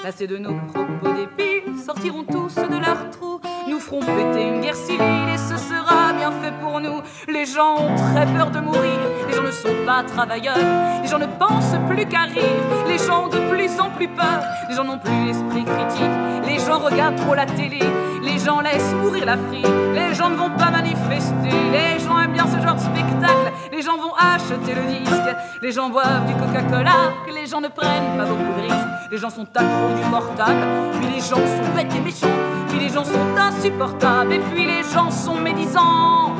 Lassés 0.05 0.27
de 0.27 0.37
nos 0.37 0.55
propos 0.67 1.13
débiles, 1.13 1.77
sortiront 1.77 2.23
tous 2.23 2.55
de 2.55 2.79
leur 2.79 3.09
trou, 3.09 3.39
nous 3.67 3.79
ferons 3.79 3.99
péter 3.99 4.47
une 4.47 4.61
guerre 4.61 4.75
civile 4.75 5.29
et 5.33 5.37
ce 5.37 5.57
sera 5.57 6.13
bien 6.13 6.31
fait 6.41 6.53
pour 6.61 6.79
nous. 6.79 7.01
Les 7.27 7.45
gens 7.45 7.75
ont 7.75 7.95
très 7.95 8.25
peur 8.25 8.49
de 8.51 8.59
mourir, 8.59 8.99
les 9.27 9.35
gens 9.35 9.43
ne 9.43 9.51
sont 9.51 9.75
pas 9.85 10.03
travailleurs, 10.03 10.57
les 11.01 11.07
gens 11.07 11.19
ne 11.19 11.25
pensent 11.25 11.75
plus 11.89 12.05
qu'à 12.05 12.23
rire, 12.23 12.43
les 12.87 12.97
gens 12.97 13.25
ont 13.25 13.27
de 13.27 13.39
plus 13.51 13.79
en 13.79 13.89
plus 13.89 14.07
peur, 14.07 14.41
les 14.69 14.75
gens 14.75 14.83
n'ont 14.83 14.97
plus 14.97 15.25
l'esprit 15.25 15.65
critique, 15.65 16.15
les 16.45 16.59
gens 16.59 16.79
regardent 16.79 17.17
trop 17.17 17.35
la 17.35 17.45
télé, 17.45 17.79
les 18.21 18.39
gens 18.39 18.61
laissent 18.61 18.93
mourir 19.01 19.25
la 19.25 19.37
frie, 19.37 19.63
les 19.93 20.15
gens 20.15 20.29
ne 20.29 20.35
vont 20.35 20.51
pas 20.51 20.71
manifester, 20.71 21.51
les 21.71 21.99
gens 21.99 22.19
aiment 22.19 22.33
bien 22.33 22.47
ce 22.47 22.61
genre 22.65 22.75
de 22.75 22.79
spectacle, 22.79 23.51
les 23.71 23.81
gens 23.81 23.97
vont 23.97 24.13
acheter 24.15 24.73
le 24.73 24.83
disque, 24.87 25.35
les 25.61 25.71
gens 25.71 25.89
boivent 25.89 26.25
du 26.25 26.33
Coca-Cola, 26.33 27.13
les 27.33 27.45
gens 27.45 27.61
ne 27.61 27.67
prennent 27.67 28.17
pas 28.17 28.25
beaucoup 28.25 28.61
de 28.61 28.61
risques, 28.61 28.87
les 29.11 29.17
gens 29.17 29.29
sont 29.29 29.47
accros 29.55 29.95
du 29.95 30.09
portable, 30.09 30.65
puis 30.99 31.09
les 31.15 31.19
gens 31.19 31.35
sont 31.35 31.75
bêtes 31.75 31.93
et 31.95 31.99
méchants, 31.99 32.27
puis 32.77 32.87
les 32.87 32.93
gens 32.93 33.05
sont 33.05 33.35
insupportables, 33.35 34.33
et 34.33 34.39
puis 34.39 34.65
les 34.65 34.83
gens 34.83 35.09
sont 35.09 35.35
médisants. 35.35 36.35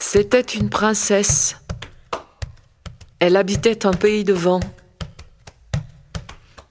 C'était 0.00 0.40
une 0.40 0.70
princesse. 0.70 1.56
Elle 3.20 3.36
habitait 3.36 3.86
un 3.86 3.92
pays 3.92 4.24
de 4.24 4.32
vent. 4.32 4.60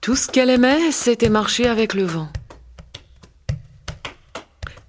Tout 0.02 0.16
ce 0.16 0.28
qu'elle 0.28 0.50
aimait, 0.50 0.92
c'était 0.92 1.30
marcher 1.30 1.68
avec 1.68 1.94
le 1.94 2.04
vent. 2.04 2.30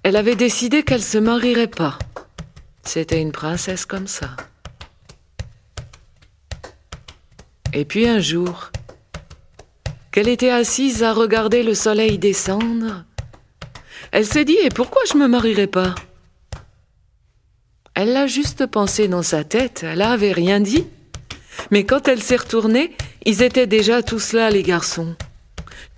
Elle 0.03 0.15
avait 0.15 0.35
décidé 0.35 0.83
qu'elle 0.83 1.03
se 1.03 1.17
marierait 1.17 1.67
pas. 1.67 1.99
C'était 2.83 3.21
une 3.21 3.31
princesse 3.31 3.85
comme 3.85 4.07
ça. 4.07 4.29
Et 7.73 7.85
puis 7.85 8.07
un 8.07 8.19
jour, 8.19 8.71
qu'elle 10.11 10.27
était 10.27 10.49
assise 10.49 11.03
à 11.03 11.13
regarder 11.13 11.63
le 11.63 11.75
soleil 11.75 12.17
descendre, 12.17 13.03
elle 14.11 14.25
s'est 14.25 14.45
dit 14.45 14.57
Et 14.63 14.69
pourquoi 14.69 15.01
je 15.11 15.17
me 15.17 15.27
marierais 15.27 15.67
pas? 15.67 15.93
Elle 17.93 18.13
l'a 18.13 18.27
juste 18.27 18.65
pensé 18.65 19.07
dans 19.07 19.23
sa 19.23 19.43
tête, 19.43 19.83
elle 19.83 19.99
n'avait 19.99 20.31
rien 20.31 20.59
dit. 20.59 20.87
Mais 21.69 21.85
quand 21.85 22.07
elle 22.07 22.21
s'est 22.21 22.37
retournée, 22.37 22.95
ils 23.25 23.43
étaient 23.43 23.67
déjà 23.67 24.01
tous 24.01 24.31
là, 24.33 24.49
les 24.49 24.63
garçons. 24.63 25.15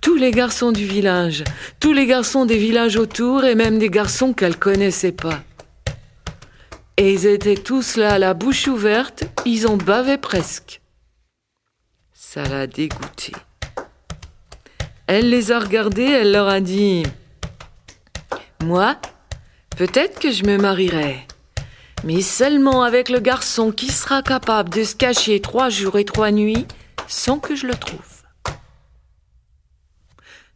Tous 0.02 0.16
les 0.16 0.32
garçons 0.32 0.72
du 0.72 0.84
village, 0.84 1.44
tous 1.78 1.92
les 1.92 2.06
garçons 2.06 2.44
des 2.44 2.58
villages 2.58 2.96
autour 2.96 3.44
et 3.44 3.54
même 3.54 3.78
des 3.78 3.88
garçons 3.88 4.32
qu'elle 4.32 4.58
connaissait 4.58 5.12
pas. 5.12 5.40
Et 6.96 7.12
ils 7.12 7.24
étaient 7.24 7.54
tous 7.54 7.96
là, 7.96 8.18
la 8.18 8.34
bouche 8.34 8.66
ouverte, 8.66 9.22
ils 9.46 9.68
en 9.68 9.76
bavaient 9.76 10.18
presque. 10.18 10.80
Ça 12.12 12.42
l'a 12.42 12.66
dégoûtée. 12.66 13.32
Elle 15.06 15.30
les 15.30 15.52
a 15.52 15.60
regardés, 15.60 16.10
elle 16.10 16.32
leur 16.32 16.48
a 16.48 16.60
dit 16.60 17.04
Moi, 18.64 18.96
peut-être 19.76 20.18
que 20.18 20.32
je 20.32 20.42
me 20.42 20.56
marierai, 20.58 21.28
mais 22.02 22.22
seulement 22.22 22.82
avec 22.82 23.08
le 23.08 23.20
garçon 23.20 23.70
qui 23.70 23.92
sera 23.92 24.22
capable 24.22 24.70
de 24.70 24.82
se 24.82 24.96
cacher 24.96 25.40
trois 25.40 25.68
jours 25.68 25.96
et 25.96 26.04
trois 26.04 26.32
nuits 26.32 26.66
sans 27.06 27.38
que 27.38 27.54
je 27.54 27.68
le 27.68 27.74
trouve. 27.74 28.11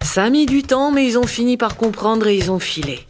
Ça 0.03 0.25
a 0.25 0.31
mis 0.31 0.47
du 0.47 0.63
temps, 0.63 0.91
mais 0.93 1.07
ils 1.07 1.19
ont 1.19 1.27
fini 1.27 1.57
par 1.57 1.77
comprendre 1.77 2.27
et 2.27 2.37
ils 2.37 2.51
ont 2.51 2.59
filé. 2.59 3.07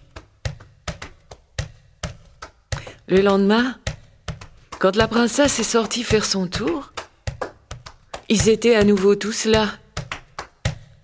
Le 3.09 3.21
lendemain, 3.21 3.77
quand 4.79 4.97
la 4.97 5.07
princesse 5.07 5.59
est 5.61 5.63
sortie 5.63 6.03
faire 6.03 6.25
son 6.25 6.49
tour, 6.49 6.93
ils 8.29 8.49
étaient 8.49 8.75
à 8.75 8.83
nouveau 8.83 9.15
tous 9.15 9.45
là. 9.45 9.69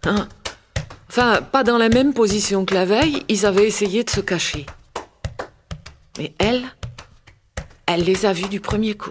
Hein? 0.05 0.29
Enfin, 1.09 1.43
pas 1.43 1.63
dans 1.63 1.79
la 1.79 1.89
même 1.89 2.15
position 2.15 2.65
que 2.65 2.75
la 2.75 2.85
veille, 2.85 3.23
ils 3.29 3.47
avaient 3.47 3.67
essayé 3.67 4.03
de 4.03 4.11
se 4.11 4.21
cacher. 4.21 4.67
Mais 6.19 6.35
elle, 6.39 6.65
elle 7.87 8.05
les 8.05 8.27
a 8.27 8.33
vus 8.33 8.49
du 8.49 8.61
premier 8.61 8.95
coup. 8.95 9.11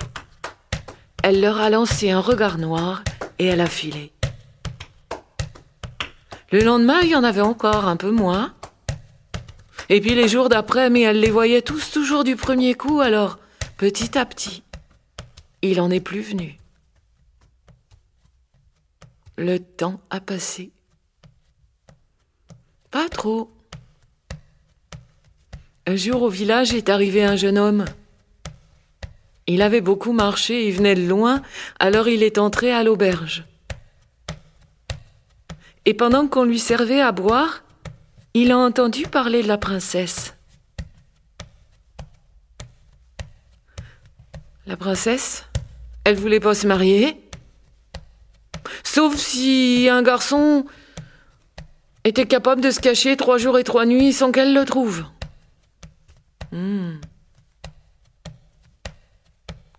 Elle 1.24 1.40
leur 1.40 1.60
a 1.62 1.70
lancé 1.70 2.10
un 2.12 2.20
regard 2.20 2.58
noir 2.58 3.04
et 3.40 3.46
elle 3.46 3.62
a 3.62 3.68
filé. 3.68 4.12
Le 6.52 6.64
lendemain, 6.64 7.00
il 7.02 7.10
y 7.10 7.16
en 7.16 7.24
avait 7.24 7.42
encore 7.42 7.86
un 7.88 7.96
peu 7.96 8.12
moins. 8.12 8.54
Et 9.88 10.02
puis 10.02 10.16
les 10.16 10.28
jours 10.28 10.50
d'après, 10.50 10.90
mais 10.90 11.02
elle 11.02 11.20
les 11.20 11.32
voyait 11.32 11.62
tous 11.62 11.92
toujours 11.92 12.24
du 12.24 12.36
premier 12.36 12.76
coup, 12.76 13.00
alors 13.00 13.40
petit 13.78 14.18
à 14.18 14.26
petit, 14.26 14.64
il 15.62 15.80
en 15.80 15.90
est 15.90 16.02
plus 16.02 16.22
venu. 16.22 16.58
Le 19.38 19.60
temps 19.60 20.02
a 20.10 20.20
passé. 20.20 20.72
Pas 22.90 23.08
trop. 23.08 23.50
Un 25.88 25.96
jour 25.96 26.22
au 26.22 26.30
village 26.30 26.74
est 26.74 26.90
arrivé 26.90 27.24
un 27.24 27.38
jeune 27.38 27.58
homme. 27.58 27.86
Il 29.48 29.62
avait 29.62 29.82
beaucoup 29.82 30.12
marché, 30.12 30.68
il 30.68 30.74
venait 30.74 30.96
de 30.96 31.08
loin, 31.08 31.42
alors 31.80 32.08
il 32.08 32.24
est 32.24 32.38
entré 32.38 32.72
à 32.72 32.84
l'auberge. 32.84 33.46
Et 35.86 35.94
pendant 35.94 36.28
qu'on 36.28 36.44
lui 36.44 36.60
servait 36.60 37.02
à 37.02 37.12
boire, 37.12 37.64
il 38.34 38.52
a 38.52 38.58
entendu 38.58 39.08
parler 39.08 39.42
de 39.42 39.48
la 39.48 39.58
princesse. 39.58 40.36
La 44.68 44.78
princesse, 44.78 45.46
elle 46.04 46.16
voulait 46.16 46.40
pas 46.40 46.54
se 46.54 46.68
marier. 46.68 47.20
Sauf 48.84 49.16
si 49.16 49.90
un 49.92 50.04
garçon 50.04 50.66
était 52.04 52.26
capable 52.26 52.62
de 52.62 52.72
se 52.72 52.80
cacher 52.80 53.18
trois 53.18 53.38
jours 53.38 53.58
et 53.58 53.64
trois 53.64 53.86
nuits 53.86 54.14
sans 54.14 54.32
qu'elle 54.32 54.54
le 54.54 54.66
trouve. 54.66 55.06
Hmm. 56.52 56.98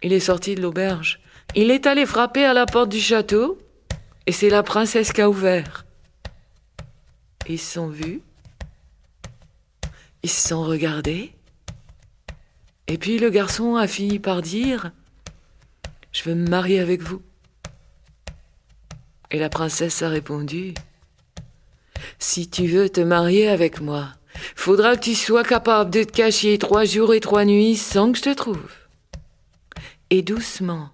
Il 0.02 0.12
est 0.12 0.20
sorti 0.20 0.56
de 0.56 0.62
l'auberge. 0.62 1.20
Il 1.54 1.70
est 1.70 1.86
allé 1.86 2.06
frapper 2.06 2.44
à 2.44 2.54
la 2.54 2.66
porte 2.66 2.88
du 2.88 3.00
château 3.00 3.58
et 4.26 4.32
c'est 4.32 4.50
la 4.50 4.62
princesse 4.62 5.12
qui 5.12 5.20
a 5.20 5.30
ouvert. 5.30 5.84
Ils 7.48 7.58
sont 7.58 7.88
vus. 7.88 8.20
Ils 10.22 10.30
se 10.30 10.48
sont 10.48 10.62
regardés. 10.62 11.32
Et 12.86 12.98
puis 12.98 13.18
le 13.18 13.30
garçon 13.30 13.76
a 13.76 13.86
fini 13.86 14.18
par 14.18 14.42
dire 14.42 14.92
Je 16.12 16.22
veux 16.24 16.34
me 16.34 16.48
marier 16.48 16.80
avec 16.80 17.02
vous. 17.02 17.22
Et 19.30 19.38
la 19.38 19.48
princesse 19.48 20.02
a 20.02 20.08
répondu 20.08 20.74
Si 22.18 22.48
tu 22.48 22.66
veux 22.66 22.88
te 22.88 23.00
marier 23.00 23.48
avec 23.48 23.80
moi, 23.80 24.08
faudra 24.54 24.96
que 24.96 25.04
tu 25.04 25.14
sois 25.14 25.42
capable 25.42 25.90
de 25.90 26.04
te 26.04 26.12
cacher 26.12 26.58
trois 26.58 26.84
jours 26.84 27.14
et 27.14 27.20
trois 27.20 27.44
nuits 27.44 27.76
sans 27.76 28.12
que 28.12 28.18
je 28.18 28.24
te 28.24 28.34
trouve. 28.34 28.70
Et 30.10 30.22
doucement, 30.22 30.90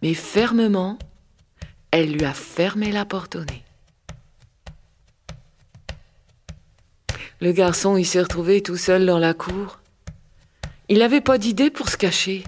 mais 0.00 0.14
fermement, 0.14 0.98
elle 1.90 2.12
lui 2.12 2.24
a 2.24 2.32
fermé 2.32 2.92
la 2.92 3.04
porte 3.04 3.36
au 3.36 3.44
nez. 3.44 3.64
Le 7.40 7.52
garçon, 7.52 7.96
il 7.96 8.04
s'est 8.04 8.20
retrouvé 8.20 8.62
tout 8.62 8.76
seul 8.76 9.06
dans 9.06 9.18
la 9.18 9.32
cour. 9.32 9.78
Il 10.88 10.98
n'avait 10.98 11.22
pas 11.22 11.38
d'idée 11.38 11.70
pour 11.70 11.88
se 11.88 11.96
cacher. 11.96 12.44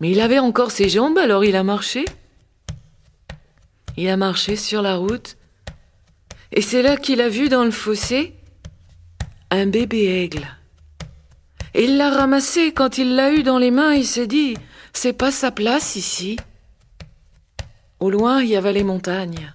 Mais 0.00 0.10
il 0.10 0.20
avait 0.20 0.38
encore 0.38 0.70
ses 0.70 0.90
jambes, 0.90 1.16
alors 1.16 1.44
il 1.44 1.56
a 1.56 1.62
marché. 1.62 2.04
Il 3.96 4.08
a 4.08 4.16
marché 4.18 4.56
sur 4.56 4.82
la 4.82 4.96
route. 4.96 5.36
Et 6.52 6.60
c'est 6.60 6.82
là 6.82 6.96
qu'il 6.96 7.22
a 7.22 7.30
vu 7.30 7.48
dans 7.48 7.64
le 7.64 7.70
fossé 7.70 8.34
un 9.50 9.66
bébé 9.66 10.22
aigle. 10.22 10.46
Et 11.72 11.84
il 11.84 11.96
l'a 11.96 12.10
ramassé. 12.10 12.72
Quand 12.72 12.98
il 12.98 13.14
l'a 13.14 13.32
eu 13.32 13.42
dans 13.42 13.58
les 13.58 13.70
mains, 13.70 13.94
il 13.94 14.06
s'est 14.06 14.26
dit 14.26 14.56
C'est 14.92 15.12
pas 15.14 15.30
sa 15.30 15.50
place 15.50 15.96
ici. 15.96 16.36
Au 18.00 18.10
loin, 18.10 18.42
il 18.42 18.48
y 18.48 18.56
avait 18.56 18.74
les 18.74 18.84
montagnes. 18.84 19.52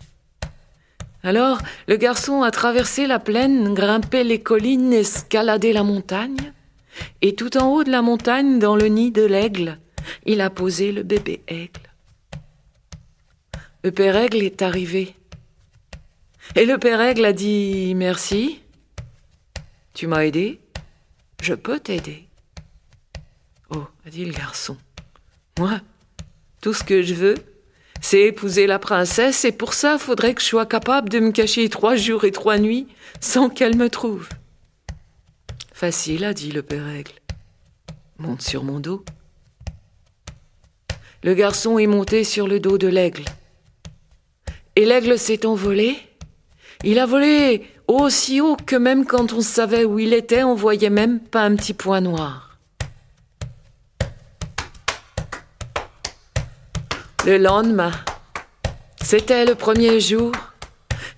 Alors, 1.23 1.59
le 1.87 1.97
garçon 1.97 2.41
a 2.41 2.51
traversé 2.51 3.05
la 3.05 3.19
plaine, 3.19 3.73
grimpé 3.73 4.23
les 4.23 4.41
collines, 4.41 4.91
escaladé 4.91 5.71
la 5.71 5.83
montagne, 5.83 6.53
et 7.21 7.35
tout 7.35 7.57
en 7.57 7.67
haut 7.67 7.83
de 7.83 7.91
la 7.91 8.01
montagne, 8.01 8.59
dans 8.59 8.75
le 8.75 8.87
nid 8.87 9.11
de 9.11 9.23
l'aigle, 9.23 9.79
il 10.25 10.41
a 10.41 10.49
posé 10.49 10.91
le 10.91 11.03
bébé 11.03 11.43
aigle. 11.47 11.81
Le 13.83 13.91
père 13.91 14.15
aigle 14.15 14.41
est 14.41 14.61
arrivé. 14.61 15.15
Et 16.55 16.65
le 16.65 16.77
père 16.77 17.01
aigle 17.01 17.25
a 17.25 17.33
dit 17.33 17.93
Merci, 17.95 18.61
tu 19.93 20.07
m'as 20.07 20.25
aidé, 20.25 20.59
je 21.41 21.53
peux 21.53 21.79
t'aider. 21.79 22.27
Oh, 23.69 23.85
a 24.05 24.09
dit 24.09 24.25
le 24.25 24.33
garçon, 24.33 24.75
moi, 25.59 25.79
tout 26.61 26.73
ce 26.73 26.83
que 26.83 27.01
je 27.01 27.13
veux, 27.13 27.35
c'est 28.01 28.21
épouser 28.21 28.67
la 28.67 28.79
princesse, 28.79 29.45
et 29.45 29.51
pour 29.51 29.73
ça, 29.73 29.97
faudrait 29.97 30.33
que 30.33 30.41
je 30.41 30.47
sois 30.47 30.65
capable 30.65 31.09
de 31.09 31.19
me 31.19 31.31
cacher 31.31 31.69
trois 31.69 31.95
jours 31.95 32.25
et 32.25 32.31
trois 32.31 32.57
nuits 32.57 32.87
sans 33.19 33.49
qu'elle 33.49 33.77
me 33.77 33.89
trouve. 33.89 34.27
Facile, 35.71 36.25
a 36.25 36.33
dit 36.33 36.51
le 36.51 36.63
père 36.63 36.87
Aigle. 36.87 37.13
Monte 38.17 38.41
sur 38.41 38.63
mon 38.63 38.79
dos. 38.79 39.05
Le 41.23 41.35
garçon 41.35 41.77
est 41.77 41.87
monté 41.87 42.23
sur 42.23 42.47
le 42.47 42.59
dos 42.59 42.79
de 42.79 42.87
l'aigle. 42.87 43.25
Et 44.75 44.85
l'aigle 44.85 45.19
s'est 45.19 45.45
envolé. 45.45 45.97
Il 46.83 46.97
a 46.97 47.05
volé 47.05 47.67
aussi 47.87 48.41
haut 48.41 48.55
que 48.55 48.75
même 48.75 49.05
quand 49.05 49.33
on 49.33 49.41
savait 49.41 49.85
où 49.85 49.99
il 49.99 50.13
était, 50.13 50.43
on 50.43 50.55
voyait 50.55 50.89
même 50.89 51.19
pas 51.19 51.41
un 51.41 51.55
petit 51.55 51.73
point 51.73 52.01
noir. 52.01 52.50
Le 57.23 57.37
lendemain, 57.37 57.91
c'était 58.99 59.45
le 59.45 59.53
premier 59.53 59.99
jour. 59.99 60.31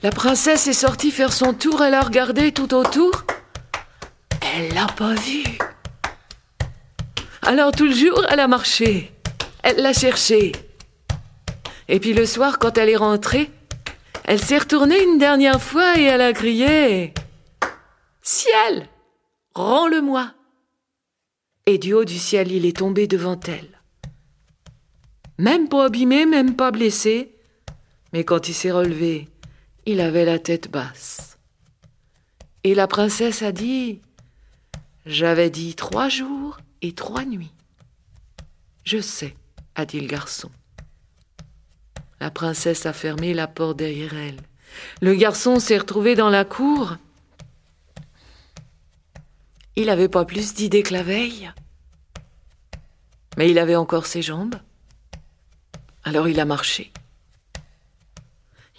La 0.02 0.10
princesse 0.10 0.68
est 0.68 0.74
sortie 0.74 1.12
faire 1.12 1.32
son 1.32 1.54
tour, 1.54 1.82
elle 1.82 1.94
a 1.94 2.02
regardé 2.02 2.52
tout 2.52 2.74
autour. 2.74 3.24
Elle 4.42 4.74
l'a 4.74 4.88
pas 4.88 5.14
vu. 5.14 5.44
Alors 7.42 7.72
tout 7.72 7.86
le 7.86 7.94
jour, 7.94 8.22
elle 8.30 8.42
a 8.42 8.50
marché. 8.50 9.14
Elle 9.64 9.78
l'a 9.78 9.94
cherché. 9.94 10.52
Et 11.88 12.02
puis 12.02 12.14
le 12.14 12.26
soir, 12.26 12.60
quand 12.60 12.78
elle 12.78 12.90
est 12.90 12.98
rentrée, 12.98 13.50
elle 14.26 14.42
s'est 14.42 14.58
retournée 14.58 15.02
une 15.02 15.20
dernière 15.20 15.62
fois 15.62 15.98
et 15.98 16.04
elle 16.04 16.22
a 16.22 16.34
crié 16.34 17.14
Ciel, 18.22 18.90
rends-le-moi. 19.56 20.34
Et 21.66 21.78
du 21.78 21.94
haut 21.94 22.04
du 22.04 22.20
ciel, 22.20 22.52
il 22.52 22.66
est 22.66 22.76
tombé 22.76 23.08
devant 23.08 23.40
elle. 23.48 23.73
Même 25.38 25.68
pas 25.68 25.86
abîmé, 25.86 26.26
même 26.26 26.56
pas 26.56 26.72
blessé. 26.72 27.32
Mais 28.12 28.24
quand 28.24 28.48
il 28.48 28.54
s'est 28.54 28.72
relevé, 28.72 29.28
il 29.86 30.00
avait 30.00 30.26
la 30.26 30.40
tête 30.40 30.70
basse. 30.70 31.38
Et 32.64 32.76
la 32.76 32.88
princesse 32.88 33.42
a 33.42 33.52
dit 33.52 34.00
J'avais 35.06 35.50
dit 35.50 35.76
trois 35.76 36.10
jours 36.10 36.58
et 36.82 36.94
trois 36.94 37.26
nuits. 37.26 37.52
Je 38.84 39.00
sais, 39.00 39.36
a 39.76 39.86
dit 39.86 40.00
le 40.00 40.08
garçon. 40.08 40.52
La 42.20 42.30
princesse 42.32 42.86
a 42.86 42.94
fermé 42.94 43.34
la 43.34 43.48
porte 43.48 43.78
derrière 43.78 44.14
elle. 44.14 44.40
Le 45.02 45.14
garçon 45.16 45.60
s'est 45.60 45.78
retrouvé 45.78 46.16
dans 46.16 46.30
la 46.30 46.46
cour. 46.46 46.96
Il 49.76 49.88
n'avait 49.88 50.10
pas 50.10 50.24
plus 50.26 50.54
d'idées 50.54 50.84
que 50.84 50.94
la 50.94 51.04
veille. 51.04 51.52
Mais 53.38 53.50
il 53.50 53.58
avait 53.58 53.76
encore 53.76 54.06
ses 54.06 54.22
jambes. 54.22 54.56
Alors 56.04 56.28
il 56.28 56.40
a 56.40 56.46
marché. 56.46 56.92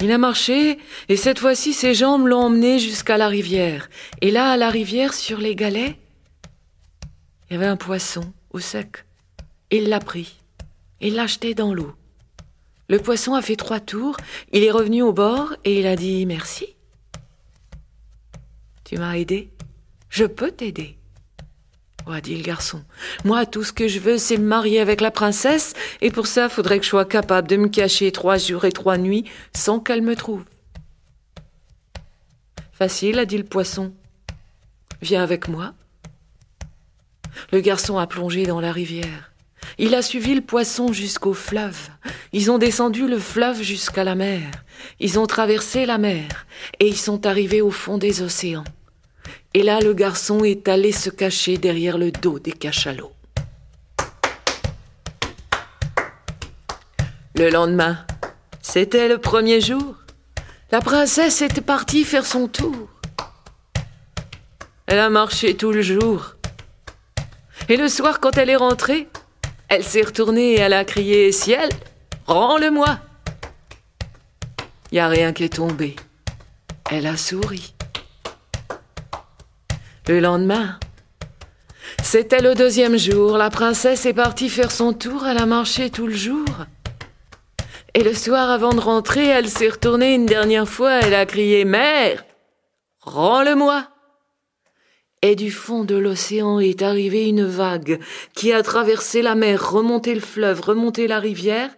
Il 0.00 0.10
a 0.10 0.18
marché, 0.18 0.78
et 1.08 1.16
cette 1.16 1.38
fois-ci 1.38 1.72
ses 1.72 1.94
jambes 1.94 2.26
l'ont 2.26 2.46
emmené 2.46 2.78
jusqu'à 2.78 3.16
la 3.16 3.28
rivière. 3.28 3.88
Et 4.20 4.30
là, 4.30 4.50
à 4.50 4.56
la 4.56 4.68
rivière, 4.68 5.14
sur 5.14 5.38
les 5.38 5.54
galets, 5.54 5.96
il 7.48 7.54
y 7.54 7.56
avait 7.56 7.66
un 7.66 7.76
poisson 7.76 8.32
au 8.50 8.58
sec. 8.58 9.04
Il 9.70 9.88
l'a 9.88 10.00
pris. 10.00 10.36
Il 11.00 11.14
l'a 11.14 11.26
jeté 11.26 11.54
dans 11.54 11.72
l'eau. 11.72 11.94
Le 12.88 12.98
poisson 12.98 13.34
a 13.34 13.42
fait 13.42 13.56
trois 13.56 13.80
tours, 13.80 14.16
il 14.52 14.62
est 14.62 14.70
revenu 14.70 15.02
au 15.02 15.12
bord 15.12 15.54
et 15.64 15.80
il 15.80 15.86
a 15.86 15.96
dit 15.96 16.26
merci. 16.26 16.74
Tu 18.84 18.98
m'as 18.98 19.14
aidé 19.14 19.50
Je 20.10 20.24
peux 20.24 20.50
t'aider. 20.50 20.98
Dit 22.22 22.36
le 22.36 22.42
garçon. 22.42 22.82
Moi, 23.24 23.44
tout 23.44 23.64
ce 23.64 23.72
que 23.72 23.88
je 23.88 23.98
veux, 23.98 24.18
c'est 24.18 24.36
me 24.36 24.46
marier 24.46 24.80
avec 24.80 25.00
la 25.00 25.10
princesse, 25.10 25.74
et 26.00 26.10
pour 26.10 26.26
ça, 26.26 26.48
faudrait 26.48 26.78
que 26.78 26.84
je 26.84 26.90
sois 26.90 27.04
capable 27.04 27.48
de 27.48 27.56
me 27.56 27.68
cacher 27.68 28.12
trois 28.12 28.38
jours 28.38 28.64
et 28.64 28.72
trois 28.72 28.98
nuits 28.98 29.24
sans 29.54 29.80
qu'elle 29.80 30.00
me 30.00 30.14
trouve. 30.14 30.44
Facile, 32.72 33.18
a 33.18 33.24
dit 33.24 33.36
le 33.36 33.44
poisson. 33.44 33.92
Viens 35.02 35.22
avec 35.22 35.48
moi. 35.48 35.74
Le 37.52 37.60
garçon 37.60 37.98
a 37.98 38.06
plongé 38.06 38.44
dans 38.44 38.60
la 38.60 38.72
rivière. 38.72 39.32
Il 39.78 39.94
a 39.94 40.02
suivi 40.02 40.34
le 40.34 40.40
poisson 40.40 40.92
jusqu'au 40.92 41.34
fleuve. 41.34 41.88
Ils 42.32 42.50
ont 42.50 42.58
descendu 42.58 43.08
le 43.08 43.18
fleuve 43.18 43.60
jusqu'à 43.62 44.04
la 44.04 44.14
mer. 44.14 44.50
Ils 45.00 45.18
ont 45.18 45.26
traversé 45.26 45.84
la 45.84 45.98
mer 45.98 46.46
et 46.78 46.86
ils 46.86 46.96
sont 46.96 47.26
arrivés 47.26 47.60
au 47.60 47.70
fond 47.70 47.98
des 47.98 48.22
océans. 48.22 48.64
Et 49.56 49.62
là, 49.62 49.78
le 49.78 49.94
garçon 49.94 50.42
est 50.42 50.66
allé 50.66 50.90
se 50.90 51.10
cacher 51.10 51.58
derrière 51.58 51.96
le 51.96 52.10
dos 52.10 52.40
des 52.40 52.50
cachalots. 52.50 53.12
Le 57.36 57.50
lendemain, 57.50 58.04
c'était 58.62 59.06
le 59.06 59.18
premier 59.18 59.60
jour. 59.60 59.94
La 60.72 60.80
princesse 60.80 61.40
était 61.40 61.60
partie 61.60 62.02
faire 62.02 62.26
son 62.26 62.48
tour. 62.48 62.88
Elle 64.86 64.98
a 64.98 65.08
marché 65.08 65.56
tout 65.56 65.70
le 65.70 65.82
jour. 65.82 66.34
Et 67.68 67.76
le 67.76 67.88
soir, 67.88 68.18
quand 68.18 68.36
elle 68.36 68.50
est 68.50 68.56
rentrée, 68.56 69.08
elle 69.68 69.84
s'est 69.84 70.02
retournée 70.02 70.54
et 70.54 70.58
elle 70.58 70.72
a 70.72 70.84
crié 70.84 71.30
Ciel, 71.30 71.68
rends-le-moi. 72.26 72.98
Il 74.90 74.94
n'y 74.94 75.00
a 75.00 75.08
rien 75.08 75.32
qui 75.32 75.44
est 75.44 75.56
tombé. 75.56 75.94
Elle 76.90 77.06
a 77.06 77.16
souri 77.16 77.73
le 80.08 80.20
lendemain. 80.20 80.78
C'était 82.02 82.42
le 82.42 82.54
deuxième 82.54 82.98
jour, 82.98 83.36
la 83.36 83.50
princesse 83.50 84.06
est 84.06 84.14
partie 84.14 84.48
faire 84.48 84.70
son 84.70 84.92
tour, 84.92 85.26
elle 85.26 85.38
a 85.38 85.46
marché 85.46 85.90
tout 85.90 86.06
le 86.06 86.14
jour. 86.14 86.44
Et 87.94 88.02
le 88.02 88.14
soir, 88.14 88.50
avant 88.50 88.72
de 88.72 88.80
rentrer, 88.80 89.26
elle 89.26 89.48
s'est 89.48 89.68
retournée 89.68 90.14
une 90.14 90.26
dernière 90.26 90.68
fois, 90.68 91.00
elle 91.00 91.14
a 91.14 91.26
crié 91.26 91.64
Mère, 91.64 92.24
rends-le-moi. 93.00 93.88
et 95.22 95.36
du 95.36 95.50
fond 95.50 95.84
de 95.84 95.94
l'océan 95.94 96.60
est 96.60 96.82
arrivée 96.82 97.26
une 97.26 97.46
vague 97.46 97.98
qui 98.34 98.52
a 98.52 98.62
traversé 98.62 99.22
la 99.22 99.34
mer, 99.34 99.70
remonté 99.70 100.14
le 100.14 100.20
fleuve, 100.20 100.60
remonté 100.60 101.06
la 101.06 101.18
rivière, 101.18 101.70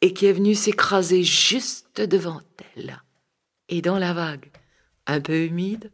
et 0.00 0.14
qui 0.14 0.24
est 0.26 0.32
venue 0.32 0.54
s'écraser 0.54 1.22
juste 1.22 2.00
devant 2.00 2.40
elle. 2.76 3.02
Et 3.68 3.82
dans 3.82 3.98
la 3.98 4.14
vague, 4.14 4.50
un 5.06 5.20
peu 5.20 5.44
humide, 5.44 5.90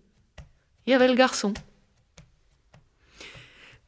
il 0.87 0.91
y 0.91 0.95
avait 0.95 1.09
le 1.09 1.15
garçon. 1.15 1.53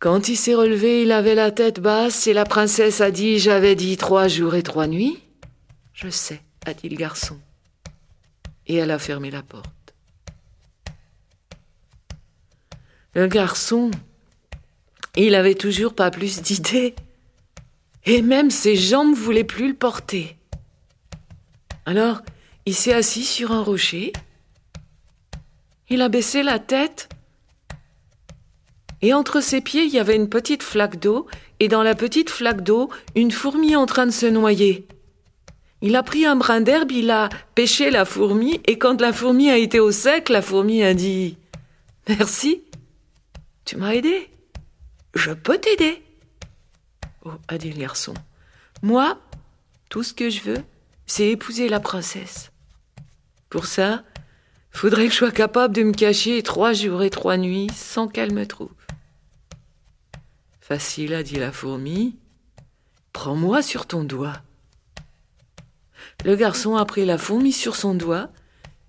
Quand 0.03 0.29
il 0.29 0.37
s'est 0.37 0.57
relevé, 0.57 1.03
il 1.03 1.13
avait 1.13 1.37
la 1.37 1.53
tête 1.53 1.79
basse 1.79 2.27
et 2.27 2.33
la 2.33 2.45
princesse 2.45 3.01
a 3.01 3.13
dit 3.13 3.39
J'avais 3.39 3.77
dit 3.77 3.97
trois 3.97 4.27
jours 4.27 4.57
et 4.57 4.65
trois 4.65 4.89
nuits. 4.89 5.23
Je 5.93 6.09
sais, 6.09 6.43
a 6.67 6.75
dit 6.75 6.89
le 6.89 6.97
garçon. 6.97 7.39
Et 8.67 8.75
elle 8.75 8.91
a 8.91 8.99
fermé 8.99 9.31
la 9.31 9.45
porte. 9.45 9.95
Le 13.15 13.29
garçon, 13.29 13.93
il 15.15 15.37
avait 15.37 15.55
toujours 15.55 15.95
pas 15.95 16.11
plus 16.11 16.43
d'idées. 16.43 16.97
Et 18.05 18.23
même 18.23 18.51
ses 18.51 18.75
jambes 18.75 19.15
voulaient 19.15 19.45
plus 19.45 19.69
le 19.69 19.77
porter. 19.77 20.37
Alors, 21.87 22.23
il 22.67 22.75
s'est 22.75 22.93
assis 22.93 23.23
sur 23.23 23.53
un 23.53 23.63
rocher. 23.63 24.13
Il 25.91 26.03
a 26.03 26.09
baissé 26.09 26.43
la 26.43 26.59
tête. 26.59 27.09
Et 29.03 29.13
entre 29.13 29.41
ses 29.41 29.61
pieds, 29.61 29.85
il 29.85 29.91
y 29.91 29.99
avait 29.99 30.17
une 30.17 30.29
petite 30.29 30.63
flaque 30.63 31.01
d'eau, 31.01 31.27
et 31.59 31.69
dans 31.69 31.83
la 31.83 31.97
petite 31.97 32.31
flaque 32.31 32.63
d'eau, 32.63 32.89
une 33.17 33.33
fourmi 33.33 33.75
en 33.75 33.87
train 33.87 34.07
de 34.07 34.13
se 34.13 34.27
noyer. 34.27 34.87
Il 35.81 35.97
a 35.97 36.05
pris 36.05 36.25
un 36.25 36.37
brin 36.37 36.61
d'herbe, 36.61 36.93
il 36.93 37.11
a 37.11 37.29
pêché 37.57 37.91
la 37.91 38.05
fourmi, 38.05 38.61
et 38.67 38.79
quand 38.79 39.01
la 39.01 39.13
fourmi 39.13 39.51
a 39.51 39.59
été 39.59 39.81
au 39.81 39.91
sec, 39.91 40.29
la 40.29 40.41
fourmi 40.41 40.85
a 40.85 40.95
dit 40.95 41.37
Merci. 42.09 42.63
Tu 43.65 43.77
m'as 43.77 43.95
aidé. 43.95 44.29
Je 45.15 45.33
peux 45.33 45.59
t'aider. 45.59 46.03
Oh, 47.25 47.33
a 47.49 47.59
dit 47.59 47.73
le 47.73 47.81
garçon. 47.81 48.15
Moi, 48.83 49.19
tout 49.89 50.03
ce 50.03 50.15
que 50.15 50.31
je 50.31 50.41
veux, 50.41 50.63
c'est 51.07 51.29
épouser 51.29 51.69
la 51.69 51.81
princesse. 51.81 52.51
Pour 53.51 53.67
ça, 53.67 54.05
faudrait 54.71 55.07
que 55.07 55.13
je 55.13 55.19
sois 55.19 55.31
capable 55.31 55.75
de 55.75 55.83
me 55.83 55.93
cacher 55.93 56.43
trois 56.43 56.73
jours 56.73 57.03
et 57.03 57.11
trois 57.11 57.37
nuits 57.37 57.69
sans 57.75 58.09
qu'elle 58.09 58.33
me 58.33 58.47
trouve. 58.47 58.71
Facile, 60.73 61.13
a 61.13 61.23
dit 61.23 61.37
la 61.37 61.53
fourmi. 61.53 62.17
Prends-moi 63.13 63.61
sur 63.61 63.85
ton 63.85 64.05
doigt. 64.05 64.41
Le 66.25 66.35
garçon 66.35 66.77
a 66.77 66.87
pris 66.87 67.05
la 67.05 67.19
fourmi 67.19 67.53
sur 67.53 67.77
son 67.77 67.95
doigt 67.95 68.31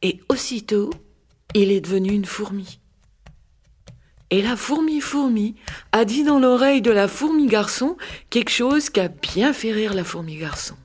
et 0.02 0.22
aussitôt, 0.30 0.92
il 1.54 1.74
est 1.74 1.82
devenu 1.82 2.14
une 2.14 2.24
fourmi. 2.24 2.80
Et 4.30 4.42
la 4.42 4.56
fourmi 4.56 5.02
fourmi 5.02 5.56
a 5.92 6.06
dit 6.06 6.24
dans 6.24 6.40
l'oreille 6.40 6.82
de 6.82 6.90
la 6.90 7.10
fourmi 7.10 7.48
garçon 7.48 7.98
quelque 8.30 8.52
chose 8.52 8.90
qui 8.90 9.02
a 9.02 9.10
bien 9.10 9.52
fait 9.52 9.74
rire 9.74 9.94
la 9.94 10.06
fourmi 10.06 10.38
garçon. 10.38 10.78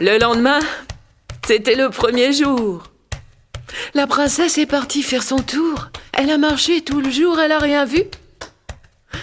le 0.00 0.18
lendemain, 0.18 0.58
c'était 1.46 1.76
le 1.76 1.88
premier 1.88 2.32
jour. 2.32 2.90
La 3.94 4.08
princesse 4.08 4.58
est 4.58 4.66
partie 4.66 5.04
faire 5.04 5.22
son 5.22 5.38
tour. 5.38 5.91
Elle 6.12 6.30
a 6.30 6.38
marché 6.38 6.82
tout 6.82 7.00
le 7.00 7.10
jour, 7.10 7.40
elle 7.40 7.52
a 7.52 7.58
rien 7.58 7.84
vu. 7.84 8.04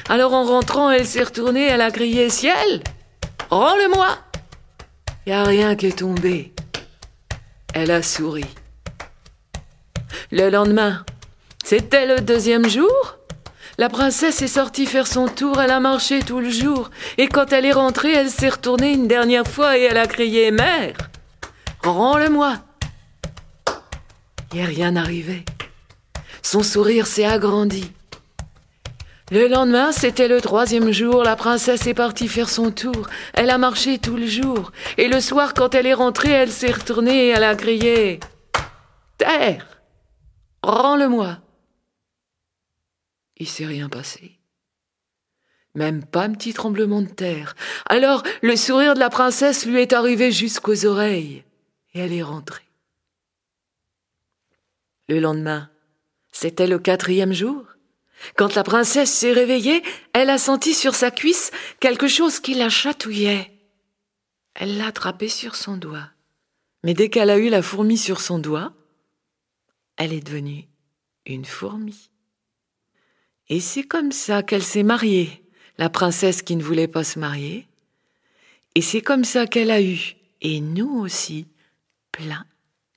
Alors 0.08 0.34
en 0.34 0.44
rentrant, 0.44 0.90
elle 0.90 1.06
s'est 1.06 1.24
retournée, 1.24 1.68
elle 1.68 1.82
a 1.82 1.92
crié 1.92 2.30
Ciel, 2.30 2.82
rends-le-moi. 3.50 4.18
Y 5.26 5.32
a 5.32 5.44
rien 5.44 5.76
qui 5.76 5.88
est 5.88 6.00
tombé. 6.00 6.54
Elle 7.74 7.92
a 7.92 8.02
souri. 8.02 8.46
Le 10.32 10.50
lendemain, 10.50 11.06
c'était 11.64 12.08
le 12.08 12.22
deuxième 12.22 12.68
jour. 12.68 13.18
La 13.78 13.90
princesse 13.90 14.42
est 14.42 14.48
sortie 14.48 14.86
faire 14.86 15.08
son 15.08 15.28
tour, 15.28 15.62
elle 15.62 15.72
a 15.72 15.80
marché 15.80 16.20
tout 16.22 16.40
le 16.40 16.50
jour, 16.50 16.90
et 17.18 17.28
quand 17.28 17.54
elle 17.54 17.66
est 17.66 17.72
rentrée, 17.72 18.12
elle 18.12 18.30
s'est 18.30 18.50
retournée 18.50 18.92
une 18.92 19.08
dernière 19.08 19.48
fois 19.48 19.78
et 19.78 19.84
elle 19.84 19.98
a 19.98 20.06
crié 20.06 20.52
Mère, 20.52 20.98
rends-le-moi. 21.82 22.58
Il 24.54 24.62
a 24.62 24.66
rien 24.66 24.96
arrivé. 24.96 25.46
Son 26.52 26.64
sourire 26.64 27.06
s'est 27.06 27.26
agrandi. 27.26 27.92
Le 29.30 29.48
lendemain, 29.48 29.92
c'était 29.92 30.28
le 30.28 30.42
troisième 30.42 30.92
jour, 30.92 31.24
la 31.24 31.36
princesse 31.36 31.86
est 31.86 31.94
partie 31.94 32.28
faire 32.28 32.50
son 32.50 32.72
tour. 32.72 33.08
Elle 33.36 33.52
a 33.52 33.60
marché 33.60 34.00
tout 34.00 34.18
le 34.18 34.26
jour. 34.26 34.72
Et 34.98 35.10
le 35.10 35.22
soir, 35.22 35.54
quand 35.54 35.76
elle 35.76 35.86
est 35.86 35.94
rentrée, 35.94 36.32
elle 36.32 36.50
s'est 36.52 36.72
retournée 36.72 37.28
et 37.28 37.28
elle 37.28 37.44
a 37.44 37.56
crié 37.56 38.20
Terre 39.20 39.80
Rends-le-moi. 40.64 41.38
Il 43.38 43.48
s'est 43.48 43.68
rien 43.68 43.88
passé. 43.88 44.40
Même 45.76 46.04
pas 46.04 46.24
un 46.24 46.34
petit 46.34 46.54
tremblement 46.54 47.04
de 47.04 47.10
terre. 47.10 47.56
Alors 47.86 48.24
le 48.42 48.56
sourire 48.56 48.96
de 48.96 49.00
la 49.00 49.12
princesse 49.12 49.68
lui 49.68 49.80
est 49.80 49.94
arrivé 49.94 50.32
jusqu'aux 50.32 50.88
oreilles, 50.88 51.44
et 51.94 52.00
elle 52.00 52.14
est 52.14 52.24
rentrée. 52.24 52.66
Le 55.10 55.20
lendemain, 55.20 55.70
c'était 56.40 56.68
le 56.68 56.80
quatrième 56.80 57.34
jour. 57.34 57.66
Quand 58.38 58.56
la 58.56 58.64
princesse 58.64 59.12
s'est 59.12 59.34
réveillée, 59.34 59.84
elle 60.14 60.30
a 60.30 60.38
senti 60.38 60.74
sur 60.74 60.96
sa 60.96 61.12
cuisse 61.12 61.52
quelque 61.82 62.08
chose 62.08 62.40
qui 62.40 62.54
la 62.54 62.70
chatouillait. 62.70 63.52
Elle 64.54 64.78
l'a 64.78 64.88
attrapé 64.88 65.28
sur 65.28 65.58
son 65.58 65.76
doigt. 65.76 66.10
Mais 66.86 66.94
dès 66.94 67.10
qu'elle 67.10 67.30
a 67.30 67.38
eu 67.38 67.50
la 67.50 67.62
fourmi 67.62 67.98
sur 67.98 68.22
son 68.22 68.40
doigt, 68.40 68.72
elle 69.98 70.14
est 70.14 70.26
devenue 70.26 70.70
une 71.26 71.44
fourmi. 71.44 72.10
Et 73.50 73.60
c'est 73.60 73.84
comme 73.84 74.14
ça 74.14 74.42
qu'elle 74.42 74.64
s'est 74.64 74.84
mariée, 74.84 75.44
la 75.78 75.90
princesse 75.90 76.42
qui 76.42 76.56
ne 76.56 76.64
voulait 76.64 76.88
pas 76.88 77.04
se 77.04 77.20
marier. 77.20 77.68
Et 78.76 78.82
c'est 78.82 79.02
comme 79.02 79.26
ça 79.26 79.46
qu'elle 79.46 79.72
a 79.72 79.82
eu, 79.82 80.16
et 80.40 80.62
nous 80.62 81.02
aussi, 81.02 81.48
plein 82.14 82.46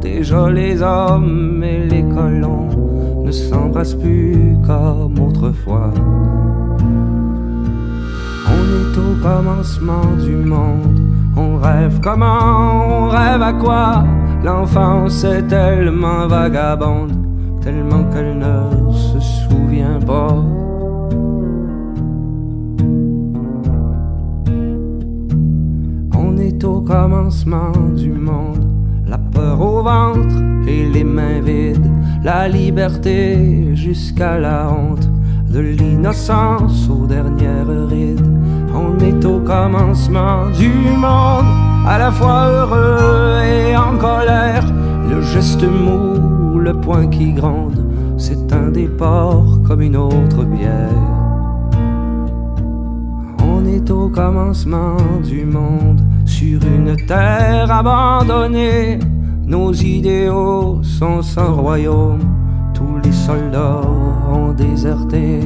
Déjà 0.00 0.48
les 0.48 0.80
hommes 0.80 1.60
et 1.64 1.88
les 1.88 2.04
colons 2.04 3.24
ne 3.24 3.32
s'embrassent 3.32 3.96
plus 3.96 4.56
comme 4.64 5.18
autrefois. 5.18 5.92
On 8.46 8.64
est 8.80 8.96
au 8.96 9.22
commencement 9.22 10.14
du 10.24 10.36
monde. 10.36 10.97
On 11.40 11.56
rêve 11.58 12.00
comment, 12.00 13.04
on 13.04 13.08
rêve 13.10 13.42
à 13.42 13.52
quoi 13.52 14.04
L'enfance 14.42 15.22
est 15.22 15.46
tellement 15.46 16.26
vagabonde, 16.26 17.12
tellement 17.60 18.02
qu'elle 18.10 18.38
ne 18.38 18.92
se 18.92 19.20
souvient 19.20 20.00
pas. 20.04 20.34
On 26.16 26.36
est 26.38 26.64
au 26.64 26.80
commencement 26.80 27.70
du 27.94 28.10
monde, 28.10 28.66
la 29.06 29.18
peur 29.18 29.60
au 29.60 29.82
ventre 29.84 30.42
et 30.66 30.88
les 30.88 31.04
mains 31.04 31.40
vides, 31.40 31.88
la 32.24 32.48
liberté 32.48 33.76
jusqu'à 33.76 34.38
la 34.38 34.72
honte, 34.72 35.08
de 35.48 35.60
l'innocence 35.60 36.90
aux 36.90 37.06
dernières 37.06 37.88
rides. 37.88 38.26
On 38.80 38.96
est 39.00 39.24
au 39.24 39.40
commencement 39.40 40.48
du 40.50 40.68
monde, 40.68 41.50
à 41.86 41.98
la 41.98 42.12
fois 42.12 42.46
heureux 42.46 43.42
et 43.42 43.76
en 43.76 43.96
colère, 43.98 44.64
le 45.10 45.20
geste 45.20 45.64
mou, 45.64 46.58
le 46.58 46.74
poing 46.74 47.08
qui 47.08 47.32
gronde, 47.32 47.84
c'est 48.16 48.52
un 48.52 48.68
départ 48.70 49.46
comme 49.66 49.80
une 49.80 49.96
autre 49.96 50.44
bière. 50.44 51.06
On 53.42 53.64
est 53.66 53.90
au 53.90 54.08
commencement 54.08 54.96
du 55.24 55.44
monde, 55.44 56.00
sur 56.24 56.60
une 56.62 56.94
terre 57.06 57.70
abandonnée. 57.72 59.00
Nos 59.44 59.72
idéaux 59.72 60.80
sont 60.82 61.22
sans 61.22 61.52
royaume, 61.54 62.20
tous 62.74 62.98
les 63.02 63.12
soldats 63.12 63.80
ont 64.32 64.52
déserté. 64.52 65.40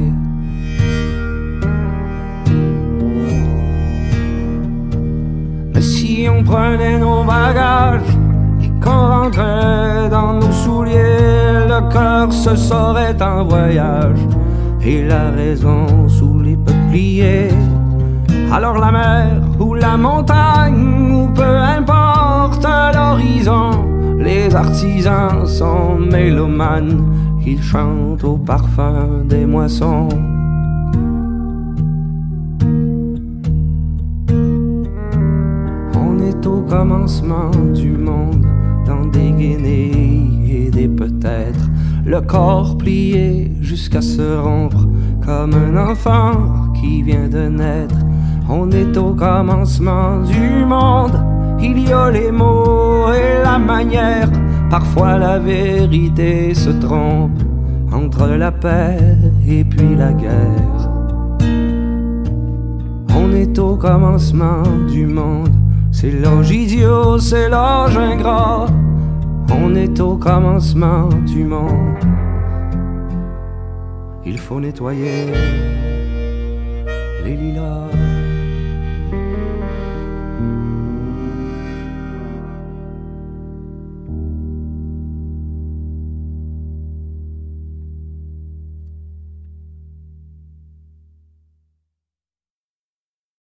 Si 6.23 6.29
on 6.29 6.41
prenait 6.41 6.97
nos 6.99 7.23
bagages 7.23 8.15
et 8.63 8.71
qu'on 8.81 9.07
rentrait 9.15 10.07
dans 10.09 10.35
nos 10.35 10.51
souliers, 10.51 11.67
le 11.67 11.91
cœur 11.91 12.31
se 12.31 12.55
saurait 12.55 13.21
en 13.21 13.43
voyage 13.43 14.21
et 14.81 15.05
la 15.05 15.31
raison 15.31 16.07
sous 16.07 16.39
les 16.39 16.55
peupliers. 16.55 17.49
Alors 18.53 18.77
la 18.77 18.91
mer 18.91 19.41
ou 19.59 19.73
la 19.73 19.97
montagne 19.97 21.11
ou 21.11 21.27
peu 21.27 21.57
importe 21.77 22.65
l'horizon, 22.95 23.71
les 24.17 24.55
artisans 24.55 25.45
sont 25.45 25.97
mélomanes, 25.97 27.03
ils 27.45 27.61
chantent 27.61 28.23
au 28.23 28.37
parfum 28.37 29.23
des 29.25 29.45
moissons. 29.45 30.07
Commencement 36.73 37.51
du 37.75 37.91
monde, 37.91 38.47
dans 38.87 39.05
des 39.05 39.31
guenilles 39.31 40.51
et 40.57 40.71
des 40.71 40.87
peut-être, 40.87 41.69
le 42.03 42.19
corps 42.21 42.75
plié 42.79 43.51
jusqu'à 43.61 44.01
se 44.01 44.37
rompre, 44.37 44.87
comme 45.23 45.53
un 45.53 45.77
enfant 45.77 46.31
qui 46.73 47.03
vient 47.03 47.27
de 47.27 47.47
naître. 47.47 47.99
On 48.49 48.71
est 48.71 48.97
au 48.97 49.13
commencement 49.13 50.21
du 50.21 50.65
monde, 50.65 51.15
il 51.61 51.77
y 51.87 51.93
a 51.93 52.09
les 52.09 52.31
mots 52.31 53.13
et 53.13 53.43
la 53.43 53.59
manière, 53.59 54.31
parfois 54.71 55.19
la 55.19 55.37
vérité 55.37 56.55
se 56.55 56.71
trompe 56.71 57.39
entre 57.91 58.25
la 58.29 58.51
paix 58.51 58.97
et 59.47 59.63
puis 59.63 59.95
la 59.95 60.11
guerre. 60.11 60.89
On 63.15 63.31
est 63.31 63.59
au 63.59 63.75
commencement 63.75 64.63
du 64.91 65.05
monde, 65.05 65.62
c'est 66.03 66.11
l'âge 66.11 66.51
idiot, 66.51 67.17
c'est 67.17 67.47
l'âge 67.47 67.97
ingrat. 67.97 68.65
On 69.49 69.73
est 69.73 70.01
au 70.01 70.17
commencement 70.17 71.07
du 71.07 71.45
monde. 71.45 72.03
Il 74.25 74.37
faut 74.37 74.59
nettoyer 74.59 75.27
les 77.23 77.37
lilas. 77.37 78.02